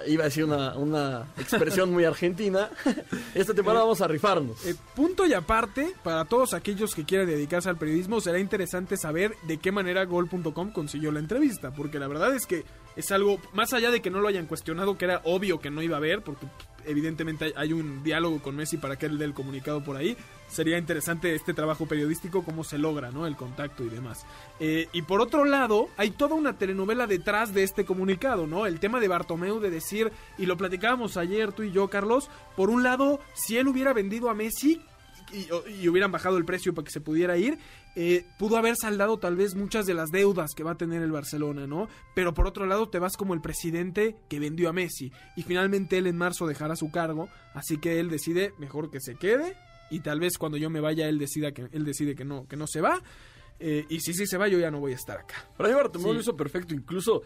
Iba 0.07 0.23
a 0.23 0.25
decir 0.27 0.45
una, 0.45 0.77
una 0.77 1.27
expresión 1.37 1.91
muy 1.91 2.05
argentina. 2.05 2.69
Esta 3.35 3.53
temporada 3.53 3.83
vamos 3.83 3.99
a 3.99 4.07
rifarnos. 4.07 4.65
Eh, 4.65 4.73
punto 4.95 5.25
y 5.25 5.33
aparte, 5.33 5.93
para 6.03 6.23
todos 6.23 6.53
aquellos 6.53 6.95
que 6.95 7.03
quieran 7.03 7.27
dedicarse 7.27 7.67
al 7.67 7.75
periodismo, 7.75 8.21
será 8.21 8.39
interesante 8.39 8.95
saber 8.95 9.35
de 9.43 9.57
qué 9.57 9.73
manera 9.73 10.05
Gol.com 10.05 10.71
consiguió 10.71 11.11
la 11.11 11.19
entrevista, 11.19 11.71
porque 11.71 11.99
la 11.99 12.07
verdad 12.07 12.33
es 12.33 12.45
que 12.45 12.63
es 12.95 13.11
algo, 13.11 13.39
más 13.51 13.73
allá 13.73 13.91
de 13.91 14.01
que 14.01 14.09
no 14.09 14.21
lo 14.21 14.29
hayan 14.29 14.45
cuestionado, 14.45 14.97
que 14.97 15.03
era 15.03 15.19
obvio 15.25 15.59
que 15.59 15.69
no 15.69 15.81
iba 15.81 15.97
a 15.97 15.99
haber, 15.99 16.21
porque 16.21 16.47
evidentemente 16.89 17.53
hay, 17.55 17.73
un 17.73 18.03
diálogo 18.03 18.39
con 18.41 18.55
Messi 18.55 18.77
para 18.77 18.97
que 18.97 19.05
él 19.05 19.17
dé 19.17 19.25
el 19.25 19.33
comunicado 19.33 19.83
por 19.83 19.95
ahí, 19.95 20.17
sería 20.47 20.77
interesante 20.77 21.35
este 21.35 21.53
trabajo 21.53 21.85
periodístico, 21.85 22.43
cómo 22.43 22.63
se 22.63 22.77
logra, 22.77 23.11
¿no? 23.11 23.27
El 23.27 23.35
contacto 23.35 23.83
y 23.83 23.89
demás. 23.89 24.25
Eh, 24.59 24.87
y 24.93 25.03
por 25.03 25.21
otro 25.21 25.45
lado, 25.45 25.89
hay 25.97 26.11
toda 26.11 26.35
una 26.35 26.57
telenovela 26.57 27.07
detrás 27.07 27.53
de 27.53 27.63
este 27.63 27.85
comunicado, 27.85 28.47
¿no? 28.47 28.65
El 28.65 28.79
tema 28.79 28.99
de 28.99 29.07
Bartomeu 29.07 29.59
de 29.59 29.69
decir, 29.69 30.11
y 30.37 30.45
lo 30.45 30.57
platicábamos 30.57 31.17
ayer 31.17 31.51
tú 31.51 31.63
y 31.63 31.71
yo, 31.71 31.89
Carlos, 31.89 32.29
por 32.55 32.69
un 32.69 32.83
lado, 32.83 33.19
si 33.33 33.57
él 33.57 33.67
hubiera 33.67 33.93
vendido 33.93 34.29
a 34.29 34.33
Messi, 34.33 34.81
y 35.31 35.87
hubieran 35.87 36.11
bajado 36.11 36.37
el 36.37 36.45
precio 36.45 36.73
para 36.73 36.85
que 36.85 36.91
se 36.91 37.01
pudiera 37.01 37.37
ir, 37.37 37.59
eh, 37.95 38.25
pudo 38.37 38.57
haber 38.57 38.75
saldado 38.75 39.17
tal 39.19 39.35
vez 39.35 39.55
muchas 39.55 39.85
de 39.85 39.93
las 39.93 40.09
deudas 40.11 40.51
que 40.55 40.63
va 40.63 40.71
a 40.71 40.77
tener 40.77 41.01
el 41.01 41.11
Barcelona, 41.11 41.67
¿no? 41.67 41.87
Pero 42.15 42.33
por 42.33 42.47
otro 42.47 42.65
lado 42.65 42.89
te 42.89 42.99
vas 42.99 43.17
como 43.17 43.33
el 43.33 43.41
presidente 43.41 44.15
que 44.29 44.39
vendió 44.39 44.69
a 44.69 44.73
Messi 44.73 45.11
y 45.35 45.43
finalmente 45.43 45.97
él 45.97 46.07
en 46.07 46.17
marzo 46.17 46.47
dejará 46.47 46.75
su 46.75 46.91
cargo, 46.91 47.29
así 47.53 47.77
que 47.77 47.99
él 47.99 48.09
decide 48.09 48.53
mejor 48.59 48.89
que 48.91 48.99
se 49.01 49.15
quede 49.15 49.57
y 49.89 50.01
tal 50.01 50.19
vez 50.19 50.37
cuando 50.37 50.57
yo 50.57 50.69
me 50.69 50.79
vaya 50.79 51.07
él 51.09 51.17
decida 51.17 51.51
que 51.51 51.67
él 51.71 51.83
decide 51.83 52.15
que 52.15 52.23
no 52.25 52.47
que 52.47 52.55
no 52.55 52.67
se 52.67 52.79
va 52.79 53.01
eh, 53.59 53.85
y 53.89 53.99
si 54.01 54.13
sí 54.13 54.25
se 54.27 54.37
va 54.37 54.47
yo 54.47 54.59
ya 54.59 54.71
no 54.71 54.79
voy 54.79 54.93
a 54.93 54.95
estar 54.95 55.17
acá. 55.17 55.35
Para 55.57 55.67
mí 55.69 55.75
Bartomeu 55.75 56.09
Sí. 56.09 56.13
lo 56.13 56.19
hizo 56.21 56.35
perfecto. 56.37 56.73
Incluso 56.73 57.23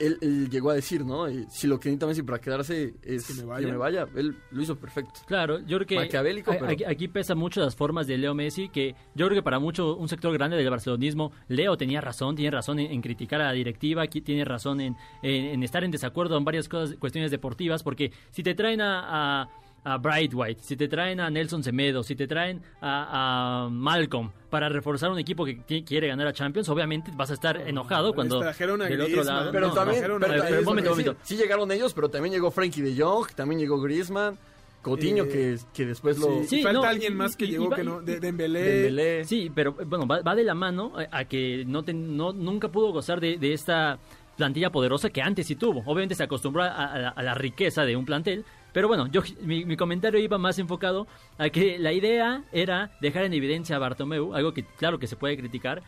él, 0.00 0.18
él 0.20 0.50
llegó 0.50 0.70
a 0.70 0.74
decir, 0.74 1.04
¿no? 1.04 1.28
Y 1.30 1.46
si 1.50 1.66
lo 1.68 1.78
que 1.78 1.88
necesita 1.90 2.06
Messi 2.06 2.22
para 2.22 2.40
quedarse 2.40 2.94
es 3.02 3.26
Que 3.26 3.34
que 3.34 3.40
me 3.40 3.46
vaya. 3.46 3.76
vaya. 3.76 4.06
Él 4.16 4.34
lo 4.50 4.62
hizo 4.62 4.76
perfecto. 4.76 5.20
Claro, 5.26 5.60
yo 5.60 5.76
creo 5.76 5.86
que 5.86 5.96
Maquiavélico, 5.96 6.50
a- 6.50 6.54
pero- 6.58 6.72
aquí, 6.72 6.84
aquí 6.84 7.08
pesa 7.08 7.34
mucho 7.34 7.60
las 7.60 7.76
formas 7.76 8.06
de 8.06 8.18
Leo 8.18 8.34
Messi, 8.34 8.68
que 8.68 8.94
yo 9.14 9.26
creo 9.26 9.38
que 9.38 9.42
para 9.42 9.58
mucho 9.58 9.96
un 9.96 10.08
sector 10.08 10.32
grande 10.32 10.56
del 10.56 10.70
barcelonismo, 10.70 11.32
Leo 11.48 11.76
tenía 11.76 12.00
razón, 12.00 12.34
tiene 12.34 12.50
razón 12.50 12.78
en, 12.80 12.90
en 12.90 13.00
criticar 13.02 13.40
a 13.40 13.46
la 13.46 13.52
directiva, 13.52 14.02
aquí 14.02 14.20
tiene 14.20 14.44
razón 14.44 14.80
en, 14.80 14.96
en- 15.22 15.44
en 15.46 15.62
estar 15.62 15.84
en 15.84 15.90
desacuerdo 15.90 16.36
en 16.36 16.44
varias 16.44 16.68
cosas, 16.68 16.96
cuestiones 16.98 17.30
deportivas, 17.30 17.82
porque 17.82 18.10
si 18.30 18.42
te 18.42 18.54
traen 18.54 18.80
a, 18.80 19.42
a, 19.42 19.48
a 19.84 19.96
Bright 19.98 20.32
White, 20.34 20.62
si 20.62 20.76
te 20.76 20.88
traen 20.88 21.20
a 21.20 21.30
Nelson 21.30 21.62
Semedo, 21.62 22.02
si 22.02 22.14
te 22.14 22.26
traen 22.26 22.60
a, 22.82 23.64
a 23.64 23.68
Malcolm 23.70 24.30
para 24.50 24.68
reforzar 24.68 25.10
un 25.10 25.18
equipo 25.18 25.44
que 25.44 25.58
qui- 25.66 25.84
quiere 25.84 26.08
ganar 26.08 26.26
a 26.26 26.32
Champions, 26.32 26.68
obviamente 26.68 27.10
vas 27.14 27.30
a 27.30 27.34
estar 27.34 27.56
enojado 27.66 28.12
cuando 28.12 28.40
trajeron 28.40 28.82
a 28.82 28.86
del 28.86 29.00
otro 29.00 29.24
lado... 29.24 29.50
Pero 29.52 29.68
no, 29.68 29.72
también, 29.74 30.00
trajeron 30.00 30.20
pero 30.20 30.58
un 30.58 30.64
momento, 30.64 30.90
un 30.90 30.96
sí, 30.96 31.02
momento. 31.04 31.20
sí 31.24 31.36
llegaron 31.36 31.70
ellos, 31.72 31.94
pero 31.94 32.08
también 32.10 32.32
llegó 32.34 32.50
Frankie 32.50 32.82
de 32.82 33.00
Jong, 33.02 33.28
también 33.34 33.58
llegó 33.60 33.80
Griezmann, 33.80 34.36
Coutinho 34.82 35.24
Eh, 35.24 35.28
que, 35.28 35.58
que 35.74 35.86
después 35.86 36.18
lo... 36.18 36.42
Sí, 36.44 36.62
falta 36.62 36.80
no, 36.80 36.84
alguien 36.86 37.16
más 37.16 37.36
que 37.36 37.44
y- 37.46 37.50
llegó 37.52 37.64
y 37.64 37.68
va- 37.68 37.76
que 37.76 37.84
no 37.84 38.00
de 38.02 38.18
Dembélé. 38.20 38.60
Dembélé. 38.62 39.24
Sí, 39.24 39.50
pero 39.54 39.76
eh, 39.80 39.84
bueno, 39.86 40.06
va, 40.06 40.20
va 40.22 40.34
de 40.34 40.44
la 40.44 40.54
mano 40.54 40.92
a, 40.96 41.18
a 41.20 41.24
que 41.26 41.64
no, 41.66 41.82
no 41.86 42.32
nunca 42.32 42.68
pudo 42.68 42.92
gozar 42.92 43.20
de, 43.20 43.36
de 43.38 43.52
esta 43.52 43.98
plantilla 44.36 44.70
poderosa 44.70 45.10
que 45.10 45.20
antes 45.20 45.46
sí 45.46 45.54
tuvo. 45.54 45.80
Obviamente 45.84 46.14
se 46.14 46.22
acostumbró 46.24 46.62
a, 46.62 46.68
a 46.68 46.98
la- 46.98 47.08
a 47.10 47.22
la 47.22 47.34
riqueza 47.34 47.82
de 47.84 47.94
un 47.94 48.06
plantel, 48.06 48.44
pero 48.72 48.88
bueno, 48.88 49.06
yo 49.08 49.22
mi, 49.42 49.64
mi 49.64 49.76
comentario 49.76 50.20
iba 50.20 50.38
más 50.38 50.58
enfocado 50.58 51.06
a 51.38 51.48
que 51.50 51.78
la 51.78 51.92
idea 51.92 52.44
era 52.52 52.90
dejar 53.00 53.24
en 53.24 53.32
evidencia 53.34 53.76
a 53.76 53.78
Bartomeu, 53.78 54.34
algo 54.34 54.52
que 54.54 54.64
claro 54.64 54.98
que 54.98 55.06
se 55.06 55.16
puede 55.16 55.36
criticar, 55.36 55.82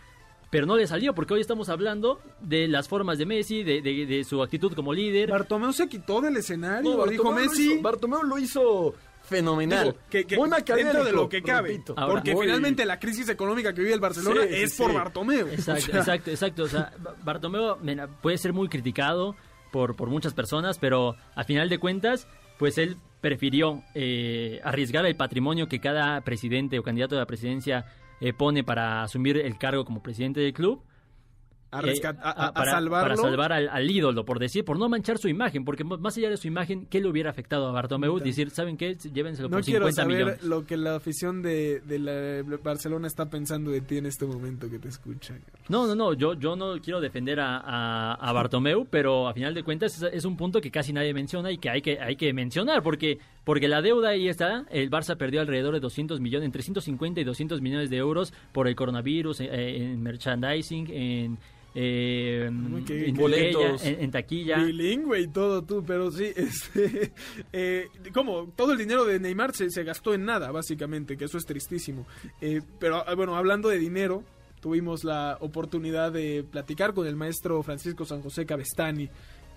pero 0.50 0.66
no 0.66 0.76
le 0.76 0.86
salió 0.86 1.14
porque 1.14 1.34
hoy 1.34 1.40
estamos 1.40 1.68
hablando 1.70 2.20
de 2.40 2.68
las 2.68 2.86
formas 2.88 3.16
de 3.18 3.24
Messi, 3.26 3.62
de, 3.62 3.80
de- 3.80 4.04
de 4.06 4.24
su 4.24 4.42
actitud 4.42 4.72
como 4.74 4.92
líder. 4.92 5.30
Bartomeu 5.30 5.72
se 5.72 5.88
quitó 5.88 6.20
del 6.20 6.36
escenario, 6.36 6.96
No, 6.96 7.06
dijo 7.06 7.24
lo 7.24 7.32
Messi. 7.32 7.72
hizo- 7.74 7.82
Bartomeu 7.82 8.22
lo 8.22 8.38
hizo 8.38 8.94
fenomenal. 9.22 9.84
Digo, 9.84 9.96
que, 10.10 10.24
que 10.26 10.36
Muy 10.36 10.48
maquiavélico, 10.50 10.92
dentro 10.92 11.04
de 11.10 11.12
lo 11.16 11.28
que 11.28 11.42
cabe. 11.42 11.70
repito. 11.70 11.94
Ahora, 11.96 12.14
porque 12.14 12.34
muy- 12.34 12.44
finalmente 12.46 12.84
la 12.84 12.98
crisis 12.98 13.28
económica 13.28 13.72
que 13.72 13.80
vive 13.80 13.94
el 13.94 14.00
Barcelona 14.00 14.42
Sí, 14.42 14.48
sí, 14.48 14.62
es 14.62 14.76
por 14.76 14.90
sí. 14.90 14.96
Bartomeu. 14.96 15.48
Exacto, 15.48 15.84
O 15.84 15.90
sea, 15.90 16.00
exacto, 16.00 16.30
exacto. 16.30 16.62
O 16.64 16.68
sea, 16.68 16.92
Ba- 16.98 17.14
Bartomeu 17.24 17.76
puede 18.20 18.36
ser 18.36 18.52
muy 18.52 18.68
criticado 18.68 19.34
por, 19.70 19.96
por 19.96 20.10
muchas 20.10 20.34
personas, 20.34 20.76
pero 20.78 21.16
a 21.34 21.44
final 21.44 21.70
de 21.70 21.78
cuentas, 21.78 22.26
pues 22.58 22.78
él 22.78 22.96
prefirió 23.20 23.82
eh, 23.94 24.60
arriesgar 24.64 25.06
el 25.06 25.16
patrimonio 25.16 25.68
que 25.68 25.80
cada 25.80 26.20
presidente 26.22 26.78
o 26.78 26.82
candidato 26.82 27.16
a 27.16 27.20
la 27.20 27.26
presidencia 27.26 27.86
eh, 28.20 28.32
pone 28.32 28.64
para 28.64 29.02
asumir 29.02 29.36
el 29.36 29.58
cargo 29.58 29.84
como 29.84 30.02
presidente 30.02 30.40
del 30.40 30.52
club 30.52 30.82
a, 31.72 32.52
para, 32.52 32.70
salvarlo. 32.70 32.90
Para 32.90 33.16
salvar 33.16 33.52
al, 33.52 33.90
ídolo, 33.90 34.24
por 34.24 34.38
decir, 34.38 34.64
por 34.64 34.78
no 34.78 34.88
manchar 34.88 35.18
su 35.18 35.28
imagen, 35.28 35.64
porque 35.64 35.84
más 35.84 36.16
allá 36.16 36.30
de 36.30 36.36
su 36.36 36.46
imagen, 36.46 36.86
¿qué 36.86 37.00
le 37.00 37.08
hubiera 37.08 37.30
afectado 37.30 37.66
a 37.66 37.72
Bartomeu? 37.72 38.18
Decir, 38.18 38.50
¿saben 38.50 38.76
qué? 38.76 38.94
Llévenselo 38.94 39.48
no 39.48 39.56
por 39.56 39.64
50 39.64 40.04
quiero 40.04 40.26
saber 40.26 40.44
lo 40.44 40.66
que 40.66 40.76
la 40.76 40.96
afición 40.96 41.42
de, 41.42 41.80
de 41.80 41.98
la 41.98 42.56
Barcelona 42.62 43.06
está 43.06 43.30
pensando 43.30 43.70
de 43.70 43.80
ti 43.80 43.96
en 43.96 44.06
este 44.06 44.26
momento 44.26 44.68
que 44.68 44.78
te 44.78 44.88
escuchan. 44.88 45.40
No, 45.68 45.86
no, 45.86 45.94
no, 45.94 46.12
yo, 46.12 46.34
yo 46.34 46.56
no 46.56 46.80
quiero 46.80 47.00
defender 47.00 47.40
a, 47.40 48.14
a, 48.14 48.32
Bartomeu, 48.32 48.86
pero 48.88 49.28
a 49.28 49.32
final 49.32 49.54
de 49.54 49.62
cuentas 49.62 50.02
es, 50.02 50.24
un 50.24 50.36
punto 50.36 50.60
que 50.60 50.70
casi 50.70 50.92
nadie 50.92 51.14
menciona 51.14 51.50
y 51.50 51.58
que 51.58 51.70
hay 51.70 51.82
que, 51.82 51.98
hay 52.00 52.16
que 52.16 52.32
mencionar, 52.32 52.82
porque, 52.82 53.18
porque 53.44 53.68
la 53.68 53.82
deuda 53.82 54.10
ahí 54.10 54.28
está, 54.28 54.66
el 54.70 54.90
Barça 54.90 55.16
perdió 55.16 55.40
alrededor 55.40 55.74
de 55.74 55.80
200 55.80 56.20
millones, 56.20 56.46
entre 56.46 56.62
150 56.62 57.20
y 57.20 57.24
200 57.24 57.60
millones 57.60 57.90
de 57.90 57.96
euros 57.96 58.32
por 58.52 58.68
el 58.68 58.76
coronavirus, 58.76 59.40
eh, 59.40 59.76
en 59.76 60.02
merchandising, 60.02 60.90
en 60.90 61.38
eh, 61.74 62.44
en, 62.48 63.14
boletos, 63.14 63.84
en, 63.84 64.10
taquilla. 64.10 64.62
Bilingüe 64.62 65.20
y 65.20 65.28
todo 65.28 65.62
tú, 65.62 65.82
pero 65.86 66.10
sí, 66.10 66.32
este, 66.36 67.12
eh, 67.52 67.88
como 68.12 68.48
todo 68.48 68.72
el 68.72 68.78
dinero 68.78 69.04
de 69.04 69.18
Neymar 69.18 69.54
se, 69.54 69.70
se, 69.70 69.82
gastó 69.84 70.14
en 70.14 70.24
nada, 70.24 70.50
básicamente, 70.50 71.16
que 71.16 71.24
eso 71.24 71.38
es 71.38 71.44
tristísimo. 71.44 72.06
Eh, 72.40 72.60
pero 72.78 73.04
ah, 73.06 73.14
bueno, 73.14 73.36
hablando 73.36 73.68
de 73.68 73.78
dinero, 73.78 74.24
tuvimos 74.60 75.04
la 75.04 75.38
oportunidad 75.40 76.12
de 76.12 76.44
platicar 76.48 76.94
con 76.94 77.06
el 77.06 77.16
maestro 77.16 77.62
Francisco 77.62 78.04
San 78.04 78.22
José 78.22 78.46
Cabestani 78.46 79.08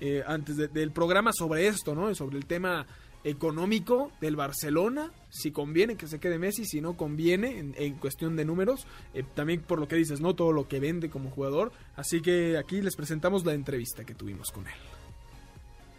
eh, 0.02 0.24
antes 0.26 0.58
del 0.58 0.92
programa 0.92 1.32
sobre 1.32 1.68
esto, 1.68 1.96
¿no? 1.96 2.14
Sobre 2.16 2.38
el 2.38 2.46
tema 2.46 2.86
económico 3.26 4.12
del 4.22 4.36
Barcelona, 4.36 5.12
si 5.30 5.52
conviene 5.52 5.98
que 5.98 6.08
se 6.08 6.20
quede 6.20 6.38
Messi, 6.38 6.64
si 6.64 6.80
no 6.80 6.96
conviene 6.96 7.74
en, 7.76 7.96
cuestión 7.96 8.36
de 8.36 8.46
números, 8.46 8.86
eh, 9.14 9.24
también 9.34 9.62
por 9.62 9.80
lo 9.80 9.88
que 9.88 9.96
dices, 9.96 10.22
no 10.22 10.36
todo 10.36 10.54
lo 10.54 10.68
que 10.68 10.80
vende 10.80 11.10
como 11.10 11.32
jugador, 11.32 11.72
así 11.96 12.22
que 12.22 12.58
aquí 12.58 12.82
les 12.82 12.96
presentamos 12.96 13.44
la 13.44 13.54
entrevista 13.54 14.06
que 14.06 14.14
tuvimos 14.14 14.52
con 14.52 14.68
él. 14.68 14.95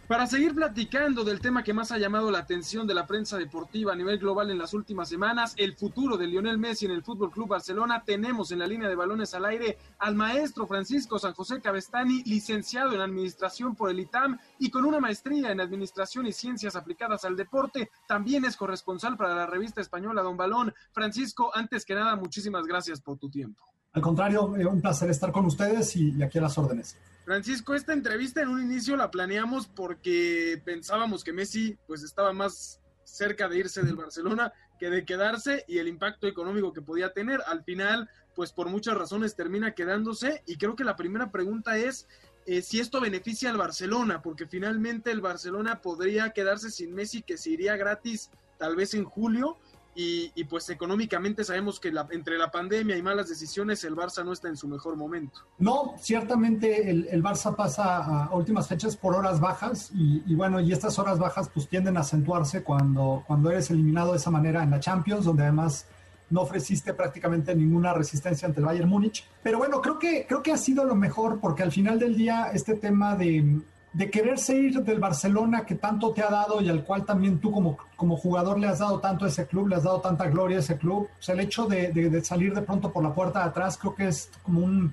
Para 0.07 0.25
seguir 0.25 0.55
platicando 0.55 1.25
del 1.25 1.41
tema 1.41 1.63
que 1.63 1.73
más 1.73 1.91
ha 1.91 1.97
llamado 1.97 2.31
la 2.31 2.39
atención 2.39 2.87
de 2.87 2.93
la 2.93 3.05
prensa 3.05 3.37
deportiva 3.37 3.91
a 3.91 3.95
nivel 3.95 4.17
global 4.17 4.49
en 4.49 4.57
las 4.57 4.73
últimas 4.73 5.09
semanas, 5.09 5.53
el 5.57 5.75
futuro 5.75 6.15
de 6.15 6.27
Lionel 6.27 6.57
Messi 6.57 6.85
en 6.85 6.91
el 6.91 7.03
Fútbol 7.03 7.29
Club 7.29 7.49
Barcelona, 7.49 8.03
tenemos 8.05 8.53
en 8.53 8.59
la 8.59 8.67
línea 8.67 8.87
de 8.87 8.95
balones 8.95 9.33
al 9.33 9.43
aire 9.43 9.77
al 9.99 10.15
maestro 10.15 10.65
Francisco 10.65 11.19
San 11.19 11.33
José 11.33 11.59
Cabestani, 11.59 12.23
licenciado 12.23 12.93
en 12.93 13.01
Administración 13.01 13.75
por 13.75 13.89
el 13.89 13.99
ITAM 13.99 14.39
y 14.59 14.69
con 14.69 14.85
una 14.85 15.01
maestría 15.01 15.51
en 15.51 15.59
Administración 15.59 16.25
y 16.25 16.31
Ciencias 16.31 16.77
aplicadas 16.77 17.25
al 17.25 17.35
deporte. 17.35 17.89
También 18.07 18.45
es 18.45 18.55
corresponsal 18.55 19.17
para 19.17 19.35
la 19.35 19.45
revista 19.45 19.81
española 19.81 20.21
Don 20.21 20.37
Balón. 20.37 20.73
Francisco, 20.93 21.51
antes 21.53 21.83
que 21.83 21.95
nada, 21.95 22.15
muchísimas 22.15 22.65
gracias 22.65 23.01
por 23.01 23.17
tu 23.17 23.29
tiempo. 23.29 23.65
Al 23.91 24.01
contrario, 24.01 24.55
eh, 24.55 24.65
un 24.65 24.79
placer 24.79 25.09
estar 25.09 25.33
con 25.33 25.45
ustedes 25.45 25.97
y 25.97 26.23
aquí 26.23 26.37
a 26.37 26.43
las 26.43 26.57
órdenes. 26.57 26.95
Francisco, 27.27 27.75
esta 27.75 27.91
entrevista 27.91 28.41
en 28.41 28.47
un 28.47 28.61
inicio 28.61 28.95
la 28.95 29.11
planeamos 29.11 29.67
porque 29.67 30.61
pensábamos 30.63 31.25
que 31.25 31.33
Messi 31.33 31.77
pues 31.85 32.01
estaba 32.01 32.31
más 32.31 32.79
cerca 33.03 33.49
de 33.49 33.57
irse 33.57 33.81
del 33.81 33.97
Barcelona 33.97 34.53
que 34.79 34.89
de 34.89 35.03
quedarse 35.03 35.65
y 35.67 35.79
el 35.79 35.89
impacto 35.89 36.25
económico 36.25 36.71
que 36.71 36.81
podía 36.81 37.11
tener. 37.11 37.41
Al 37.45 37.65
final, 37.65 38.09
pues 38.33 38.53
por 38.53 38.69
muchas 38.69 38.97
razones 38.97 39.35
termina 39.35 39.75
quedándose 39.75 40.41
y 40.45 40.55
creo 40.55 40.77
que 40.77 40.85
la 40.85 40.95
primera 40.95 41.29
pregunta 41.29 41.77
es 41.77 42.07
eh, 42.45 42.61
si 42.61 42.79
esto 42.79 43.01
beneficia 43.01 43.49
al 43.49 43.57
Barcelona, 43.57 44.21
porque 44.21 44.47
finalmente 44.47 45.11
el 45.11 45.19
Barcelona 45.19 45.81
podría 45.81 46.29
quedarse 46.29 46.71
sin 46.71 46.93
Messi 46.93 47.23
que 47.23 47.37
se 47.37 47.49
iría 47.49 47.75
gratis 47.75 48.31
tal 48.57 48.77
vez 48.77 48.93
en 48.93 49.03
julio 49.03 49.57
y, 49.99 50.43
pues 50.43 50.69
económicamente 50.69 51.43
sabemos 51.43 51.79
que 51.79 51.91
entre 52.11 52.37
la 52.37 52.51
pandemia 52.51 52.95
y 52.95 53.01
malas 53.01 53.29
decisiones 53.29 53.83
el 53.83 53.95
Barça 53.95 54.23
no 54.23 54.31
está 54.31 54.47
en 54.47 54.55
su 54.55 54.67
mejor 54.67 54.95
momento. 54.95 55.39
No, 55.57 55.95
ciertamente 55.99 56.91
el, 56.91 57.23
Barça 57.23 57.55
pasa 57.55 58.25
a 58.25 58.35
últimas 58.35 58.67
fechas 58.67 58.95
por 58.95 59.15
horas 59.15 59.39
bajas 59.39 59.89
y, 59.95 60.35
bueno, 60.35 60.59
y 60.59 60.71
estas 60.71 60.99
horas 60.99 61.17
bajas 61.17 61.49
pues 61.51 61.67
tienden 61.67 61.97
a 61.97 62.01
acentuarse 62.01 62.61
cuando, 62.61 63.23
cuando 63.25 63.49
eres 63.49 63.71
eliminado 63.71 64.11
de 64.11 64.17
esa 64.17 64.29
manera 64.29 64.61
en 64.61 64.69
la 64.69 64.79
Champions, 64.79 65.25
donde 65.25 65.41
además 65.41 65.87
no 66.29 66.41
ofreciste 66.41 66.93
prácticamente 66.93 67.55
ninguna 67.55 67.91
resistencia 67.91 68.47
ante 68.47 68.59
el 68.59 68.67
Bayern 68.67 68.89
Múnich. 68.89 69.27
Pero 69.41 69.57
bueno, 69.57 69.81
creo 69.81 69.97
que, 69.97 70.27
creo 70.27 70.43
que 70.43 70.51
ha 70.51 70.57
sido 70.57 70.85
lo 70.85 70.93
mejor 70.93 71.39
porque 71.39 71.63
al 71.63 71.71
final 71.71 71.97
del 71.97 72.15
día 72.15 72.51
este 72.53 72.75
tema 72.75 73.15
de 73.15 73.61
de 73.97 74.11
quererse 74.11 74.55
ir 74.55 74.83
del 74.83 74.99
Barcelona 74.99 75.65
que 75.65 75.73
tanto 75.73 76.11
te 76.11 76.21
ha 76.21 76.29
dado 76.29 76.61
y 76.61 76.69
al 76.69 76.83
cual 76.83 77.03
también 77.03 77.39
tú 77.39 77.51
como, 77.51 77.79
como 77.95 78.15
jugador 78.15 78.59
le 78.59 78.67
has 78.67 78.77
dado 78.77 78.99
tanto 78.99 79.25
a 79.25 79.27
ese 79.27 79.47
club, 79.47 79.67
le 79.67 79.75
has 79.75 79.85
dado 79.85 79.99
tanta 80.01 80.27
gloria 80.27 80.57
a 80.57 80.59
ese 80.59 80.77
club. 80.77 81.09
O 81.19 81.21
sea, 81.21 81.33
el 81.33 81.41
hecho 81.41 81.65
de, 81.65 82.21
salir 82.23 82.53
de 82.53 82.61
pronto 82.61 82.93
por 82.93 83.01
la 83.01 83.11
puerta 83.11 83.39
de 83.39 83.45
atrás 83.45 83.75
creo 83.75 83.95
que 83.95 84.07
es 84.09 84.29
como 84.43 84.91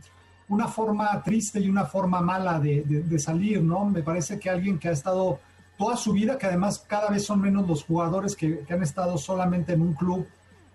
una 0.49 0.69
forma 0.69 1.23
triste 1.23 1.61
y 1.61 1.69
una 1.69 1.85
forma 1.85 2.23
mala 2.23 2.59
de, 2.59 3.19
salir, 3.19 3.63
¿no? 3.63 3.85
Me 3.85 4.03
parece 4.03 4.39
que 4.39 4.49
alguien 4.49 4.79
que 4.79 4.89
ha 4.89 4.93
estado 4.93 5.39
toda 5.77 5.99
su 5.99 6.13
vida, 6.13 6.39
que 6.39 6.47
además 6.47 6.83
cada 6.89 7.11
vez 7.11 7.27
son 7.27 7.43
menos 7.43 7.69
los 7.69 7.85
jugadores 7.85 8.35
que, 8.35 8.65
han 8.71 8.83
estado 8.83 9.19
solamente 9.19 9.75
en 9.75 9.83
un 9.83 9.93
club 9.93 10.27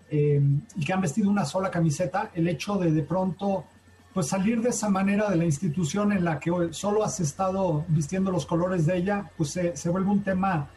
eh, 0.08 0.40
y 0.76 0.84
que 0.84 0.92
han 0.92 1.00
vestido 1.00 1.28
una 1.28 1.44
sola 1.44 1.68
camiseta, 1.68 2.30
el 2.32 2.46
hecho 2.46 2.76
de 2.76 2.92
de 2.92 3.02
pronto 3.02 3.64
pues 4.12 4.28
salir 4.28 4.60
de 4.60 4.70
esa 4.70 4.88
manera 4.88 5.30
de 5.30 5.36
la 5.36 5.44
institución 5.44 6.12
en 6.12 6.24
la 6.24 6.40
que 6.40 6.50
solo 6.72 7.04
has 7.04 7.20
estado 7.20 7.84
vistiendo 7.88 8.30
los 8.30 8.44
colores 8.44 8.86
de 8.86 8.96
ella, 8.96 9.30
pues 9.36 9.50
se, 9.50 9.88
vuelve 9.88 10.10
un 10.10 10.22
tema 10.22 10.68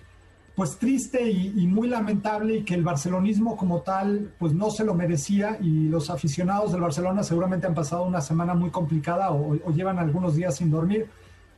pues 0.56 0.78
triste 0.78 1.32
y, 1.32 1.66
muy 1.66 1.88
lamentable 1.88 2.58
y 2.58 2.64
que 2.64 2.76
el 2.76 2.84
barcelonismo 2.84 3.58
como 3.58 3.82
tal 3.82 4.32
pues 4.38 4.54
no 4.54 4.70
se 4.70 4.84
lo 4.84 4.94
merecía 4.94 5.58
y 5.60 5.88
los 5.88 6.12
aficionados 6.12 6.72
del 6.72 6.82
Barcelona 6.82 7.24
seguramente 7.24 7.66
han 7.66 7.74
pasado 7.74 8.04
una 8.04 8.22
semana 8.22 8.54
muy 8.54 8.70
complicada 8.70 9.32
o, 9.32 9.56
llevan 9.72 9.98
algunos 9.98 10.36
días 10.36 10.58
sin 10.58 10.70
dormir 10.70 11.08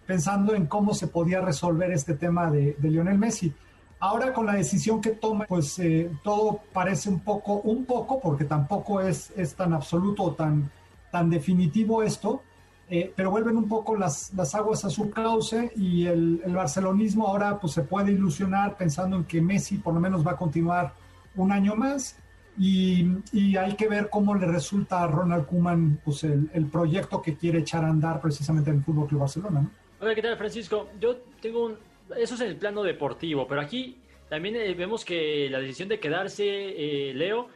pensando 0.08 0.56
en 0.56 0.68
cómo 0.68 0.94
se 0.94 1.08
podía 1.08 1.42
resolver 1.42 1.92
este 1.92 2.14
tema 2.14 2.50
de, 2.50 2.78
Lionel 2.82 3.18
Messi. 3.18 3.52
Ahora 4.00 4.32
con 4.32 4.46
la 4.46 4.54
decisión 4.54 5.02
que 5.02 5.10
toma, 5.10 5.46
pues 5.46 5.78
eh, 5.80 6.10
todo 6.24 6.62
parece 6.72 7.10
un 7.10 7.20
poco, 7.20 7.56
un 7.56 7.86
poco, 7.86 8.20
porque 8.22 8.46
tampoco 8.46 9.02
es, 9.02 9.34
es 9.36 9.56
tan 9.56 9.74
absoluto 9.74 10.24
o 10.24 10.34
tan, 10.34 10.70
tan 11.16 11.30
definitivo 11.30 12.04
esto, 12.04 12.42
eh, 12.90 13.10
pero 13.16 13.32
vuelven 13.32 13.56
un 13.56 13.70
poco 13.70 13.96
las, 13.96 14.34
las, 14.34 14.54
aguas 14.54 14.84
a 14.84 14.90
su 14.90 15.10
cauce 15.12 15.72
y 15.78 16.08
el, 16.08 16.42
barcelonismo 16.48 17.26
ahora 17.26 17.58
pues 17.58 17.72
se 17.72 17.84
puede 17.84 18.12
ilusionar 18.12 18.76
pensando 18.76 19.16
en 19.16 19.24
que 19.24 19.40
Messi 19.40 19.78
por 19.78 19.94
lo 19.94 20.02
menos 20.02 20.28
va 20.28 20.32
a 20.32 20.36
continuar 20.36 20.94
un 21.38 21.54
año 21.54 21.74
más 21.74 22.20
y, 22.60 23.06
y 23.32 23.56
hay 23.56 23.78
que 23.78 23.88
ver 23.88 24.10
cómo 24.10 24.36
le 24.36 24.46
resulta 24.46 25.04
a 25.04 25.08
Ronald 25.08 25.46
Koeman 25.46 26.02
pues 26.04 26.26
el, 26.26 26.50
el, 26.54 26.66
proyecto 26.66 27.22
que 27.22 27.38
quiere 27.38 27.60
echar 27.60 27.86
a 27.86 27.88
andar 27.88 28.20
precisamente 28.20 28.72
en 28.72 28.78
el 28.80 28.84
Fútbol 28.84 29.08
Club 29.08 29.22
Barcelona. 29.22 29.62
¿no? 29.62 29.72
Hola, 30.02 30.14
¿qué 30.16 30.22
tal 30.22 30.36
Francisco? 30.36 30.90
Yo 31.00 31.16
tengo 31.42 31.68
un... 31.68 31.78
Eso 32.18 32.36
es 32.36 32.42
en 32.42 32.48
el 32.48 32.58
plano 32.58 32.84
deportivo, 32.84 33.48
pero 33.48 33.62
aquí 33.62 34.00
también 34.28 34.58
eh, 34.58 34.74
vemos 34.74 35.06
que 35.06 35.48
la 35.50 35.60
decisión 35.60 35.88
de 35.88 35.98
quedarse, 35.98 36.44
eh, 36.46 37.14
Leo, 37.14 37.48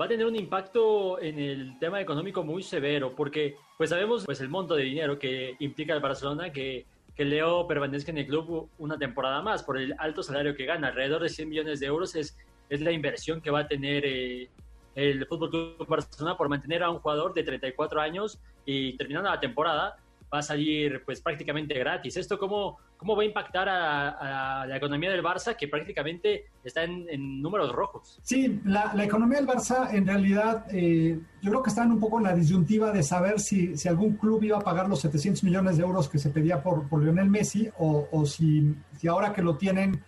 va 0.00 0.04
a 0.04 0.08
tener 0.08 0.26
un 0.26 0.36
impacto 0.36 1.20
en 1.20 1.38
el 1.38 1.78
tema 1.78 2.00
económico 2.00 2.44
muy 2.44 2.62
severo, 2.62 3.14
porque 3.14 3.56
pues 3.76 3.90
sabemos 3.90 4.24
pues 4.24 4.40
el 4.40 4.48
monto 4.48 4.76
de 4.76 4.84
dinero 4.84 5.18
que 5.18 5.56
implica 5.58 5.94
el 5.94 6.00
Barcelona 6.00 6.52
que, 6.52 6.86
que 7.16 7.24
Leo 7.24 7.66
permanezca 7.66 8.12
en 8.12 8.18
el 8.18 8.26
club 8.26 8.70
una 8.78 8.96
temporada 8.96 9.42
más 9.42 9.62
por 9.64 9.76
el 9.76 9.94
alto 9.98 10.22
salario 10.22 10.54
que 10.54 10.66
gana, 10.66 10.88
alrededor 10.88 11.22
de 11.22 11.28
100 11.28 11.48
millones 11.48 11.80
de 11.80 11.86
euros 11.86 12.14
es, 12.14 12.36
es 12.68 12.80
la 12.80 12.92
inversión 12.92 13.40
que 13.40 13.50
va 13.50 13.60
a 13.60 13.66
tener 13.66 14.04
eh, 14.06 14.48
el 14.94 15.26
Fútbol 15.26 15.50
Club 15.50 15.86
Barcelona 15.88 16.36
por 16.36 16.48
mantener 16.48 16.82
a 16.84 16.90
un 16.90 16.98
jugador 16.98 17.34
de 17.34 17.42
34 17.42 18.00
años 18.00 18.40
y 18.64 18.96
terminando 18.96 19.30
la 19.30 19.40
temporada 19.40 19.96
va 20.32 20.38
a 20.38 20.42
salir 20.42 21.02
pues 21.04 21.20
prácticamente 21.20 21.74
gratis. 21.78 22.16
¿Esto 22.16 22.38
cómo, 22.38 22.78
cómo 22.96 23.16
va 23.16 23.22
a 23.22 23.26
impactar 23.26 23.68
a, 23.68 24.66
la 24.66 24.76
economía 24.76 25.10
del 25.10 25.22
Barça 25.22 25.56
que 25.56 25.68
prácticamente 25.68 26.46
está 26.62 26.84
en, 26.84 27.40
números 27.40 27.72
rojos? 27.72 28.18
Sí, 28.22 28.60
la, 28.64 28.92
economía 29.02 29.38
del 29.38 29.46
Barça 29.46 29.92
en 29.92 30.06
realidad 30.06 30.66
eh, 30.70 31.18
yo 31.40 31.50
creo 31.50 31.62
que 31.62 31.70
está 31.70 31.82
un 31.82 32.00
poco 32.00 32.18
en 32.18 32.24
la 32.24 32.34
disyuntiva 32.34 32.92
de 32.92 33.02
saber 33.02 33.40
si, 33.40 33.76
si, 33.76 33.88
algún 33.88 34.16
club 34.16 34.42
iba 34.42 34.58
a 34.58 34.60
pagar 34.60 34.88
los 34.88 35.00
700 35.00 35.44
millones 35.44 35.76
de 35.76 35.84
euros 35.84 36.08
que 36.08 36.18
se 36.18 36.30
pedía 36.30 36.62
por, 36.62 36.88
por 36.88 37.02
Lionel 37.02 37.30
Messi 37.30 37.70
o, 37.78 38.08
o 38.10 38.26
si, 38.26 38.74
si, 38.98 39.08
ahora 39.08 39.32
que 39.32 39.42
lo 39.42 39.56
tienen, 39.56 40.02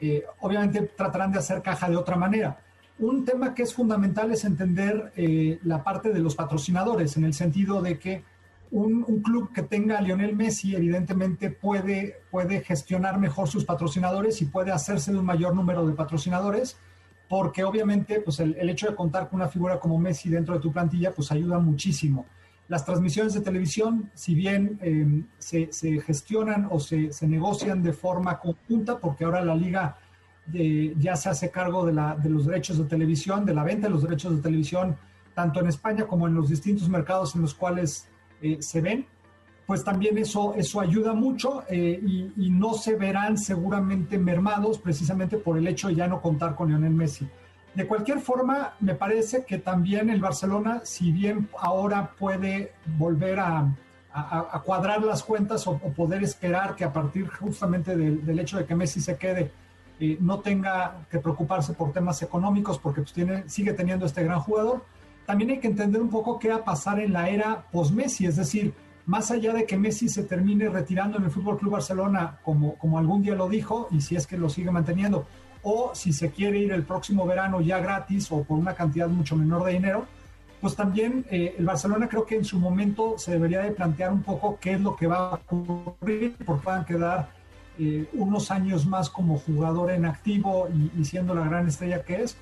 eh, 0.00 0.24
obviamente 0.40 0.82
tratarán 0.96 1.32
de 1.32 1.38
hacer 1.38 1.60
caja 1.62 1.90
de 1.90 1.96
otra 1.96 2.16
manera. 2.16 2.58
Un 2.98 3.24
tema 3.24 3.54
que 3.54 3.62
es 3.62 3.72
fundamental 3.72 4.32
es 4.32 4.44
entender 4.44 5.12
eh, 5.16 5.60
la 5.62 5.84
parte 5.84 6.12
de 6.12 6.18
los 6.18 6.34
patrocinadores, 6.34 7.16
en 7.16 7.24
el 7.24 7.32
sentido 7.32 7.80
de 7.80 7.98
que 7.98 8.24
un, 8.70 9.22
club 9.22 9.52
que 9.52 9.62
tenga 9.62 9.98
a 9.98 10.00
Lionel 10.00 10.36
Messi 10.36 10.74
evidentemente 10.74 11.50
puede, 11.50 12.20
puede 12.30 12.60
gestionar 12.60 13.18
mejor 13.18 13.48
sus 13.48 13.64
patrocinadores 13.64 14.42
y 14.42 14.46
puede 14.46 14.72
hacerse 14.72 15.12
de 15.12 15.18
un 15.18 15.24
mayor 15.24 15.54
número 15.54 15.86
de 15.86 15.94
patrocinadores, 15.94 16.76
porque 17.28 17.64
obviamente 17.64 18.20
pues 18.20 18.40
el, 18.40 18.56
hecho 18.68 18.88
de 18.88 18.96
contar 18.96 19.28
con 19.28 19.40
una 19.40 19.48
figura 19.48 19.78
como 19.78 19.98
Messi 19.98 20.28
dentro 20.28 20.54
de 20.54 20.60
tu 20.60 20.72
plantilla 20.72 21.14
pues 21.14 21.30
ayuda 21.32 21.58
muchísimo. 21.58 22.26
Las 22.68 22.84
transmisiones 22.84 23.32
de 23.32 23.40
televisión, 23.40 24.10
si 24.14 24.34
bien 24.34 24.78
em, 24.82 25.26
se, 25.38 25.70
gestionan 26.00 26.68
o 26.70 26.78
se, 26.78 27.10
negocian 27.22 27.82
de 27.82 27.94
forma 27.94 28.38
conjunta, 28.38 28.98
porque 28.98 29.24
ahora 29.24 29.42
la 29.42 29.54
liga 29.54 29.96
eh, 30.52 30.94
ya 30.98 31.16
se 31.16 31.30
hace 31.30 31.50
cargo 31.50 31.86
de, 31.86 31.94
la, 31.94 32.14
de 32.14 32.28
los 32.28 32.44
derechos 32.44 32.76
de 32.76 32.84
televisión, 32.84 33.46
de 33.46 33.54
la 33.54 33.64
venta 33.64 33.86
de 33.86 33.94
los 33.94 34.02
derechos 34.02 34.36
de 34.36 34.42
televisión, 34.42 34.96
tanto 35.34 35.60
en 35.60 35.68
España 35.68 36.06
como 36.06 36.26
en 36.26 36.34
los 36.34 36.50
distintos 36.50 36.90
mercados 36.90 37.34
en 37.36 37.42
los 37.42 37.54
cuales 37.54 38.08
eh, 38.42 38.58
se 38.60 38.80
ven. 38.80 39.06
pues 39.66 39.84
también 39.84 40.16
eso, 40.16 40.54
eso 40.54 40.80
ayuda 40.80 41.12
mucho 41.12 41.62
eh, 41.68 42.00
y, 42.02 42.50
no 42.50 42.72
se 42.72 42.96
verán 42.96 43.36
seguramente 43.36 44.18
mermados 44.18 44.78
precisamente 44.78 45.36
por 45.36 45.58
el 45.58 45.66
hecho 45.66 45.88
de 45.88 45.96
ya 45.96 46.08
no 46.08 46.22
contar 46.22 46.54
con 46.54 46.68
Lionel 46.68 46.94
Messi. 46.94 47.28
De 47.74 47.86
cualquier 47.86 48.20
forma, 48.20 48.74
me 48.80 48.94
parece 48.94 49.44
que 49.44 49.58
también 49.58 50.08
el 50.10 50.20
Barcelona, 50.20 50.80
si 50.84 51.12
bien 51.12 51.48
ahora 51.58 52.12
puede 52.18 52.72
volver 52.96 53.38
a, 53.40 53.74
cuadrar 54.64 55.04
las 55.04 55.22
cuentas 55.22 55.66
o, 55.66 55.78
poder 55.78 56.24
esperar 56.24 56.74
que 56.74 56.84
a 56.84 56.92
partir 56.92 57.28
justamente 57.28 57.94
del, 57.94 58.38
hecho 58.38 58.56
de 58.56 58.64
que 58.64 58.74
Messi 58.74 59.00
se 59.00 59.16
quede, 59.16 59.52
eh, 60.00 60.16
no 60.20 60.40
tenga 60.40 61.06
que 61.10 61.18
preocuparse 61.18 61.74
por 61.74 61.92
temas 61.92 62.22
económicos 62.22 62.78
porque 62.78 63.02
pues 63.02 63.12
tiene, 63.12 63.48
sigue 63.48 63.74
teniendo 63.74 64.06
este 64.06 64.24
gran 64.24 64.40
jugador, 64.40 64.82
también 65.28 65.50
hay 65.50 65.58
que 65.58 65.68
entender 65.68 66.00
un 66.00 66.08
poco 66.08 66.38
qué 66.38 66.48
va 66.48 66.54
a 66.54 66.64
pasar 66.64 66.98
en 67.00 67.12
la 67.12 67.28
era 67.28 67.66
post-Messi, 67.70 68.24
es 68.24 68.36
decir, 68.36 68.72
más 69.04 69.30
allá 69.30 69.52
de 69.52 69.66
que 69.66 69.76
Messi 69.76 70.08
se 70.08 70.22
termine 70.22 70.70
retirando 70.70 71.18
en 71.18 71.24
el 71.24 71.30
Fútbol 71.30 71.58
Club 71.58 71.72
Barcelona, 71.72 72.38
como, 72.42 72.76
como 72.76 72.98
algún 72.98 73.20
día 73.20 73.34
lo 73.34 73.46
dijo, 73.46 73.88
y 73.90 74.00
si 74.00 74.16
es 74.16 74.26
que 74.26 74.38
lo 74.38 74.48
sigue 74.48 74.70
manteniendo, 74.70 75.26
o 75.62 75.90
si 75.94 76.14
se 76.14 76.30
quiere 76.30 76.60
ir 76.60 76.72
el 76.72 76.82
próximo 76.82 77.26
verano 77.26 77.60
ya 77.60 77.78
gratis 77.78 78.32
o 78.32 78.42
por 78.42 78.58
una 78.58 78.72
cantidad 78.72 79.06
mucho 79.06 79.36
menor 79.36 79.64
de 79.64 79.72
dinero, 79.72 80.06
pues 80.62 80.74
también 80.74 81.26
eh, 81.30 81.56
el 81.58 81.66
Barcelona 81.66 82.08
creo 82.08 82.24
que 82.24 82.36
en 82.36 82.46
su 82.46 82.58
momento 82.58 83.18
se 83.18 83.32
debería 83.32 83.60
de 83.60 83.72
plantear 83.72 84.10
un 84.14 84.22
poco 84.22 84.56
qué 84.58 84.72
es 84.72 84.80
lo 84.80 84.96
que 84.96 85.08
va 85.08 85.28
a 85.28 85.34
ocurrir, 85.34 86.36
porque 86.46 86.64
van 86.64 86.80
a 86.80 86.86
quedar 86.86 87.28
eh, 87.78 88.08
unos 88.14 88.50
años 88.50 88.86
más 88.86 89.10
como 89.10 89.36
jugador 89.36 89.90
en 89.90 90.06
activo 90.06 90.70
y 90.98 91.04
siendo 91.04 91.34
la 91.34 91.44
gran 91.44 91.68
estrella 91.68 92.02
que 92.02 92.22
es, 92.22 92.38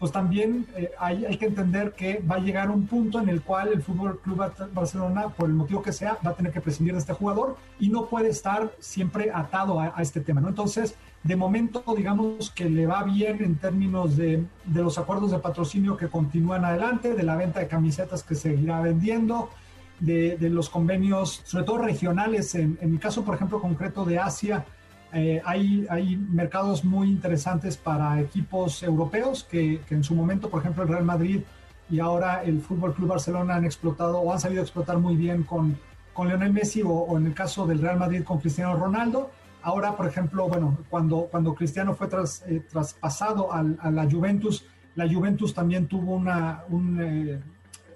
pues 0.00 0.12
también 0.12 0.66
eh, 0.76 0.90
hay, 0.98 1.36
que 1.36 1.44
entender 1.44 1.92
que 1.92 2.24
va 2.28 2.36
a 2.36 2.38
llegar 2.38 2.70
un 2.70 2.86
punto 2.86 3.20
en 3.20 3.28
el 3.28 3.42
cual 3.42 3.68
el 3.68 3.82
Fútbol 3.82 4.18
Club 4.18 4.50
Barcelona, 4.72 5.28
por 5.28 5.46
el 5.46 5.54
motivo 5.54 5.82
que 5.82 5.92
sea, 5.92 6.16
va 6.26 6.30
a 6.30 6.34
tener 6.34 6.52
que 6.52 6.62
prescindir 6.62 6.94
de 6.94 7.00
este 7.00 7.12
jugador 7.12 7.58
y 7.78 7.90
no 7.90 8.06
puede 8.06 8.30
estar 8.30 8.72
siempre 8.78 9.30
atado 9.32 9.78
a, 9.78 9.92
este 10.00 10.22
tema, 10.22 10.40
¿no? 10.40 10.48
Entonces, 10.48 10.94
de 11.22 11.36
momento, 11.36 11.84
digamos 11.94 12.50
que 12.50 12.70
le 12.70 12.86
va 12.86 13.02
bien 13.02 13.44
en 13.44 13.56
términos 13.56 14.16
de, 14.16 14.42
los 14.72 14.96
acuerdos 14.96 15.32
de 15.32 15.38
patrocinio 15.38 15.98
que 15.98 16.08
continúan 16.08 16.64
adelante, 16.64 17.14
de 17.14 17.22
la 17.22 17.36
venta 17.36 17.60
de 17.60 17.68
camisetas 17.68 18.22
que 18.22 18.34
seguirá 18.34 18.80
vendiendo, 18.80 19.50
de, 19.98 20.38
los 20.48 20.70
convenios, 20.70 21.42
sobre 21.44 21.64
todo 21.66 21.76
regionales, 21.76 22.54
en, 22.54 22.78
en 22.80 22.90
mi 22.90 22.96
caso, 22.96 23.22
por 23.22 23.34
ejemplo, 23.34 23.60
concreto 23.60 24.06
de 24.06 24.18
Asia, 24.18 24.64
eh, 25.12 25.42
hay, 25.44 25.86
hay 25.90 26.16
mercados 26.16 26.84
muy 26.84 27.08
interesantes 27.08 27.76
para 27.76 28.20
equipos 28.20 28.82
europeos 28.82 29.44
que, 29.44 29.80
en 29.90 30.04
su 30.04 30.14
momento, 30.14 30.48
por 30.48 30.60
ejemplo, 30.60 30.82
el 30.84 30.88
Real 30.88 31.04
Madrid 31.04 31.40
y 31.90 31.98
ahora 31.98 32.44
el 32.44 32.60
Fútbol 32.60 32.94
Club 32.94 33.08
Barcelona 33.08 33.56
han 33.56 33.64
explotado 33.64 34.20
o 34.20 34.32
han 34.32 34.38
sabido 34.38 34.62
explotar 34.62 34.98
muy 34.98 35.16
bien 35.16 35.42
con, 35.42 35.76
con 36.12 36.28
Lionel 36.28 36.52
Messi 36.52 36.82
o, 36.84 37.16
en 37.18 37.26
el 37.26 37.34
caso 37.34 37.66
del 37.66 37.80
Real 37.80 37.98
Madrid 37.98 38.22
con 38.22 38.38
Cristiano 38.38 38.76
Ronaldo. 38.76 39.30
Ahora, 39.62 39.96
por 39.96 40.06
ejemplo, 40.06 40.48
bueno, 40.48 40.78
cuando, 40.88 41.28
cuando 41.30 41.54
Cristiano 41.54 41.94
fue 41.94 42.06
tras, 42.06 42.42
eh, 42.46 42.62
traspasado 42.70 43.52
a 43.52 43.90
la 43.90 44.08
Juventus, 44.10 44.64
la 44.94 45.12
Juventus 45.12 45.54
también 45.54 45.86
tuvo 45.86 46.14
una, 46.14 46.62
un, 46.68 46.98
eh, 47.00 47.40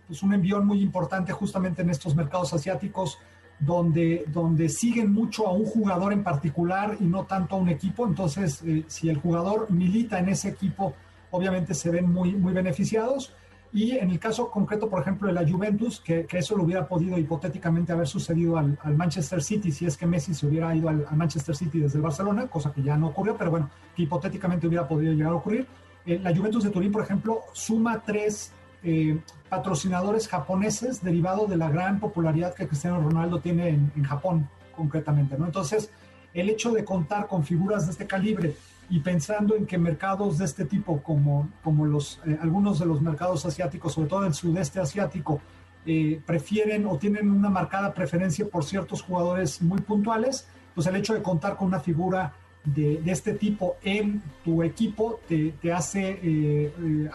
pues 0.07 0.23
un 0.23 0.35
envión 0.35 0.67
muy 0.67 0.81
importante 0.81 1.33
justamente 1.33 1.83
en 1.83 1.91
estos 1.91 2.15
mercados 2.15 2.53
asiáticos 2.53 3.19
donde, 3.65 4.25
donde 4.29 4.69
siguen 4.69 5.13
mucho 5.13 5.47
a 5.47 5.53
un 5.53 5.65
jugador 5.65 6.13
en 6.13 6.23
particular 6.23 6.97
y 7.01 7.05
no 7.05 7.25
tanto 7.25 7.57
a 7.57 7.59
un 7.59 7.69
equipo. 7.69 8.07
Entonces, 8.07 8.63
eh, 8.63 8.85
si 8.87 9.09
el 9.09 9.19
jugador 9.19 9.71
milita 9.71 10.19
en 10.19 10.29
ese 10.29 10.49
equipo, 10.49 10.95
obviamente 11.31 11.75
se 11.75 11.91
ven 11.91 12.13
muy, 12.13 12.33
muy 12.33 12.53
beneficiados. 12.53 13.33
Y 13.73 13.93
en 13.99 14.11
el 14.11 14.21
caso 14.21 14.51
concreto, 14.51 14.89
por 14.89 15.03
ejemplo, 15.03 15.27
de 15.27 15.35
la 15.35 15.49
Juventus, 15.49 16.01
que, 16.01 16.29
eso 16.31 16.57
lo 16.57 16.63
hubiera 16.63 16.87
podido 16.87 17.19
hipotéticamente 17.19 17.91
haber 17.91 18.07
sucedido 18.07 18.57
al, 18.57 18.79
Manchester 18.97 19.43
City 19.43 19.73
si 19.73 19.85
es 19.85 19.97
que 19.97 20.07
Messi 20.07 20.33
se 20.33 20.47
hubiera 20.47 20.73
ido 20.77 20.89
al, 20.89 21.05
Manchester 21.17 21.57
City 21.57 21.81
desde 21.81 21.99
el 21.99 22.03
Barcelona, 22.03 22.47
cosa 22.47 22.73
que 22.73 22.83
ya 22.83 22.97
no 22.97 23.09
ocurrió, 23.09 23.37
pero 23.37 23.51
bueno, 23.51 23.69
que 23.97 24.03
hipotéticamente 24.03 24.69
hubiera 24.69 24.87
podido 24.87 25.13
llegar 25.13 25.33
a 25.33 25.37
ocurrir. 25.37 25.67
Eh, 26.07 26.21
la 26.23 26.35
Juventus 26.35 26.63
de 26.63 26.71
Turín, 26.71 26.93
por 26.93 27.03
ejemplo, 27.03 27.41
suma 27.53 28.01
tres 28.01 28.53
eh, 28.85 29.19
patrocinadores 29.49 30.29
japoneses 30.29 31.03
derivado 31.03 31.47
de 31.47 31.57
la 31.57 31.71
gran 31.71 32.01
popularidad 32.01 32.55
que 32.55 32.69
Cristiano 32.69 33.01
Ronaldo 33.01 33.41
tiene 33.41 33.69
en, 33.71 34.05
Japón 34.05 34.49
concretamente, 34.77 35.39
¿no? 35.39 35.47
Entonces, 35.47 35.91
el 36.35 36.51
hecho 36.51 36.71
de 36.71 36.85
contar 36.85 37.27
con 37.27 37.45
figuras 37.45 37.87
de 37.87 37.93
este 37.93 38.07
calibre 38.07 38.55
y 38.91 39.01
pensando 39.01 39.57
en 39.57 39.65
que 39.65 39.79
mercados 39.79 40.37
de 40.37 40.45
este 40.45 40.67
tipo, 40.67 41.03
como, 41.03 41.49
como 41.63 41.87
los, 41.87 42.21
eh, 42.27 42.37
algunos 42.43 42.79
de 42.79 42.87
los 42.87 43.01
mercados 43.01 43.47
asiáticos, 43.47 43.95
sobre 43.95 44.09
todo 44.09 44.27
el 44.27 44.35
sudeste 44.35 44.81
asiático, 44.81 45.41
eh, 45.87 46.21
prefieren 46.27 46.87
o 46.87 46.99
tienen 46.99 47.31
una 47.31 47.49
marcada 47.49 47.95
preferencia 47.95 48.47
por 48.47 48.65
ciertos 48.65 49.03
jugadores 49.03 49.63
muy 49.63 49.81
puntuales, 49.81 50.47
pues 50.75 50.87
el 50.87 50.97
hecho 50.97 51.15
de 51.15 51.23
contar 51.23 51.57
con 51.57 51.69
una 51.69 51.81
figura 51.81 52.35
de, 52.65 53.03
este 53.07 53.35
tipo 53.35 53.77
en 53.83 54.23
tu 54.45 54.63
equipo 54.63 55.21
te, 55.29 55.55
te 55.61 55.73
hace, 55.73 56.19
eh, 56.23 57.11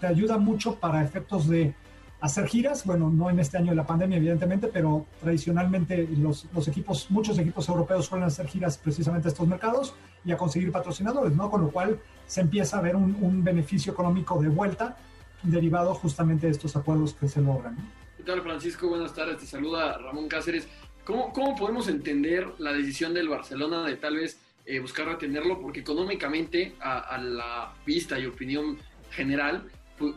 te 0.00 0.06
ayuda 0.06 0.38
mucho 0.38 0.76
para 0.76 1.02
efectos 1.02 1.48
de 1.48 1.74
hacer 2.20 2.46
giras, 2.46 2.86
bueno, 2.86 3.10
no 3.10 3.28
en 3.28 3.38
este 3.38 3.58
año 3.58 3.70
de 3.70 3.76
la 3.76 3.86
pandemia, 3.86 4.16
evidentemente, 4.16 4.68
pero 4.68 5.04
tradicionalmente 5.20 6.08
los, 6.16 6.46
los, 6.54 6.66
equipos, 6.68 7.10
muchos 7.10 7.38
equipos 7.38 7.68
europeos 7.68 8.06
suelen 8.06 8.26
hacer 8.26 8.46
giras 8.46 8.78
precisamente 8.78 9.28
a 9.28 9.30
estos 9.30 9.46
mercados 9.46 9.94
y 10.24 10.32
a 10.32 10.36
conseguir 10.38 10.72
patrocinadores, 10.72 11.36
¿no? 11.36 11.50
Con 11.50 11.60
lo 11.60 11.70
cual 11.70 12.00
se 12.26 12.40
empieza 12.40 12.78
a 12.78 12.80
ver 12.80 12.96
un, 12.96 13.14
un 13.20 13.44
beneficio 13.44 13.92
económico 13.92 14.40
de 14.40 14.48
vuelta 14.48 14.96
derivado 15.42 15.94
justamente 15.94 16.46
de 16.46 16.52
estos 16.52 16.74
acuerdos 16.76 17.12
que 17.12 17.28
se 17.28 17.42
logran. 17.42 17.76
¿Qué 18.16 18.22
tal, 18.22 18.40
Francisco? 18.40 18.88
Buenas 18.88 19.12
tardes, 19.12 19.36
te 19.38 19.46
saluda 19.46 19.98
Ramón 19.98 20.26
Cáceres. 20.26 20.66
¿Cómo, 21.04 21.30
¿Cómo 21.34 21.54
podemos 21.54 21.88
entender 21.88 22.54
la 22.56 22.72
decisión 22.72 23.12
del 23.12 23.28
Barcelona 23.28 23.84
de 23.84 23.96
tal 23.96 24.16
vez 24.16 24.40
eh, 24.66 24.80
buscar 24.80 25.06
retenerlo? 25.06 25.60
Porque 25.60 25.80
económicamente, 25.80 26.74
a, 26.80 27.18
la 27.18 27.74
vista 27.84 28.18
y 28.18 28.26
opinión 28.26 28.78
general, 29.10 29.70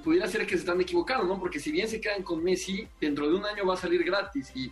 pudiera 0.03 0.27
ser 0.27 0.45
que 0.45 0.55
se 0.55 0.61
están 0.61 0.81
equivocando, 0.81 1.25
¿no? 1.25 1.39
Porque 1.39 1.59
si 1.59 1.71
bien 1.71 1.87
se 1.87 2.01
quedan 2.01 2.23
con 2.23 2.43
Messi, 2.43 2.87
dentro 2.99 3.27
de 3.29 3.35
un 3.35 3.45
año 3.45 3.65
va 3.65 3.75
a 3.75 3.77
salir 3.77 4.03
gratis 4.03 4.51
y 4.55 4.71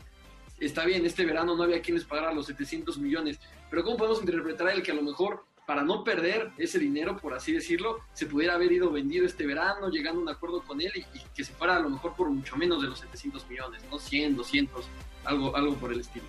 está 0.59 0.85
bien, 0.85 1.05
este 1.05 1.25
verano 1.25 1.55
no 1.55 1.63
había 1.63 1.81
quien 1.81 1.95
les 1.95 2.05
pagara 2.05 2.33
los 2.33 2.47
700 2.47 2.97
millones, 2.97 3.39
pero 3.69 3.83
¿cómo 3.83 3.97
podemos 3.97 4.19
interpretar 4.21 4.69
el 4.69 4.81
que 4.81 4.91
a 4.91 4.95
lo 4.95 5.03
mejor 5.03 5.45
para 5.65 5.83
no 5.83 6.03
perder 6.03 6.51
ese 6.57 6.79
dinero, 6.79 7.17
por 7.17 7.33
así 7.33 7.51
decirlo, 7.51 7.99
se 8.13 8.27
pudiera 8.27 8.53
haber 8.53 8.71
ido 8.71 8.91
vendido 8.91 9.25
este 9.25 9.45
verano, 9.45 9.89
llegando 9.89 10.19
a 10.19 10.23
un 10.23 10.29
acuerdo 10.29 10.61
con 10.61 10.79
él 10.79 10.91
y, 10.95 11.03
que 11.35 11.43
se 11.43 11.53
fuera 11.53 11.77
a 11.77 11.79
lo 11.79 11.89
mejor 11.89 12.15
por 12.15 12.29
mucho 12.29 12.55
menos 12.55 12.81
de 12.81 12.87
los 12.87 12.99
700 12.99 13.49
millones, 13.49 13.83
¿no? 13.89 13.97
100, 13.97 14.35
200, 14.35 14.85
algo, 15.25 15.55
algo 15.55 15.75
por 15.75 15.91
el 15.91 16.01
estilo. 16.01 16.25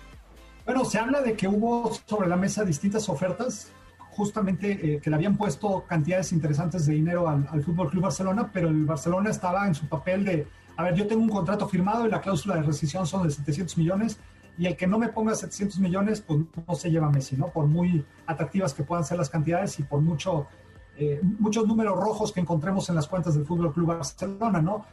Bueno, 0.67 0.83
se 0.83 0.99
habla 0.99 1.21
de 1.21 1.37
que 1.37 1.47
hubo 1.47 1.93
sobre 2.05 2.27
la 2.27 2.35
mesa 2.35 2.65
distintas 2.65 3.07
ofertas 3.07 3.71
justamente 4.09 4.95
eh, 4.95 4.99
que 4.99 5.09
le 5.09 5.15
habían 5.15 5.37
puesto 5.37 5.85
cantidades 5.87 6.33
interesantes 6.33 6.85
de 6.85 6.93
dinero 6.93 7.29
al, 7.29 7.63
Fútbol 7.63 7.89
Club 7.89 8.03
Barcelona, 8.03 8.49
pero 8.51 8.67
el 8.67 8.83
Barcelona 8.83 9.29
estaba 9.29 9.65
en 9.65 9.75
su 9.75 9.87
papel 9.87 10.25
de, 10.25 10.45
a 10.75 10.83
ver, 10.83 10.95
yo 10.95 11.07
tengo 11.07 11.21
un 11.21 11.29
contrato 11.29 11.69
firmado 11.69 12.05
y 12.05 12.09
la 12.09 12.19
cláusula 12.19 12.55
de 12.55 12.63
rescisión 12.63 13.07
son 13.07 13.23
de 13.23 13.31
700 13.31 13.77
millones 13.77 14.19
y 14.57 14.65
el 14.65 14.75
que 14.75 14.87
no 14.87 14.99
me 14.99 15.07
ponga 15.07 15.35
700 15.35 15.79
millones, 15.79 16.19
pues 16.19 16.41
no 16.67 16.75
se 16.75 16.91
lleva 16.91 17.09
Messi, 17.09 17.37
¿no? 17.37 17.47
Por 17.47 17.67
muy 17.67 18.03
atractivas 18.25 18.73
que 18.73 18.83
puedan 18.83 19.05
ser 19.05 19.17
las 19.17 19.29
cantidades 19.29 19.79
y 19.79 19.83
por 19.83 20.01
mucho, 20.01 20.47
eh, 20.97 21.21
muchos 21.39 21.65
números 21.65 21.97
rojos 21.97 22.33
que 22.33 22.41
encontremos 22.41 22.89
en 22.89 22.95
las 22.95 23.07
cuentas 23.07 23.35
del 23.35 23.45
Fútbol 23.45 23.71
Club 23.71 23.87
Barcelona, 23.87 24.61
¿no? 24.61 24.85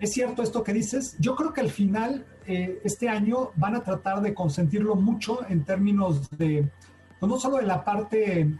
Es 0.00 0.14
cierto 0.14 0.42
esto 0.42 0.64
que 0.64 0.72
dices. 0.72 1.14
Yo 1.18 1.36
creo 1.36 1.52
que 1.52 1.60
al 1.60 1.68
final, 1.68 2.24
eh, 2.46 2.80
este 2.84 3.10
año, 3.10 3.50
van 3.56 3.76
a 3.76 3.84
tratar 3.84 4.22
de 4.22 4.32
consentirlo 4.32 4.96
mucho 4.96 5.46
en 5.48 5.64
términos 5.64 6.30
de, 6.30 6.70
pues 7.18 7.30
no 7.30 7.38
solo 7.38 7.58
de 7.58 7.64
la 7.64 7.84
parte 7.84 8.50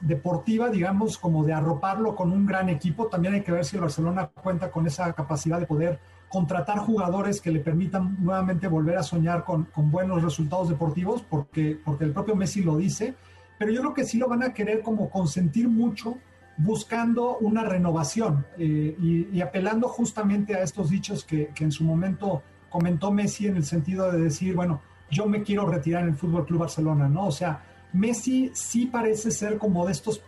deportiva, 0.00 0.68
digamos, 0.68 1.16
como 1.16 1.44
de 1.44 1.52
arroparlo 1.52 2.16
con 2.16 2.32
un 2.32 2.44
gran 2.46 2.68
equipo. 2.68 3.06
También 3.06 3.34
hay 3.34 3.42
que 3.42 3.52
ver 3.52 3.64
si 3.64 3.76
el 3.76 3.82
Barcelona 3.82 4.26
cuenta 4.26 4.72
con 4.72 4.88
esa 4.88 5.12
capacidad 5.12 5.60
de 5.60 5.66
poder 5.66 6.00
contratar 6.28 6.78
jugadores 6.78 7.40
que 7.40 7.52
le 7.52 7.60
permitan 7.60 8.16
nuevamente 8.20 8.66
volver 8.66 8.98
a 8.98 9.04
soñar 9.04 9.44
con, 9.44 9.68
buenos 9.76 10.22
resultados 10.22 10.68
deportivos, 10.68 11.22
porque, 11.22 11.78
porque 11.84 12.04
el 12.04 12.12
propio 12.12 12.34
Messi 12.34 12.62
lo 12.62 12.76
dice. 12.76 13.14
Pero 13.56 13.70
yo 13.70 13.80
creo 13.82 13.94
que 13.94 14.04
sí 14.04 14.18
lo 14.18 14.28
van 14.28 14.42
a 14.42 14.52
querer 14.52 14.82
como 14.82 15.10
consentir 15.10 15.68
mucho 15.68 16.18
buscando 16.62 17.38
una 17.38 17.64
renovación 17.64 18.46
eh, 18.58 18.96
y, 19.00 19.40
apelando 19.40 19.88
justamente 19.88 20.54
a 20.54 20.62
estos 20.62 20.90
dichos 20.90 21.24
que, 21.24 21.48
que, 21.54 21.64
en 21.64 21.72
su 21.72 21.84
momento 21.84 22.42
comentó 22.68 23.10
Messi 23.10 23.46
en 23.46 23.56
el 23.56 23.64
sentido 23.64 24.10
de 24.12 24.20
decir, 24.20 24.54
bueno, 24.54 24.82
yo 25.10 25.26
me 25.26 25.42
quiero 25.42 25.66
retirar 25.66 26.02
en 26.02 26.10
el 26.10 26.16
Fútbol 26.16 26.46
Club 26.46 26.60
Barcelona, 26.60 27.08
¿no? 27.08 27.26
O 27.26 27.32
sea, 27.32 27.62
Messi 27.92 28.50
sí 28.54 28.86
parece 28.86 29.30
ser 29.30 29.58
como 29.58 29.86
de 29.86 29.92
estos 29.92 30.22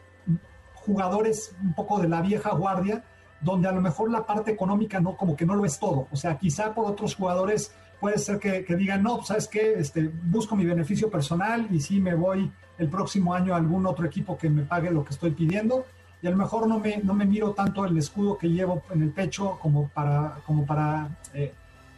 jugadores 0.75 1.55
un 1.63 1.75
poco 1.75 2.01
de 2.01 2.09
la 2.09 2.23
vieja 2.23 2.51
guardia, 2.55 3.05
donde 3.41 3.69
a 3.69 3.73
lo 3.73 3.81
mejor 3.81 4.11
la 4.11 4.27
parte 4.27 4.51
económica 4.51 5.01
no, 5.01 5.17
como 5.17 5.37
que 5.37 5.47
no 5.47 5.55
lo 5.55 5.65
es 5.65 5.79
todo. 5.79 6.09
O 6.11 6.17
sea, 6.17 6.39
quizá 6.39 6.75
por 6.75 6.91
otros 6.91 7.15
jugadores 7.15 7.73
puede 8.01 8.19
ser 8.19 8.39
que, 8.39 8.65
digan, 8.77 9.03
no, 9.03 9.17
pues, 9.17 9.29
¿sabes 9.29 9.49
qué? 9.49 9.75
Este, 9.75 10.11
busco 10.25 10.57
mi 10.57 10.65
beneficio 10.65 11.11
personal 11.11 11.69
y 11.71 11.81
sí 11.81 12.01
me 12.01 12.15
voy 12.15 12.51
el 12.79 12.89
próximo 12.89 13.35
año 13.35 13.55
a 13.55 13.59
algún 13.59 13.87
otro 13.87 14.07
equipo 14.07 14.37
que 14.37 14.49
me 14.49 14.63
pague 14.63 14.91
lo 14.91 15.05
que 15.05 15.11
estoy 15.11 15.33
pidiendo. 15.33 15.85
Y 16.23 16.29
a 16.29 16.31
lo 16.31 16.37
mejor 16.37 16.69
no 16.69 16.79
me, 16.79 16.99
no 16.99 17.15
me 17.15 17.25
miro 17.25 17.51
tanto 17.51 17.85
el 17.85 17.99
escudo 17.99 18.39
que 18.39 18.49
llevo 18.49 18.83
en 18.91 19.03
el 19.03 19.11
pecho 19.11 19.59
como 19.61 19.89
para, 19.89 20.37
como 20.47 20.65
para 20.65 21.09
eh, 21.35 21.53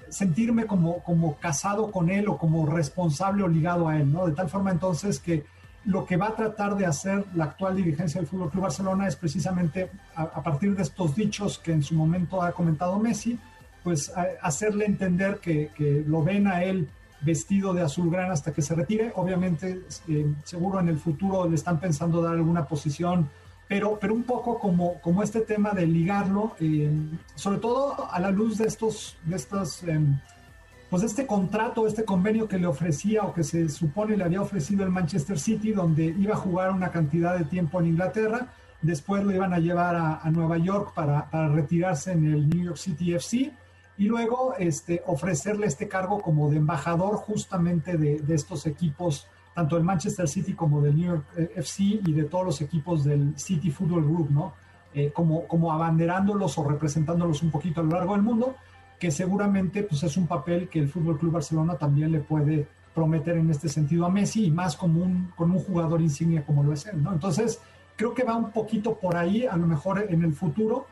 sentirme 0.09 0.67
como, 0.67 1.03
como 1.03 1.37
casado 1.37 1.91
con 1.91 2.09
él 2.09 2.29
o 2.29 2.39
como 2.39 2.67
responsable 2.67 3.43
o 3.43 3.49
ligado 3.49 3.87
a 3.87 3.99
él, 3.99 4.11
¿no? 4.11 4.27
De 4.27 4.33
tal 4.33 4.49
forma 4.49 4.71
entonces 4.71 5.19
que 5.19 5.45
lo 5.85 6.07
que 6.07 6.17
va 6.17 6.29
a 6.29 6.37
tratar 6.37 6.77
de 6.77 6.87
hacer 6.87 7.25
la 7.35 7.45
actual 7.45 7.77
dirigencia 7.77 8.21
del 8.21 8.29
Fútbol 8.29 8.51
Club 8.51 8.63
Barcelona 8.63 9.07
es 9.07 9.17
precisamente 9.17 9.91
a, 10.15 10.43
partir 10.43 10.75
de 10.75 10.83
estos 10.83 11.15
dichos 11.15 11.59
que 11.59 11.73
en 11.73 11.83
su 11.83 11.95
momento 11.95 12.43
ha 12.43 12.53
comentado 12.53 12.99
Messi, 12.99 13.39
pues 13.83 14.11
hacerle 14.41 14.87
entender 14.87 15.41
que, 15.41 15.71
que, 15.77 16.03
lo 16.07 16.23
ven 16.23 16.47
a 16.47 16.65
él 16.65 16.89
vestido 17.21 17.75
de 17.75 17.83
azulgrana 17.83 18.33
hasta 18.33 18.53
que 18.53 18.63
se 18.63 18.75
retire. 18.75 19.13
Obviamente, 19.15 19.83
eh, 20.09 20.35
seguro 20.45 20.81
en 20.81 20.89
el 20.89 20.99
futuro 20.99 21.47
le 21.49 21.55
están 21.55 21.79
pensando 21.81 22.23
dar 22.23 22.35
alguna 22.35 22.67
posición, 22.67 23.29
pero, 23.69 23.99
pero 24.01 24.15
un 24.15 24.25
poco 24.25 24.59
como, 24.59 25.01
como 25.01 25.23
este 25.23 25.41
tema 25.41 25.71
de 25.73 25.87
ligarlo, 25.87 26.55
eh, 26.61 26.91
sobre 27.35 27.59
todo 27.59 28.09
a 28.11 28.21
la 28.21 28.31
luz 28.31 28.59
de 28.59 28.67
estos, 28.67 29.17
de 29.25 29.37
estos 29.37 29.83
em, 29.85 30.19
pues 30.95 31.03
este 31.03 31.27
contrato, 31.27 31.87
este 31.87 32.05
convenio 32.05 32.47
que 32.47 32.57
le 32.57 32.69
ofrecía 32.69 33.23
o 33.23 33.35
que 33.35 33.43
se 33.43 33.69
supone 33.69 34.17
le 34.17 34.23
había 34.23 34.41
ofrecido 34.41 34.85
el 34.85 34.91
Manchester 34.91 35.39
City, 35.41 35.73
donde 35.73 36.05
iba 36.05 36.35
a 36.35 36.37
jugar 36.37 36.71
una 36.71 36.91
cantidad 36.91 37.37
de 37.37 37.45
tiempo 37.45 37.81
en 37.81 37.87
Inglaterra, 37.87 38.49
después 38.81 39.25
lo 39.25 39.33
iban 39.33 39.53
a 39.53 39.59
llevar 39.59 39.97
a, 39.97 40.31
Nueva 40.31 40.59
York 40.59 40.93
para, 40.95 41.29
retirarse 41.49 42.13
en 42.13 42.33
el 42.33 42.49
New 42.49 42.67
York 42.67 42.77
City 42.77 43.15
FC 43.15 43.53
y 43.97 44.05
luego 44.05 44.55
este, 44.59 45.03
ofrecerle 45.07 45.67
este 45.67 45.89
cargo 45.89 46.21
como 46.21 46.51
de 46.51 46.59
embajador 46.59 47.17
justamente 47.17 47.97
de, 47.97 48.23
estos 48.35 48.67
equipos, 48.67 49.27
tanto 49.55 49.77
del 49.77 49.85
Manchester 49.85 50.29
City 50.29 50.53
como 50.55 50.81
del 50.81 50.97
New 50.97 51.07
York 51.07 51.25
eh, 51.37 51.53
FC 51.57 51.83
y 52.05 52.13
de 52.13 52.25
todos 52.25 52.45
los 52.45 52.61
equipos 52.61 53.05
del 53.05 53.39
City 53.39 53.71
Football 53.71 54.05
Group, 54.05 54.31
¿no? 54.31 54.55
Eh, 54.93 55.11
como, 55.13 55.47
como 55.47 55.73
abanderándolos 55.73 56.57
o 56.59 56.69
representándolos 56.69 57.43
un 57.43 57.51
poquito 57.51 57.81
a 57.81 57.85
lo 57.85 57.91
largo 57.91 58.13
del 58.13 58.23
mundo 58.23 58.55
que 58.99 59.11
seguramente 59.11 59.83
pues, 59.83 60.03
es 60.03 60.17
un 60.17 60.27
papel 60.27 60.69
que 60.69 60.79
el 60.79 60.89
Fútbol 60.89 61.19
Club 61.19 61.33
Barcelona 61.33 61.77
también 61.77 62.13
le 62.13 62.21
puede 62.21 62.67
prometer 62.95 63.37
en 63.37 63.51
este 63.51 63.69
sentido 63.69 64.07
a 64.07 64.09
Messi 64.09 64.47
y 64.47 64.51
más 64.51 64.77
como 64.77 65.01
con 65.35 65.51
un 65.51 65.59
jugador 65.59 66.01
insignia 66.01 66.47
como 66.47 66.63
lo 66.63 66.73
es 66.73 66.87
él, 66.87 67.03
¿no? 67.03 67.13
Entonces, 67.13 67.61
creo 67.97 68.15
que 68.15 68.23
va 68.23 68.37
un 68.37 68.51
poquito 68.51 68.95
por 68.95 69.17
ahí, 69.17 69.47
a 69.47 69.57
lo 69.57 69.67
mejor 69.67 70.07
en 70.09 70.23
el 70.23 70.33
futuro, 70.33 70.87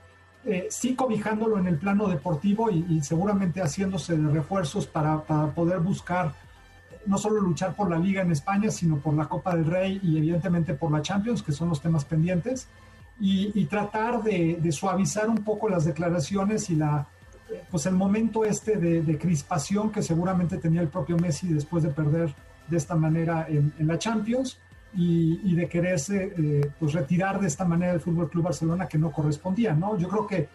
eh, 0.44 0.66
sí 0.70 0.96
cobijándolo 0.96 1.58
en 1.58 1.68
el 1.68 1.78
plano 1.78 2.08
deportivo 2.08 2.68
y, 2.70 3.00
seguramente 3.02 3.62
haciéndose 3.62 4.16
de 4.16 4.28
refuerzos 4.28 4.86
para, 4.86 5.22
poder 5.54 5.78
buscar 5.78 6.34
no 7.06 7.18
solo 7.18 7.40
luchar 7.40 7.74
por 7.74 7.90
la 7.90 7.98
liga 7.98 8.22
en 8.22 8.30
España, 8.30 8.70
sino 8.70 8.98
por 8.98 9.14
la 9.14 9.28
Copa 9.28 9.54
del 9.54 9.66
Rey 9.66 10.00
y 10.02 10.18
evidentemente 10.18 10.74
por 10.74 10.90
la 10.92 11.02
Champions, 11.02 11.42
que 11.42 11.52
son 11.52 11.68
los 11.68 11.80
temas 11.80 12.04
pendientes, 12.04 12.68
y, 13.20 13.66
tratar 13.66 14.22
de, 14.22 14.72
suavizar 14.72 15.28
un 15.28 15.38
poco 15.38 15.68
las 15.68 15.84
declaraciones 15.84 16.70
y 16.70 16.76
la, 16.76 17.06
pues 17.70 17.86
el 17.86 17.94
momento 17.94 18.44
este 18.44 18.76
de, 18.76 19.18
crispación 19.18 19.92
que 19.92 20.02
seguramente 20.02 20.56
tenía 20.56 20.80
el 20.80 20.88
propio 20.88 21.16
Messi 21.16 21.52
después 21.52 21.84
de 21.84 21.90
perder 21.90 22.34
de 22.68 22.76
esta 22.76 22.96
manera 22.96 23.46
en, 23.48 23.72
la 23.78 23.98
Champions 23.98 24.58
y, 24.94 25.54
de 25.54 25.68
quererse 25.68 26.34
eh, 26.36 26.70
pues 26.80 26.94
retirar 26.94 27.40
de 27.40 27.46
esta 27.46 27.64
manera 27.64 27.92
del 27.92 28.00
Fútbol 28.00 28.28
Club 28.28 28.44
Barcelona 28.44 28.88
que 28.88 28.98
no 28.98 29.12
correspondía, 29.12 29.72
¿no? 29.72 29.96
Yo 29.96 30.08
creo 30.08 30.26
que, 30.26 30.48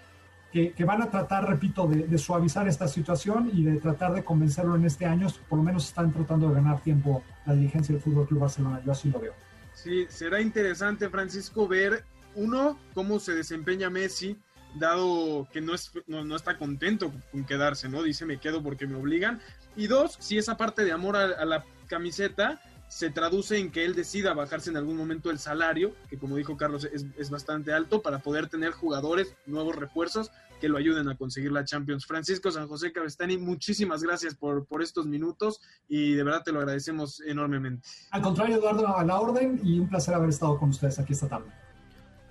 que, 0.75 0.85
van 0.85 1.01
a 1.01 1.09
tratar, 1.09 1.47
repito, 1.47 1.87
de, 1.87 2.17
suavizar 2.17 2.67
esta 2.67 2.87
situación 2.87 3.51
y 3.53 3.63
de 3.63 3.79
tratar 3.79 4.13
de 4.13 4.23
convencerlo 4.23 4.75
en 4.75 4.85
este 4.85 5.05
año, 5.05 5.27
por 5.49 5.57
lo 5.57 5.63
menos 5.63 5.85
están 5.85 6.11
tratando 6.11 6.49
de 6.49 6.55
ganar 6.55 6.81
tiempo 6.81 7.23
la 7.45 7.53
dirigencia 7.53 7.93
del 7.93 8.01
Fútbol 8.01 8.27
Club 8.27 8.41
Barcelona, 8.41 8.81
yo 8.85 8.91
así 8.91 9.09
lo 9.09 9.19
veo. 9.19 9.33
Sí, 9.73 10.05
será 10.09 10.41
interesante, 10.41 11.09
Francisco, 11.09 11.67
ver 11.67 12.03
uno, 12.35 12.77
cómo 12.93 13.19
se 13.19 13.33
desempeña 13.33 13.89
Messi 13.89 14.37
dado 14.75 15.47
que 15.51 15.61
no, 15.61 15.73
es, 15.73 15.91
no, 16.07 16.35
está 16.35 16.57
contento 16.57 17.11
con 17.31 17.45
quedarse, 17.45 17.89
¿no? 17.89 18.03
Dice, 18.03 18.25
me 18.25 18.39
quedo 18.39 18.61
porque 18.61 18.87
me 18.87 18.95
obligan. 18.95 19.39
Y 19.75 19.87
dos, 19.87 20.17
si 20.19 20.37
esa 20.37 20.57
parte 20.57 20.83
de 20.83 20.91
amor 20.91 21.15
a, 21.15 21.45
la 21.45 21.63
camiseta 21.87 22.61
se 22.87 23.09
traduce 23.09 23.57
en 23.57 23.71
que 23.71 23.85
él 23.85 23.95
decida 23.95 24.33
bajarse 24.33 24.69
en 24.69 24.77
algún 24.77 24.97
momento 24.97 25.29
el 25.29 25.39
salario, 25.39 25.93
que 26.09 26.17
como 26.17 26.37
dijo 26.37 26.57
Carlos 26.57 26.87
es, 26.91 27.05
es, 27.17 27.29
bastante 27.29 27.73
alto, 27.73 28.01
para 28.01 28.19
poder 28.19 28.47
tener 28.47 28.71
jugadores, 28.71 29.35
nuevos 29.45 29.75
refuerzos 29.75 30.31
que 30.59 30.69
lo 30.69 30.77
ayuden 30.77 31.09
a 31.09 31.15
conseguir 31.15 31.51
la 31.51 31.63
Champions. 31.63 32.05
Francisco 32.05 32.51
San 32.51 32.67
José 32.67 32.91
Cabestani, 32.91 33.37
muchísimas 33.37 34.03
gracias 34.03 34.35
por, 34.35 34.65
por 34.65 34.81
estos 34.81 35.05
minutos 35.05 35.59
y 35.87 36.13
de 36.13 36.23
verdad 36.23 36.43
te 36.43 36.51
lo 36.51 36.59
agradecemos 36.59 37.21
enormemente. 37.21 37.87
Al 38.11 38.21
contrario, 38.21 38.57
Eduardo, 38.57 38.87
a 38.95 39.03
la 39.03 39.19
orden 39.19 39.59
y 39.63 39.79
un 39.79 39.89
placer 39.89 40.13
haber 40.13 40.29
estado 40.29 40.57
con 40.57 40.69
ustedes 40.69 40.99
aquí 40.99 41.13
esta 41.13 41.27
tarde. 41.27 41.51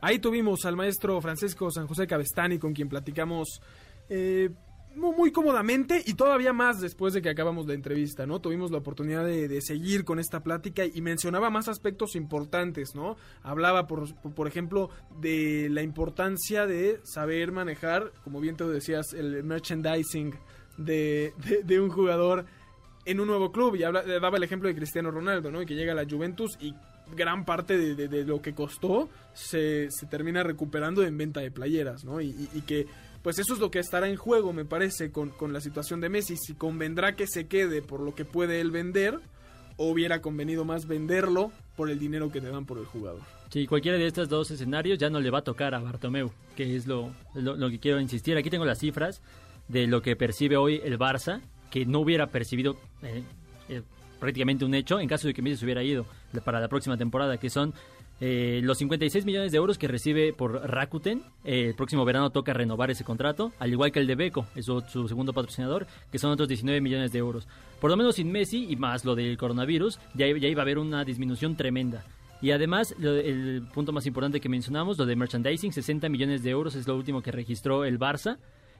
Ahí 0.00 0.18
tuvimos 0.18 0.64
al 0.64 0.76
maestro 0.76 1.20
Francisco 1.20 1.70
San 1.70 1.86
José 1.86 2.06
Cabestani 2.06 2.58
con 2.58 2.72
quien 2.72 2.88
platicamos 2.88 3.60
eh, 4.08 4.50
muy, 4.96 5.30
cómodamente 5.30 6.02
y 6.04 6.14
todavía 6.14 6.52
más 6.52 6.80
después 6.80 7.12
de 7.12 7.22
que 7.22 7.28
acabamos 7.28 7.66
la 7.66 7.74
entrevista, 7.74 8.26
¿no? 8.26 8.40
Tuvimos 8.40 8.70
la 8.70 8.78
oportunidad 8.78 9.24
de, 9.24 9.60
seguir 9.60 10.04
con 10.04 10.18
esta 10.18 10.42
plática 10.42 10.84
y 10.84 11.00
mencionaba 11.02 11.50
más 11.50 11.68
aspectos 11.68 12.16
importantes, 12.16 12.94
¿no? 12.94 13.16
Hablaba, 13.42 13.86
por, 13.86 14.14
por 14.14 14.48
ejemplo, 14.48 14.90
de 15.20 15.68
la 15.70 15.82
importancia 15.82 16.66
de 16.66 17.00
saber 17.04 17.52
manejar, 17.52 18.12
como 18.24 18.40
bien 18.40 18.56
te 18.56 18.64
decías, 18.64 19.12
el 19.12 19.44
merchandising 19.44 20.34
de, 20.78 21.32
de, 21.64 21.80
un 21.80 21.90
jugador 21.90 22.46
en 23.04 23.20
un 23.20 23.28
nuevo 23.28 23.52
club 23.52 23.76
y 23.76 23.80
daba 23.80 24.36
el 24.36 24.42
ejemplo 24.42 24.68
de 24.68 24.74
Cristiano 24.74 25.10
Ronaldo, 25.10 25.50
¿no? 25.50 25.62
Y 25.62 25.66
que 25.66 25.74
llega 25.74 25.92
a 25.92 25.96
la 25.96 26.06
Juventus 26.08 26.58
y 26.60 26.74
gran 27.14 27.44
parte 27.44 27.76
de, 27.94 28.24
lo 28.24 28.42
que 28.42 28.54
costó 28.54 29.08
se, 29.32 29.88
termina 30.10 30.42
recuperando 30.42 31.04
en 31.04 31.16
venta 31.16 31.40
de 31.40 31.50
playeras, 31.50 32.04
¿no? 32.04 32.20
Y, 32.20 32.32
que 32.66 32.86
pues 33.26 33.40
eso 33.40 33.54
es 33.54 33.58
lo 33.58 33.72
que 33.72 33.80
estará 33.80 34.08
en 34.08 34.14
juego, 34.14 34.52
me 34.52 34.64
parece, 34.64 35.10
con, 35.10 35.32
la 35.52 35.60
situación 35.60 36.00
de 36.00 36.08
Messi. 36.08 36.36
Si 36.36 36.54
convendrá 36.54 37.16
que 37.16 37.26
se 37.26 37.48
quede 37.48 37.82
por 37.82 37.98
lo 37.98 38.14
que 38.14 38.24
puede 38.24 38.60
él 38.60 38.70
vender, 38.70 39.18
o 39.76 39.90
hubiera 39.90 40.22
convenido 40.22 40.64
más 40.64 40.86
venderlo 40.86 41.50
por 41.74 41.90
el 41.90 41.98
dinero 41.98 42.30
que 42.30 42.40
te 42.40 42.48
dan 42.48 42.66
por 42.66 42.78
el 42.78 42.84
jugador. 42.84 43.22
Sí, 43.50 43.66
cualquiera 43.66 43.98
de 43.98 44.06
estos 44.06 44.28
dos 44.28 44.52
escenarios 44.52 44.96
ya 45.00 45.10
no 45.10 45.18
le 45.18 45.30
va 45.30 45.38
a 45.38 45.42
tocar 45.42 45.74
a 45.74 45.80
Bartomeu, 45.80 46.30
que 46.54 46.76
es 46.76 46.86
lo, 46.86 47.10
lo, 47.34 47.68
que 47.68 47.80
quiero 47.80 47.98
insistir. 47.98 48.36
Aquí 48.36 48.48
tengo 48.48 48.64
las 48.64 48.78
cifras 48.78 49.20
de 49.66 49.88
lo 49.88 50.02
que 50.02 50.14
percibe 50.14 50.56
hoy 50.56 50.80
el 50.84 50.96
Barça, 50.96 51.40
que 51.68 51.84
no 51.84 51.98
hubiera 51.98 52.28
percibido 52.28 52.76
eh, 53.02 53.24
eh, 53.68 53.82
prácticamente 54.20 54.64
un 54.64 54.72
hecho 54.72 55.00
en 55.00 55.08
caso 55.08 55.26
de 55.26 55.34
que 55.34 55.42
Messi 55.42 55.56
se 55.56 55.64
hubiera 55.64 55.82
ido 55.82 56.06
para 56.44 56.60
la 56.60 56.68
próxima 56.68 56.96
temporada, 56.96 57.38
que 57.38 57.50
son 57.50 57.74
eh, 58.20 58.60
los 58.62 58.78
56 58.78 59.24
millones 59.26 59.52
de 59.52 59.58
euros 59.58 59.78
que 59.78 59.88
recibe 59.88 60.32
por 60.32 60.52
Rakuten. 60.68 61.22
Eh, 61.44 61.68
el 61.68 61.74
próximo 61.74 62.04
verano 62.04 62.30
toca 62.30 62.54
renovar 62.54 62.90
ese 62.90 63.04
contrato, 63.04 63.52
al 63.58 63.72
igual 63.72 63.92
que 63.92 64.00
el 64.00 64.06
de 64.06 64.14
Beco, 64.14 64.46
es 64.54 64.64
su, 64.64 64.80
segundo 65.08 65.32
patrocinador, 65.32 65.86
que 66.10 66.18
son 66.18 66.30
otros 66.30 66.48
19 66.48 66.80
millones 66.80 67.12
de 67.12 67.18
euros. 67.18 67.46
Por 67.80 67.90
lo 67.90 67.96
menos 67.96 68.16
sin 68.16 68.32
Messi 68.32 68.66
y 68.70 68.76
más 68.76 69.04
lo 69.04 69.14
del 69.14 69.36
coronavirus, 69.36 69.98
ya, 70.14 70.26
ya 70.26 70.48
iba 70.48 70.62
a 70.62 70.64
haber 70.64 70.78
una 70.78 71.04
disminución 71.04 71.56
tremenda. 71.56 72.04
Y 72.40 72.50
además, 72.50 72.94
el 73.00 73.66
punto 73.72 73.92
más 73.92 74.06
importante 74.06 74.40
que 74.40 74.48
mencionamos, 74.48 74.98
lo 74.98 75.06
de 75.06 75.16
merchandising, 75.16 75.72
60 75.72 76.08
millones 76.08 76.42
de 76.42 76.50
euros 76.50 76.74
es 76.74 76.86
lo 76.86 76.96
último 76.96 77.22
que 77.22 77.32
registró 77.32 77.84
el 77.84 77.98
Barça. 77.98 78.38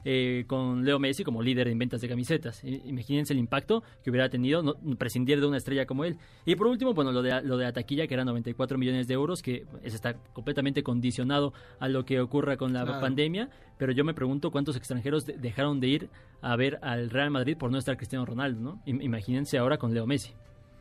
Eh, 0.09 0.44
con 0.46 0.84
Leo 0.84 1.00
Messi 1.00 1.24
como 1.24 1.42
líder 1.42 1.66
en 1.66 1.80
ventas 1.80 2.00
de 2.00 2.09
camisetas. 2.09 2.62
Imagínense 2.62 3.32
el 3.32 3.40
impacto 3.40 3.82
que 4.04 4.11
hubiera 4.11 4.28
tenido 4.28 4.62
no, 4.62 4.76
prescindir 4.96 5.40
de 5.40 5.46
una 5.48 5.57
estrella 5.57 5.84
como 5.84 6.04
él. 6.04 6.16
Y 6.44 6.54
por 6.54 6.68
último, 6.68 6.94
bueno, 6.94 7.11
lo 7.11 7.22
de, 7.22 7.42
lo 7.42 7.57
de 7.57 7.64
la 7.64 7.72
taquilla, 7.72 8.07
que 8.07 8.14
eran 8.14 8.26
94 8.26 8.78
millones 8.78 9.09
de 9.09 9.14
euros, 9.14 9.42
que 9.42 9.66
está 9.82 10.14
completamente 10.32 10.84
condicionado 10.84 11.52
a 11.80 11.88
lo 11.88 12.04
que 12.04 12.20
ocurra 12.20 12.57
con 12.57 12.72
la 12.72 13.00
pandemia. 13.00 13.50
Pero 13.78 13.90
yo 13.90 14.04
me 14.04 14.14
pregunto 14.14 14.52
cuántos 14.52 14.76
extranjeros 14.76 15.26
dejaron 15.26 15.80
de 15.80 15.88
ir 15.88 16.11
a 16.40 16.54
ver 16.54 16.78
al 16.82 17.11
Real 17.11 17.32
Madrid 17.32 17.57
por 17.57 17.72
no 17.72 17.78
estar 17.78 17.96
Cristiano 17.96 18.24
Ronaldo, 18.24 18.61
¿no? 18.61 18.82
Imagínense 18.86 19.59
ahora 19.59 19.76
con 19.76 19.92
Leo 19.92 20.07
Messi. 20.07 20.30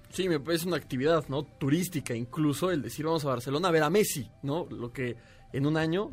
Sí, 0.10 0.30
me 0.30 0.40
parece 0.40 0.68
una 0.68 0.78
actividad, 0.78 1.28
¿no? 1.30 1.42
Turística, 1.42 2.14
incluso 2.14 2.70
el 2.70 2.84
decir 2.84 3.06
vamos 3.06 3.26
a 3.26 3.30
Barcelona 3.30 3.70
a 3.70 3.72
ver 3.72 3.82
a 3.82 3.90
Messi, 3.90 4.30
¿no? 4.44 4.68
Lo 4.70 4.94
que 4.94 5.16
en 5.52 5.66
un 5.66 5.78
año 5.78 6.12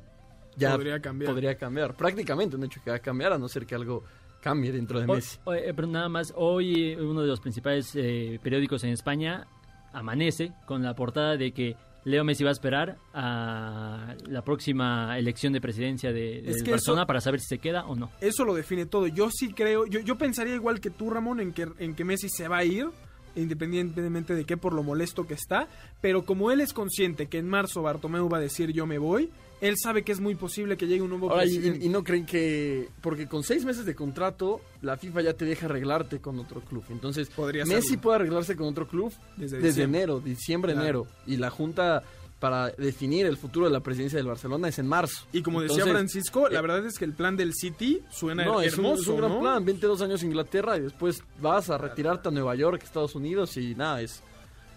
ya 0.56 0.72
podría 0.72 1.00
cambiar. 1.00 1.32
Podría 1.32 1.54
cambiar. 1.56 1.94
Prácticamente 1.94 2.56
un 2.56 2.64
hecho 2.64 2.80
que 2.82 2.90
va 2.90 2.96
a 2.96 3.00
cambiar, 3.00 3.32
a 3.32 3.38
no 3.38 3.48
ser 3.48 3.66
que 3.66 3.74
algo 3.74 4.04
cambie 4.40 4.72
dentro 4.72 5.00
de 5.00 5.06
Messi. 5.06 5.38
Eh, 5.46 5.72
pero 5.74 5.88
nada 5.88 6.08
más, 6.08 6.32
hoy 6.36 6.94
uno 6.96 7.22
de 7.22 7.28
los 7.28 7.40
principales 7.40 7.92
eh, 7.94 8.38
periódicos 8.42 8.82
en 8.84 8.90
España 8.90 9.46
amanece 9.92 10.52
con 10.66 10.82
la 10.82 10.94
portada 10.94 11.36
de 11.36 11.52
que 11.52 11.76
Leo 12.04 12.24
Messi 12.24 12.42
va 12.42 12.50
a 12.50 12.52
esperar 12.52 12.98
a 13.14 14.14
la 14.26 14.42
próxima 14.42 15.16
elección 15.16 15.52
de 15.52 15.60
presidencia 15.60 16.12
de, 16.12 16.42
de 16.42 17.04
para 17.06 17.20
saber 17.20 17.40
si 17.40 17.46
se 17.46 17.58
queda 17.58 17.86
o 17.86 17.94
no. 17.94 18.10
Eso 18.20 18.44
lo 18.44 18.54
define 18.54 18.86
todo. 18.86 19.06
Yo 19.06 19.30
sí 19.30 19.52
creo, 19.52 19.86
yo, 19.86 20.00
yo 20.00 20.18
pensaría 20.18 20.54
igual 20.54 20.80
que 20.80 20.90
tú, 20.90 21.10
Ramón, 21.10 21.40
en 21.40 21.52
que, 21.52 21.68
en 21.78 21.94
que 21.94 22.04
Messi 22.04 22.28
se 22.28 22.48
va 22.48 22.58
a 22.58 22.64
ir 22.64 22.86
independientemente 23.34 24.34
de 24.34 24.44
qué 24.44 24.56
por 24.56 24.74
lo 24.74 24.82
molesto 24.82 25.26
que 25.26 25.34
está, 25.34 25.66
pero 26.02 26.24
como 26.24 26.50
él 26.50 26.60
es 26.60 26.74
consciente 26.74 27.28
que 27.28 27.38
en 27.38 27.48
marzo 27.48 27.80
Bartomeu 27.80 28.28
va 28.28 28.36
a 28.36 28.40
decir 28.40 28.72
yo 28.72 28.86
me 28.86 28.98
voy, 28.98 29.30
él 29.62 29.76
sabe 29.78 30.02
que 30.02 30.10
es 30.10 30.18
muy 30.18 30.34
posible 30.34 30.76
que 30.76 30.88
llegue 30.88 31.02
un 31.02 31.10
nuevo 31.10 31.32
presidente. 31.32 31.86
Y, 31.86 31.88
no 31.88 32.02
creen 32.02 32.26
que. 32.26 32.88
Porque 33.00 33.28
con 33.28 33.44
seis 33.44 33.64
meses 33.64 33.86
de 33.86 33.94
contrato, 33.94 34.60
la 34.82 34.96
FIFA 34.96 35.22
ya 35.22 35.34
te 35.34 35.44
deja 35.44 35.66
arreglarte 35.66 36.20
con 36.20 36.40
otro 36.40 36.60
club. 36.62 36.82
Entonces, 36.90 37.30
Messi 37.66 37.96
puede 37.96 38.16
arreglarse 38.16 38.56
con 38.56 38.66
otro 38.66 38.88
club 38.88 39.12
desde, 39.36 39.82
enero, 39.84 40.18
diciembre, 40.18 40.72
enero. 40.72 41.06
Y 41.28 41.36
la 41.36 41.50
Junta 41.50 42.02
para 42.40 42.70
definir 42.70 43.24
el 43.24 43.36
futuro 43.36 43.66
de 43.66 43.72
la 43.72 43.78
presidencia 43.78 44.16
del 44.16 44.26
Barcelona 44.26 44.66
es 44.66 44.80
en 44.80 44.88
marzo. 44.88 45.26
Y 45.32 45.42
como 45.42 45.62
decía 45.62 45.86
Francisco, 45.86 46.48
la 46.48 46.58
eh, 46.58 46.62
verdad 46.62 46.84
es 46.84 46.98
que 46.98 47.04
el 47.04 47.12
plan 47.12 47.36
del 47.36 47.54
City 47.54 48.00
suena 48.10 48.44
no, 48.44 48.60
es 48.60 48.76
un, 48.76 48.84
hermoso, 48.84 49.02
es 49.02 49.08
un 49.08 49.16
gran 49.18 49.30
¿no? 49.30 49.40
plan. 49.40 49.64
22 49.64 50.02
años 50.02 50.22
en 50.24 50.30
Inglaterra 50.30 50.76
y 50.76 50.80
después 50.80 51.22
vas 51.40 51.70
a 51.70 51.78
retirarte 51.78 52.30
a 52.30 52.32
Nueva 52.32 52.56
York, 52.56 52.82
Estados 52.82 53.14
Unidos 53.14 53.56
y 53.58 53.76
nada, 53.76 54.02
es. 54.02 54.24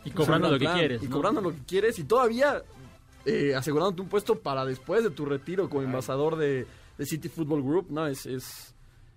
Y 0.05 0.11
cobrando 0.11 0.51
lo 0.51 0.59
que 0.59 0.67
quieres, 0.67 1.01
Y 1.01 1.07
¿no? 1.07 1.11
cobrando 1.15 1.41
lo 1.41 1.49
que 1.49 1.63
quieres 1.65 1.97
y 1.97 2.03
todavía 2.03 2.61
eh, 3.26 3.55
asegurándote 3.55 4.01
un 4.01 4.09
puesto 4.09 4.39
para 4.39 4.65
después 4.65 5.03
de 5.03 5.09
tu 5.09 5.26
retiro 5.26 5.69
como 5.69 5.82
embajador 5.82 6.36
de, 6.38 6.67
de 6.97 7.05
City 7.05 7.30
Football 7.30 7.63
Group. 7.63 7.88
No, 7.89 8.07
es. 8.07 8.26
es 8.26 8.74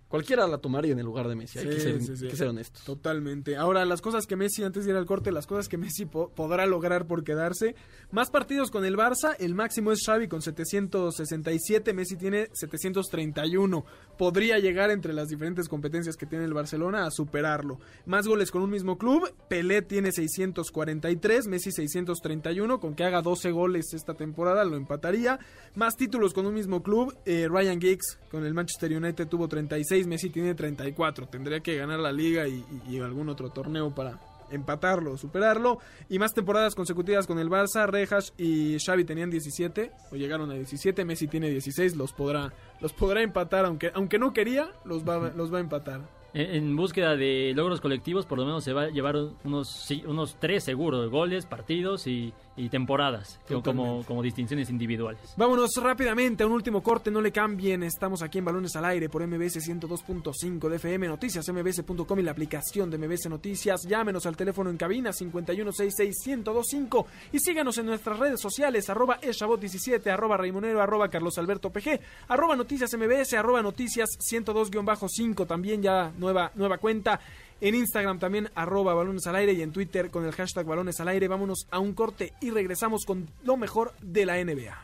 cualquiera 0.09 0.47
la 0.47 0.59
tomaría 0.59 0.93
en 0.93 0.99
el 0.99 1.05
lugar 1.05 1.29
de 1.29 1.37
Messi, 1.37 1.59
hay 1.59 1.67
que 1.69 1.81
ser, 1.81 2.01
sí, 2.03 2.17
sí. 2.17 2.25
hay 2.25 2.31
que 2.31 2.37
ser 2.37 2.49
honestos. 2.49 2.83
Totalmente. 2.85 3.57
Ahora, 3.57 3.85
las 3.85 4.01
cosas 4.01 4.27
que 4.27 4.37
Messi, 4.37 4.63
antes 4.65 4.85
de 4.85 4.91
ir 4.91 4.97
al 4.97 5.07
corte, 5.07 5.31
las 5.33 5.47
cosas 5.47 5.69
que 5.69 5.77
Messi 5.79 6.07
po- 6.07 6.31
podrá 6.35 6.67
lograr 6.67 7.07
por 7.07 7.25
quedarse. 7.25 7.75
Más 8.11 8.31
partidos 8.31 8.71
con 8.71 8.85
el 8.85 8.97
Barça, 8.97 9.37
el 9.39 9.55
máximo 9.55 9.93
es 9.93 10.01
Xavi 10.05 10.29
con 10.29 10.41
767, 10.43 11.93
Messi 11.93 12.17
tiene 12.17 12.49
731. 12.53 13.85
Podría 14.17 14.59
llegar 14.59 14.91
entre 14.91 15.13
las 15.13 15.29
diferentes 15.29 15.69
competencias 15.69 16.17
que 16.17 16.27
tiene 16.27 16.45
el 16.45 16.55
Barcelona 16.55 17.07
a 17.07 17.11
superarlo. 17.11 17.79
Más 18.07 18.27
goles 18.27 18.51
con 18.51 18.63
un 18.63 18.71
mismo 18.71 18.99
club, 18.99 19.33
Pelé 19.49 19.83
tiene 19.83 20.11
643, 20.13 21.47
Messi 21.47 21.71
631, 21.73 22.81
con 22.81 22.95
que 22.95 23.05
haga 23.05 23.23
12 23.23 23.51
goles 23.51 23.93
esta 23.95 24.15
temporada 24.15 24.65
lo 24.65 24.77
empataría. 24.77 25.39
Más 25.75 25.97
títulos 25.97 26.33
con 26.35 26.47
un 26.47 26.55
mismo 26.55 26.83
club, 26.83 27.17
eh, 27.27 27.47
Ryan 27.49 27.81
Giggs 27.81 28.19
con 28.31 28.45
el 28.45 28.55
Manchester 28.55 28.93
United 28.97 29.29
tuvo 29.29 29.49
36, 29.49 29.98
Messi 30.07 30.31
tiene 30.31 30.55
34. 30.55 31.29
Tendría 31.29 31.61
que 31.61 31.77
ganar 31.77 31.99
la 31.99 32.13
liga 32.13 32.47
y, 32.47 32.99
algún 33.01 33.29
otro 33.29 33.51
torneo 33.51 33.95
para 33.95 34.19
empatarlo, 34.51 35.17
superarlo. 35.19 35.79
Y 36.09 36.19
más 36.19 36.35
temporadas 36.35 36.75
consecutivas 36.75 37.27
con 37.27 37.39
el 37.39 37.51
Barça, 37.51 37.87
Rejas 37.87 38.33
y 38.39 38.79
Xavi 38.79 39.05
tenían 39.05 39.31
17 39.31 39.93
o 40.11 40.17
llegaron 40.17 40.51
a 40.51 40.55
17, 40.55 41.05
Messi 41.05 41.29
tiene 41.29 41.51
16, 41.51 41.97
los 41.97 42.13
podrá 42.13 42.53
los 42.81 42.93
podrá 42.93 43.23
empatar 43.23 43.65
aunque 43.67 43.91
aunque 43.95 44.19
no 44.19 44.33
quería, 44.33 44.71
los 44.85 45.07
va 45.07 45.33
los 45.37 45.53
va 45.53 45.59
a 45.59 45.61
empatar. 45.61 46.18
En, 46.39 46.55
en 46.55 46.77
búsqueda 46.77 47.17
de 47.17 47.53
logros 47.57 47.81
colectivos, 47.81 48.25
por 48.25 48.39
lo 48.39 48.45
menos 48.45 48.63
se 48.63 48.73
va 48.73 48.83
a 48.83 48.89
llevar 48.91 49.17
unos, 49.43 49.89
unos 50.07 50.37
tres 50.39 50.63
seguros, 50.63 51.11
goles, 51.11 51.47
partidos 51.47 52.07
y, 52.07 52.33
y 52.59 52.69
temporadas, 52.69 53.41
como, 53.65 54.05
como 54.05 54.21
distinciones 54.23 54.69
individuales. 54.69 55.35
Vámonos 55.37 55.71
rápidamente 55.81 56.43
a 56.43 56.47
un 56.47 56.53
último 56.53 56.83
corte, 56.83 57.11
no 57.11 57.21
le 57.21 57.31
cambien. 57.31 57.85
Estamos 57.85 58.21
aquí 58.23 58.39
en 58.39 58.45
Balones 58.45 58.75
al 58.75 58.85
Aire 58.85 59.09
por 59.09 59.25
MBS 59.25 59.59
102.5 59.69 60.69
de 60.69 60.77
FM 60.77 61.07
Noticias, 61.07 61.49
mbs.com 61.49 62.19
y 62.19 62.23
la 62.23 62.33
aplicación 62.33 62.91
de 62.91 62.99
MBS 62.99 63.31
Noticias. 63.31 63.83
Llámenos 63.83 64.27
al 64.27 64.37
teléfono 64.37 64.71
en 64.71 64.77
cabina 64.77 65.11
5166-1025 65.11 67.07
y 67.33 67.39
síganos 67.39 67.79
en 67.79 67.87
nuestras 67.87 68.19
redes 68.19 68.41
sociales, 68.41 68.91
arroba 68.91 69.21
eshabot17, 69.21 70.09
arroba 70.11 70.37
raimonero, 70.37 70.83
arroba 70.83 71.09
carlos 71.09 71.39
alberto 71.39 71.71
pg, 71.71 72.01
arroba 72.27 72.57
noticias 72.57 72.93
mbs, 72.93 73.35
arroba 73.35 73.63
noticias 73.63 74.09
102-5, 74.19 75.47
también 75.47 75.81
ya 75.81 76.13
nueva, 76.33 76.53
nueva 76.55 76.79
cuenta. 76.79 77.21
En 77.61 77.75
Instagram 77.75 78.19
también 78.19 78.51
arroba 78.55 78.95
balones 78.95 79.27
al 79.27 79.37
aire 79.37 79.53
y 79.53 79.63
en 79.63 79.73
Twitter 79.73 80.11
con 80.11 80.25
el 80.25 80.33
hashtag 80.33 80.67
balones 80.67 81.01
al 81.01 81.09
aire. 81.09 81.27
Vámonos 81.27 81.67
a 81.71 81.79
un 81.79 81.95
corte 81.95 82.35
y 82.41 82.51
regresamos 82.51 83.05
con 83.05 83.29
lo 83.43 83.57
mejor 83.57 83.95
de 84.03 84.27
la 84.27 84.43
NBA. 84.45 84.77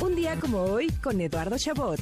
Un 0.00 0.14
día 0.14 0.38
como 0.38 0.62
hoy 0.62 0.88
con 1.02 1.20
Eduardo 1.20 1.56
Chabot. 1.58 2.00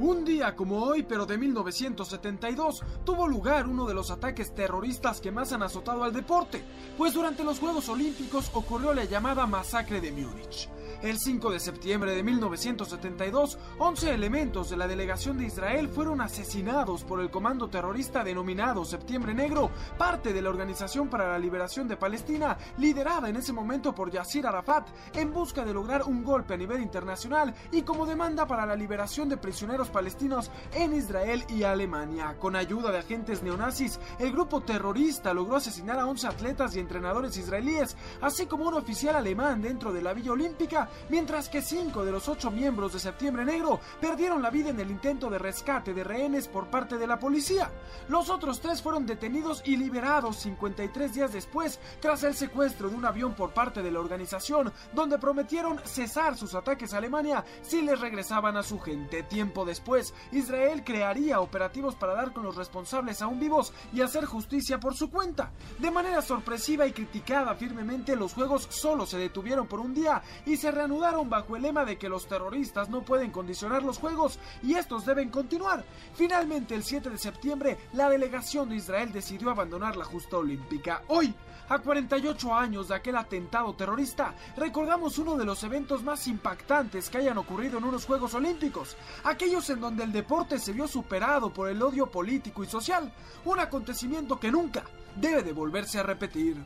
Un 0.00 0.24
día 0.24 0.56
como 0.56 0.82
hoy, 0.82 1.02
pero 1.02 1.26
de 1.26 1.36
1972, 1.36 2.82
tuvo 3.04 3.28
lugar 3.28 3.66
uno 3.66 3.86
de 3.86 3.92
los 3.92 4.10
ataques 4.10 4.54
terroristas 4.54 5.20
que 5.20 5.30
más 5.30 5.52
han 5.52 5.62
azotado 5.62 6.04
al 6.04 6.14
deporte, 6.14 6.64
pues 6.96 7.12
durante 7.12 7.44
los 7.44 7.58
Juegos 7.58 7.90
Olímpicos 7.90 8.50
ocurrió 8.54 8.94
la 8.94 9.04
llamada 9.04 9.46
masacre 9.46 10.00
de 10.00 10.10
Múnich. 10.10 10.70
El 11.02 11.18
5 11.18 11.50
de 11.50 11.60
septiembre 11.60 12.14
de 12.14 12.22
1972, 12.22 13.58
11 13.78 14.12
elementos 14.12 14.68
de 14.68 14.76
la 14.76 14.86
delegación 14.86 15.38
de 15.38 15.46
Israel 15.46 15.88
fueron 15.88 16.20
asesinados 16.20 17.04
por 17.04 17.20
el 17.20 17.30
comando 17.30 17.70
terrorista 17.70 18.22
denominado 18.22 18.84
Septiembre 18.84 19.32
Negro, 19.32 19.70
parte 19.96 20.34
de 20.34 20.42
la 20.42 20.50
Organización 20.50 21.08
para 21.08 21.26
la 21.26 21.38
Liberación 21.38 21.88
de 21.88 21.96
Palestina, 21.96 22.58
liderada 22.76 23.30
en 23.30 23.36
ese 23.36 23.54
momento 23.54 23.94
por 23.94 24.10
Yasser 24.10 24.46
Arafat, 24.46 24.88
en 25.14 25.32
busca 25.32 25.64
de 25.64 25.72
lograr 25.72 26.02
un 26.02 26.22
golpe 26.22 26.52
a 26.52 26.58
nivel 26.58 26.82
internacional 26.82 27.54
y 27.72 27.80
como 27.80 28.04
demanda 28.04 28.46
para 28.46 28.66
la 28.66 28.76
liberación 28.76 29.30
de 29.30 29.38
prisioneros 29.38 29.88
palestinos 29.88 30.50
en 30.74 30.92
Israel 30.92 31.46
y 31.48 31.62
Alemania. 31.62 32.36
Con 32.38 32.56
ayuda 32.56 32.92
de 32.92 32.98
agentes 32.98 33.42
neonazis, 33.42 33.98
el 34.18 34.32
grupo 34.32 34.60
terrorista 34.60 35.32
logró 35.32 35.56
asesinar 35.56 35.98
a 35.98 36.04
11 36.04 36.26
atletas 36.26 36.76
y 36.76 36.78
entrenadores 36.78 37.38
israelíes, 37.38 37.96
así 38.20 38.44
como 38.44 38.68
un 38.68 38.74
oficial 38.74 39.16
alemán 39.16 39.62
dentro 39.62 39.94
de 39.94 40.02
la 40.02 40.12
Villa 40.12 40.32
Olímpica, 40.32 40.89
mientras 41.08 41.48
que 41.48 41.62
cinco 41.62 42.04
de 42.04 42.12
los 42.12 42.28
ocho 42.28 42.50
miembros 42.50 42.92
de 42.92 42.98
Septiembre 42.98 43.44
Negro 43.44 43.80
perdieron 44.00 44.42
la 44.42 44.50
vida 44.50 44.70
en 44.70 44.80
el 44.80 44.90
intento 44.90 45.30
de 45.30 45.38
rescate 45.38 45.94
de 45.94 46.04
rehenes 46.04 46.48
por 46.48 46.68
parte 46.68 46.98
de 46.98 47.06
la 47.06 47.18
policía. 47.18 47.70
Los 48.08 48.30
otros 48.30 48.60
tres 48.60 48.82
fueron 48.82 49.06
detenidos 49.06 49.62
y 49.64 49.76
liberados 49.76 50.36
53 50.38 51.14
días 51.14 51.32
después 51.32 51.80
tras 52.00 52.22
el 52.24 52.34
secuestro 52.34 52.88
de 52.88 52.96
un 52.96 53.04
avión 53.04 53.34
por 53.34 53.52
parte 53.52 53.82
de 53.82 53.90
la 53.90 54.00
organización, 54.00 54.72
donde 54.92 55.18
prometieron 55.18 55.80
cesar 55.84 56.36
sus 56.36 56.54
ataques 56.54 56.92
a 56.92 56.98
Alemania 56.98 57.44
si 57.62 57.82
les 57.82 58.00
regresaban 58.00 58.56
a 58.56 58.62
su 58.62 58.78
gente. 58.78 59.22
Tiempo 59.22 59.64
después, 59.64 60.14
Israel 60.32 60.82
crearía 60.84 61.40
operativos 61.40 61.94
para 61.94 62.14
dar 62.14 62.32
con 62.32 62.44
los 62.44 62.56
responsables 62.56 63.22
aún 63.22 63.40
vivos 63.40 63.72
y 63.92 64.00
hacer 64.00 64.24
justicia 64.24 64.80
por 64.80 64.94
su 64.94 65.10
cuenta. 65.10 65.52
De 65.78 65.90
manera 65.90 66.22
sorpresiva 66.22 66.86
y 66.86 66.92
criticada 66.92 67.54
firmemente, 67.54 68.16
los 68.16 68.34
juegos 68.34 68.66
solo 68.70 69.06
se 69.06 69.18
detuvieron 69.18 69.66
por 69.66 69.80
un 69.80 69.94
día 69.94 70.22
y 70.46 70.56
se 70.56 70.70
reanudaron 70.80 71.28
bajo 71.28 71.56
el 71.56 71.62
lema 71.62 71.84
de 71.84 71.98
que 71.98 72.08
los 72.08 72.26
terroristas 72.26 72.88
no 72.88 73.02
pueden 73.02 73.30
condicionar 73.30 73.82
los 73.82 73.98
juegos 73.98 74.38
y 74.62 74.74
estos 74.74 75.04
deben 75.04 75.28
continuar. 75.28 75.84
Finalmente, 76.14 76.74
el 76.74 76.84
7 76.84 77.10
de 77.10 77.18
septiembre, 77.18 77.76
la 77.92 78.08
delegación 78.08 78.70
de 78.70 78.76
Israel 78.76 79.12
decidió 79.12 79.50
abandonar 79.50 79.96
la 79.96 80.06
justa 80.06 80.38
olímpica. 80.38 81.02
Hoy, 81.08 81.34
a 81.68 81.78
48 81.80 82.54
años 82.54 82.88
de 82.88 82.94
aquel 82.94 83.16
atentado 83.16 83.74
terrorista, 83.74 84.34
recordamos 84.56 85.18
uno 85.18 85.36
de 85.36 85.44
los 85.44 85.62
eventos 85.64 86.02
más 86.02 86.26
impactantes 86.26 87.10
que 87.10 87.18
hayan 87.18 87.36
ocurrido 87.36 87.76
en 87.76 87.84
unos 87.84 88.06
Juegos 88.06 88.32
Olímpicos, 88.32 88.96
aquellos 89.24 89.68
en 89.68 89.80
donde 89.80 90.04
el 90.04 90.12
deporte 90.12 90.58
se 90.58 90.72
vio 90.72 90.88
superado 90.88 91.52
por 91.52 91.68
el 91.68 91.82
odio 91.82 92.06
político 92.06 92.64
y 92.64 92.66
social, 92.66 93.12
un 93.44 93.60
acontecimiento 93.60 94.40
que 94.40 94.50
nunca 94.50 94.84
debe 95.14 95.42
de 95.42 95.52
volverse 95.52 95.98
a 95.98 96.04
repetir. 96.04 96.56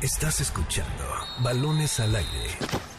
Estás 0.00 0.40
escuchando 0.40 1.04
Balones 1.42 2.00
al 2.00 2.16
Aire. 2.16 2.89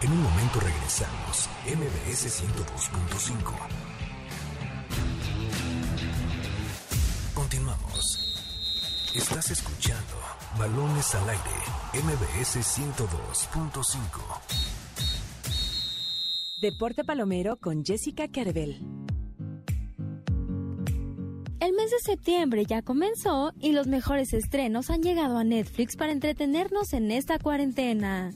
En 0.00 0.12
un 0.12 0.22
momento 0.22 0.60
regresamos. 0.60 1.50
MBS 1.66 2.28
102.5. 2.40 3.52
Continuamos. 7.34 9.12
Estás 9.12 9.50
escuchando 9.50 10.14
Balones 10.56 11.16
al 11.16 11.28
Aire. 11.30 11.42
MBS 11.94 12.58
102.5. 12.58 13.98
Deporte 16.60 17.02
Palomero 17.02 17.56
con 17.56 17.84
Jessica 17.84 18.28
Carvel. 18.28 18.80
El 21.58 21.72
mes 21.72 21.90
de 21.90 21.98
septiembre 22.04 22.64
ya 22.66 22.82
comenzó 22.82 23.52
y 23.58 23.72
los 23.72 23.88
mejores 23.88 24.32
estrenos 24.32 24.90
han 24.90 25.02
llegado 25.02 25.38
a 25.38 25.44
Netflix 25.44 25.96
para 25.96 26.12
entretenernos 26.12 26.92
en 26.92 27.10
esta 27.10 27.40
cuarentena. 27.40 28.30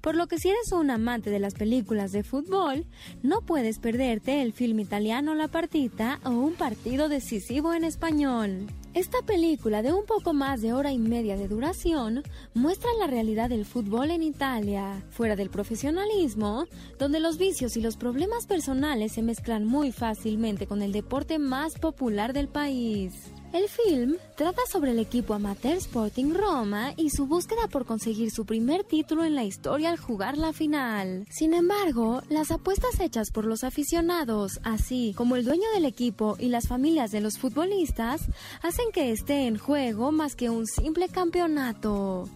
Por 0.00 0.14
lo 0.14 0.26
que 0.26 0.38
si 0.38 0.48
eres 0.48 0.72
un 0.72 0.90
amante 0.90 1.30
de 1.30 1.38
las 1.38 1.54
películas 1.54 2.12
de 2.12 2.22
fútbol, 2.22 2.86
no 3.22 3.40
puedes 3.40 3.78
perderte 3.78 4.42
el 4.42 4.52
film 4.52 4.80
italiano 4.80 5.34
La 5.34 5.48
Partita 5.48 6.20
o 6.24 6.30
un 6.30 6.54
partido 6.54 7.08
decisivo 7.08 7.72
en 7.72 7.84
español. 7.84 8.66
Esta 8.94 9.20
película 9.22 9.82
de 9.82 9.92
un 9.92 10.06
poco 10.06 10.32
más 10.32 10.62
de 10.62 10.72
hora 10.72 10.90
y 10.90 10.98
media 10.98 11.36
de 11.36 11.48
duración 11.48 12.22
muestra 12.54 12.88
la 12.98 13.06
realidad 13.06 13.50
del 13.50 13.66
fútbol 13.66 14.10
en 14.10 14.22
Italia, 14.22 15.04
fuera 15.10 15.36
del 15.36 15.50
profesionalismo, 15.50 16.64
donde 16.98 17.20
los 17.20 17.36
vicios 17.36 17.76
y 17.76 17.82
los 17.82 17.98
problemas 17.98 18.46
personales 18.46 19.12
se 19.12 19.22
mezclan 19.22 19.66
muy 19.66 19.92
fácilmente 19.92 20.66
con 20.66 20.80
el 20.80 20.92
deporte 20.92 21.38
más 21.38 21.74
popular 21.78 22.32
del 22.32 22.48
país. 22.48 23.12
El 23.52 23.68
film 23.68 24.16
trata 24.36 24.60
sobre 24.70 24.90
el 24.90 24.98
equipo 24.98 25.32
amateur 25.32 25.76
Sporting 25.76 26.34
Roma 26.34 26.92
y 26.96 27.10
su 27.10 27.26
búsqueda 27.26 27.68
por 27.68 27.86
conseguir 27.86 28.30
su 28.30 28.44
primer 28.44 28.84
título 28.84 29.24
en 29.24 29.34
la 29.34 29.44
historia 29.44 29.90
al 29.90 29.98
jugar 29.98 30.36
la 30.36 30.52
final. 30.52 31.26
Sin 31.30 31.54
embargo, 31.54 32.22
las 32.28 32.50
apuestas 32.50 33.00
hechas 33.00 33.30
por 33.30 33.44
los 33.44 33.64
aficionados, 33.64 34.60
así 34.62 35.14
como 35.16 35.36
el 35.36 35.44
dueño 35.44 35.70
del 35.74 35.86
equipo 35.86 36.36
y 36.38 36.48
las 36.48 36.68
familias 36.68 37.10
de 37.12 37.20
los 37.20 37.38
futbolistas, 37.38 38.22
hacen 38.62 38.86
que 38.92 39.12
esté 39.12 39.46
en 39.46 39.58
juego 39.58 40.12
más 40.12 40.36
que 40.36 40.50
un 40.50 40.66
simple 40.66 41.08
campeonato. 41.08 42.28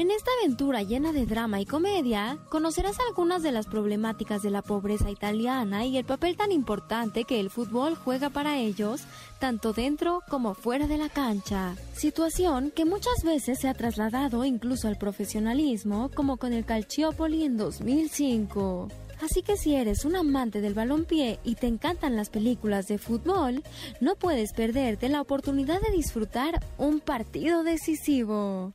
En 0.00 0.10
esta 0.10 0.30
aventura 0.40 0.82
llena 0.82 1.12
de 1.12 1.26
drama 1.26 1.60
y 1.60 1.66
comedia, 1.66 2.38
conocerás 2.48 2.96
algunas 3.06 3.42
de 3.42 3.52
las 3.52 3.66
problemáticas 3.66 4.40
de 4.40 4.48
la 4.48 4.62
pobreza 4.62 5.10
italiana 5.10 5.84
y 5.84 5.98
el 5.98 6.06
papel 6.06 6.38
tan 6.38 6.52
importante 6.52 7.24
que 7.24 7.38
el 7.38 7.50
fútbol 7.50 7.96
juega 7.96 8.30
para 8.30 8.56
ellos, 8.56 9.02
tanto 9.40 9.74
dentro 9.74 10.22
como 10.30 10.54
fuera 10.54 10.86
de 10.86 10.96
la 10.96 11.10
cancha. 11.10 11.76
Situación 11.92 12.70
que 12.70 12.86
muchas 12.86 13.22
veces 13.24 13.58
se 13.58 13.68
ha 13.68 13.74
trasladado 13.74 14.46
incluso 14.46 14.88
al 14.88 14.96
profesionalismo, 14.96 16.10
como 16.14 16.38
con 16.38 16.54
el 16.54 16.64
Calciopoli 16.64 17.44
en 17.44 17.58
2005. 17.58 18.88
Así 19.20 19.42
que 19.42 19.58
si 19.58 19.74
eres 19.74 20.06
un 20.06 20.16
amante 20.16 20.62
del 20.62 20.72
balompié 20.72 21.40
y 21.44 21.56
te 21.56 21.66
encantan 21.66 22.16
las 22.16 22.30
películas 22.30 22.88
de 22.88 22.96
fútbol, 22.96 23.62
no 24.00 24.16
puedes 24.16 24.54
perderte 24.54 25.10
la 25.10 25.20
oportunidad 25.20 25.78
de 25.82 25.94
disfrutar 25.94 26.64
un 26.78 27.00
partido 27.00 27.64
decisivo. 27.64 28.72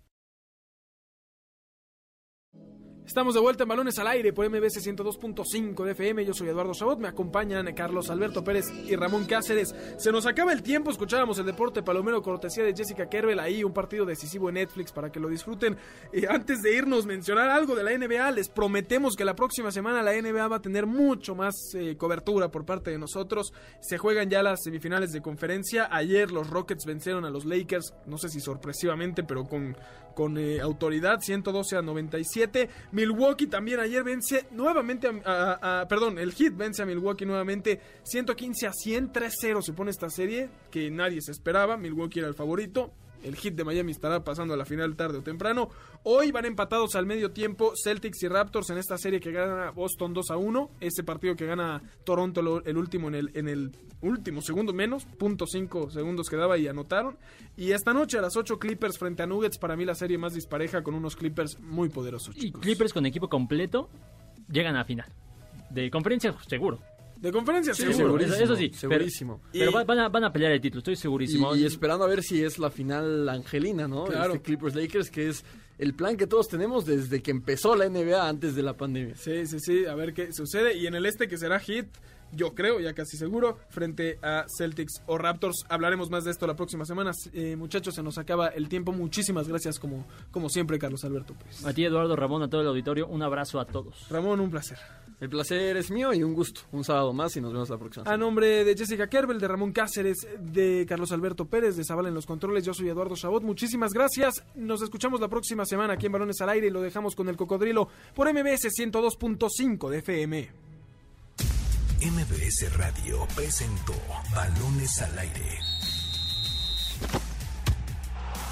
Estamos 3.06 3.36
de 3.36 3.39
vuelta 3.39 3.64
en 3.64 3.70
Balones 3.70 3.99
al 3.99 4.08
Aire 4.08 4.34
por 4.34 4.49
MBC 4.49 4.82
102.5 4.82 5.86
de 5.86 5.91
FM. 5.91 6.26
Yo 6.26 6.34
soy 6.34 6.49
Eduardo 6.49 6.74
Chabot. 6.74 6.99
Me 6.99 7.08
acompañan 7.08 7.72
Carlos 7.76 8.10
Alberto 8.10 8.43
Pérez 8.43 8.66
y 8.72 8.95
Ramón 8.95 9.26
Cáceres. 9.26 9.76
Se 9.97 10.12
nos 10.12 10.26
acaba 10.26 10.51
el 10.51 10.64
tiempo. 10.64 10.89
Escuchábamos 10.89 11.38
el 11.38 11.45
deporte 11.45 11.84
palomero 11.84 12.24
cortesía 12.24 12.64
de 12.64 12.74
Jessica 12.76 13.08
Kerbel. 13.08 13.39
Ahí 13.39 13.64
un 13.64 13.74
partido 13.74 14.06
decisivo 14.06 14.49
en 14.49 14.56
Netflix 14.56 14.91
para 14.91 15.12
que 15.12 15.20
lo 15.20 15.30
disfruten. 15.30 15.78
Y 16.12 16.26
antes 16.26 16.64
de 16.64 16.76
irnos, 16.76 17.06
mencionar 17.06 17.49
algo 17.49 17.76
de 17.76 17.84
la 17.84 17.95
NBA. 17.95 18.32
Les 18.32 18.49
prometemos 18.49 19.16
que 19.16 19.24
la 19.24 19.36
próxima 19.36 19.72
semana 19.72 20.01
la 20.01 20.20
NBA 20.20 20.47
va 20.47 20.56
a 20.56 20.62
tener 20.62 20.88
mucho 20.88 21.36
más 21.36 21.53
eh, 21.76 21.95
cobertura 21.97 22.49
por 22.49 22.66
parte 22.66 22.89
de 22.89 22.97
nosotros. 22.97 23.53
Se 23.82 23.99
juegan 23.99 24.32
ya 24.32 24.41
las 24.41 24.64
semifinales 24.64 25.12
de 25.12 25.22
conferencia. 25.22 25.88
Ayer 25.91 26.32
los 26.32 26.49
Rockets 26.49 26.86
vencieron 26.86 27.24
a 27.24 27.30
los 27.30 27.45
Lakers. 27.45 27.93
No 28.08 28.18
sé 28.18 28.30
si 28.30 28.39
sorpresivamente, 28.39 29.24
pero 29.24 29.45
con, 29.45 29.78
con 30.16 30.39
eh, 30.39 30.60
autoridad. 30.60 31.20
112 31.22 31.78
a 31.78 31.84
97. 31.84 32.70
Milwaukee 32.96 33.48
también 33.48 33.82
ayer 33.82 34.06
vence 34.06 34.46
nuevamente 34.52 35.10
a, 35.26 35.82
a, 35.82 35.88
perdón, 35.89 36.18
el 36.18 36.32
Heat 36.32 36.56
vence 36.56 36.82
a 36.82 36.86
Milwaukee 36.86 37.26
nuevamente 37.26 37.82
115 38.04 38.68
a 38.68 38.72
100, 38.72 39.12
3-0 39.12 39.62
se 39.62 39.74
pone 39.74 39.91
esta 39.91 40.10
serie 40.10 40.50
que 40.72 40.89
nadie 40.89 41.22
se 41.22 41.34
esperaba, 41.34 41.76
Milwaukee 41.76 42.20
era 42.20 42.30
el 42.30 42.36
favorito. 42.36 42.93
El 43.26 43.36
hit 43.36 43.56
de 43.56 43.64
Miami 43.64 43.92
estará 43.92 44.24
pasando 44.24 44.54
a 44.54 44.58
la 44.58 44.66
final 44.66 44.96
tarde 44.96 45.18
o 45.18 45.24
temprano. 45.24 45.70
Hoy 46.04 46.32
van 46.32 46.46
empatados 46.46 46.96
al 46.96 47.08
medio 47.08 47.32
tiempo 47.32 47.74
Celtics 47.76 48.22
y 48.22 48.28
Raptors 48.28 48.70
en 48.70 48.78
esta 48.78 49.00
serie 49.00 49.20
que 49.20 49.32
gana 49.32 49.72
Boston 49.72 50.14
2 50.14 50.30
a 50.30 50.38
1. 50.38 50.70
Ese 50.80 51.04
partido 51.04 51.36
que 51.36 51.48
gana 51.48 51.82
Toronto 52.04 52.62
el 52.64 52.78
último 52.78 53.08
en 53.08 53.16
el, 53.16 53.32
en 53.34 53.48
el 53.50 53.72
último 54.02 54.42
segundo 54.42 54.74
menos, 54.74 55.06
punto 55.06 55.48
5 55.48 55.90
segundos 55.90 56.30
quedaba 56.30 56.60
y 56.60 56.68
anotaron. 56.68 57.18
Y 57.58 57.72
esta 57.72 57.94
noche 57.94 58.20
a 58.20 58.22
las 58.22 58.38
8 58.38 58.60
Clippers 58.60 59.00
frente 59.00 59.24
a 59.24 59.26
Nuggets, 59.26 59.58
para 59.58 59.76
mí 59.76 59.86
la 59.86 59.96
serie 59.96 60.20
más 60.20 60.36
dispareja 60.36 60.84
con 60.84 60.94
unos 60.94 61.16
Clippers 61.16 61.60
muy 61.60 61.90
poderosos. 61.90 62.36
Y 62.38 62.52
Clippers 62.52 62.94
con 62.94 63.08
equipo 63.08 63.28
completo 63.28 63.90
llegan 64.48 64.76
a 64.76 64.86
final. 64.86 65.12
De 65.72 65.90
conferencia 65.90 66.36
seguro. 66.48 66.80
De 67.26 67.32
conferencia, 67.32 67.74
sí, 67.74 67.92
seguro. 67.92 68.24
Eso, 68.24 68.36
eso, 68.36 68.56
sí, 68.56 68.70
segurísimo. 68.72 69.42
Pero, 69.52 69.72
pero 69.72 69.84
van, 69.84 69.98
a, 69.98 70.10
van, 70.10 70.24
a, 70.26 70.32
pelear 70.32 70.52
el 70.52 70.62
título, 70.62 70.78
estoy 70.78 70.96
segurísimo. 70.96 71.56
Y, 71.56 71.62
y, 71.62 71.66
esperando 71.66 72.06
a 72.06 72.08
ver 72.08 72.22
si 72.22 72.44
es 72.44 72.60
la 72.60 72.70
final 72.70 73.28
angelina, 73.28 73.88
¿no? 73.88 74.04
Claro. 74.04 74.36
Este 74.36 74.46
Clippers 74.46 74.76
Lakers, 74.76 75.10
que 75.10 75.30
es 75.30 75.44
el 75.80 75.96
plan 75.96 76.18
que 76.18 76.28
todos 76.28 76.48
tenemos 76.48 76.86
desde 76.86 77.24
que 77.24 77.32
empezó 77.32 77.76
la 77.76 77.90
NBA 77.90 78.30
antes 78.30 78.54
de 78.54 78.62
la 78.62 78.74
pandemia. 78.74 79.16
Sí, 79.16 79.48
sí, 79.48 79.60
sí, 79.60 79.86
a 79.88 79.96
ver 79.96 80.14
qué 80.14 80.32
sucede. 80.34 80.78
Y 80.78 80.86
en 80.86 80.94
el 80.94 81.08
este 81.08 81.28
que 81.28 81.40
será 81.40 81.60
hit, 81.60 81.88
yo 82.32 82.54
creo, 82.54 82.80
ya 82.80 82.94
casi 82.94 83.18
seguro, 83.18 83.58
frente 83.70 84.20
a 84.22 84.46
Celtics 84.56 85.02
o 85.08 85.18
Raptors. 85.18 85.66
Hablaremos 85.68 86.12
más 86.12 86.26
de 86.26 86.30
esto 86.30 86.46
la 86.46 86.56
próxima 86.56 86.86
semana. 86.86 87.10
Eh, 87.34 87.56
muchachos, 87.56 87.96
se 87.96 88.04
nos 88.04 88.20
acaba 88.20 88.50
el 88.50 88.70
tiempo. 88.70 88.92
Muchísimas 88.92 89.48
gracias, 89.48 89.80
como, 89.80 90.06
como 90.30 90.48
siempre, 90.48 90.78
Carlos 90.78 91.04
Alberto 91.04 91.34
Pérez. 91.34 91.66
A 91.66 91.74
ti, 91.74 91.86
Eduardo 91.86 92.16
Ramón, 92.16 92.44
a 92.44 92.50
todo 92.52 92.62
el 92.62 92.68
auditorio, 92.68 93.08
un 93.08 93.24
abrazo 93.24 93.60
a 93.60 93.66
todos. 93.66 94.08
Ramón, 94.12 94.40
un 94.42 94.52
placer. 94.52 94.78
El 95.20 95.30
placer 95.30 95.78
es 95.78 95.91
mío 95.91 96.13
y 96.13 96.24
un 96.24 96.34
gusto. 96.34 96.61
Un 96.72 96.84
sábado 96.84 97.13
más 97.13 97.36
y 97.38 97.41
nos 97.41 97.53
vemos 97.53 97.70
la 97.70 97.78
próxima. 97.78 98.11
A 98.11 98.18
nombre 98.18 98.66
de 98.66 98.76
Jessica 98.76 99.07
Kerbel, 99.07 99.39
de 99.39 99.47
Ramón 99.47 99.72
Cáceres, 99.72 100.28
de 100.39 100.86
Carlos 100.88 101.11
Alberto 101.11 101.45
Pérez, 101.45 101.78
de 101.78 101.86
Zavala 101.86 102.09
en 102.09 102.16
los 102.16 102.26
controles, 102.26 102.66
yo 102.66 102.74
soy 102.74 102.89
Eduardo 102.89 103.16
Chabot. 103.16 103.41
Muchísimas 103.43 103.93
gracias. 103.93 104.43
Nos 104.55 104.82
escuchamos 104.82 105.22
la 105.22 105.30
próxima 105.30 105.66
semana 105.66 105.93
aquí 105.93 106.07
en 106.07 106.11
Balones 106.11 106.41
al 106.41 106.49
Aire 106.49 106.68
y 106.68 106.72
lo 106.72 106.82
dejamos 106.82 107.16
con 107.16 107.30
el 107.30 107.38
cocodrilo 107.38 107.88
por 108.13 108.32
MBS 108.32 108.68
102.5 108.78 109.89
de 109.89 109.97
FM. 109.99 110.49
MBS 112.01 112.78
Radio 112.78 113.26
presentó 113.36 113.93
Balones 114.36 115.01
al 115.01 115.18
Aire. 115.18 115.59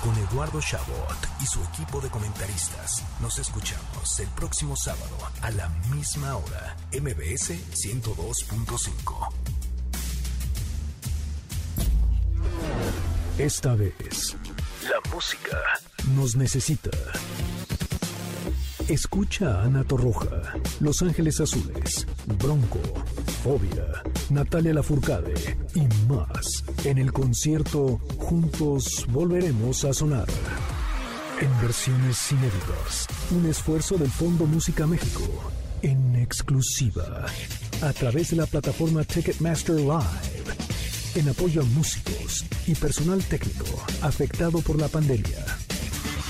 Con 0.03 0.17
Eduardo 0.17 0.59
Chabot 0.59 1.15
y 1.41 1.45
su 1.45 1.63
equipo 1.63 2.01
de 2.01 2.09
comentaristas, 2.09 3.01
nos 3.21 3.39
escuchamos 3.39 4.19
el 4.19 4.27
próximo 4.31 4.75
sábado 4.75 5.15
a 5.41 5.49
la 5.51 5.69
misma 5.89 6.35
hora, 6.35 6.75
MBS 6.91 7.51
102.5. 7.71 9.29
Esta 13.37 13.75
vez, 13.75 14.35
la 14.83 15.13
música 15.13 15.57
nos 16.13 16.35
necesita. 16.35 16.91
Escucha 18.89 19.61
a 19.61 19.63
Ana 19.63 19.83
Torroja, 19.85 20.55
Los 20.81 21.01
Ángeles 21.01 21.39
Azules, 21.39 22.05
Bronco, 22.37 22.79
Fobia, 23.41 23.85
Natalia 24.29 24.73
Lafourcade 24.73 25.33
y 25.73 25.87
más 26.11 26.65
en 26.83 26.97
el 26.97 27.13
concierto 27.13 28.01
Juntos 28.17 29.05
Volveremos 29.09 29.85
a 29.85 29.93
Sonar. 29.93 30.27
En 31.39 31.61
versiones 31.61 32.31
inéditas, 32.31 33.07
un 33.31 33.45
esfuerzo 33.45 33.97
del 33.97 34.11
Fondo 34.11 34.45
Música 34.45 34.85
México 34.85 35.23
en 35.81 36.17
exclusiva 36.17 37.25
a 37.81 37.93
través 37.93 38.31
de 38.31 38.35
la 38.35 38.45
plataforma 38.45 39.05
Ticketmaster 39.05 39.77
Live 39.77 40.43
en 41.15 41.29
apoyo 41.29 41.61
a 41.61 41.65
músicos 41.65 42.45
y 42.67 42.75
personal 42.75 43.23
técnico 43.23 43.65
afectado 44.01 44.59
por 44.59 44.77
la 44.77 44.89
pandemia. 44.89 45.45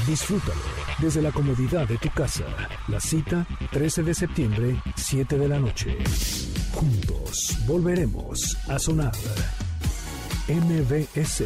Disfrútalo 0.07 0.82
desde 1.03 1.21
la 1.21 1.33
comodidad 1.33 1.85
de 1.85 1.97
tu 1.97 2.09
casa. 2.11 2.45
La 2.87 3.01
cita 3.01 3.45
13 3.71 4.03
de 4.03 4.13
septiembre, 4.13 4.81
7 4.95 5.37
de 5.37 5.49
la 5.49 5.59
noche. 5.59 5.97
Juntos 6.71 7.57
volveremos 7.67 8.57
a 8.69 8.79
sonar. 8.79 9.11
MBS 10.47 11.43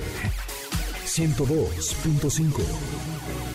102.5 1.06 3.47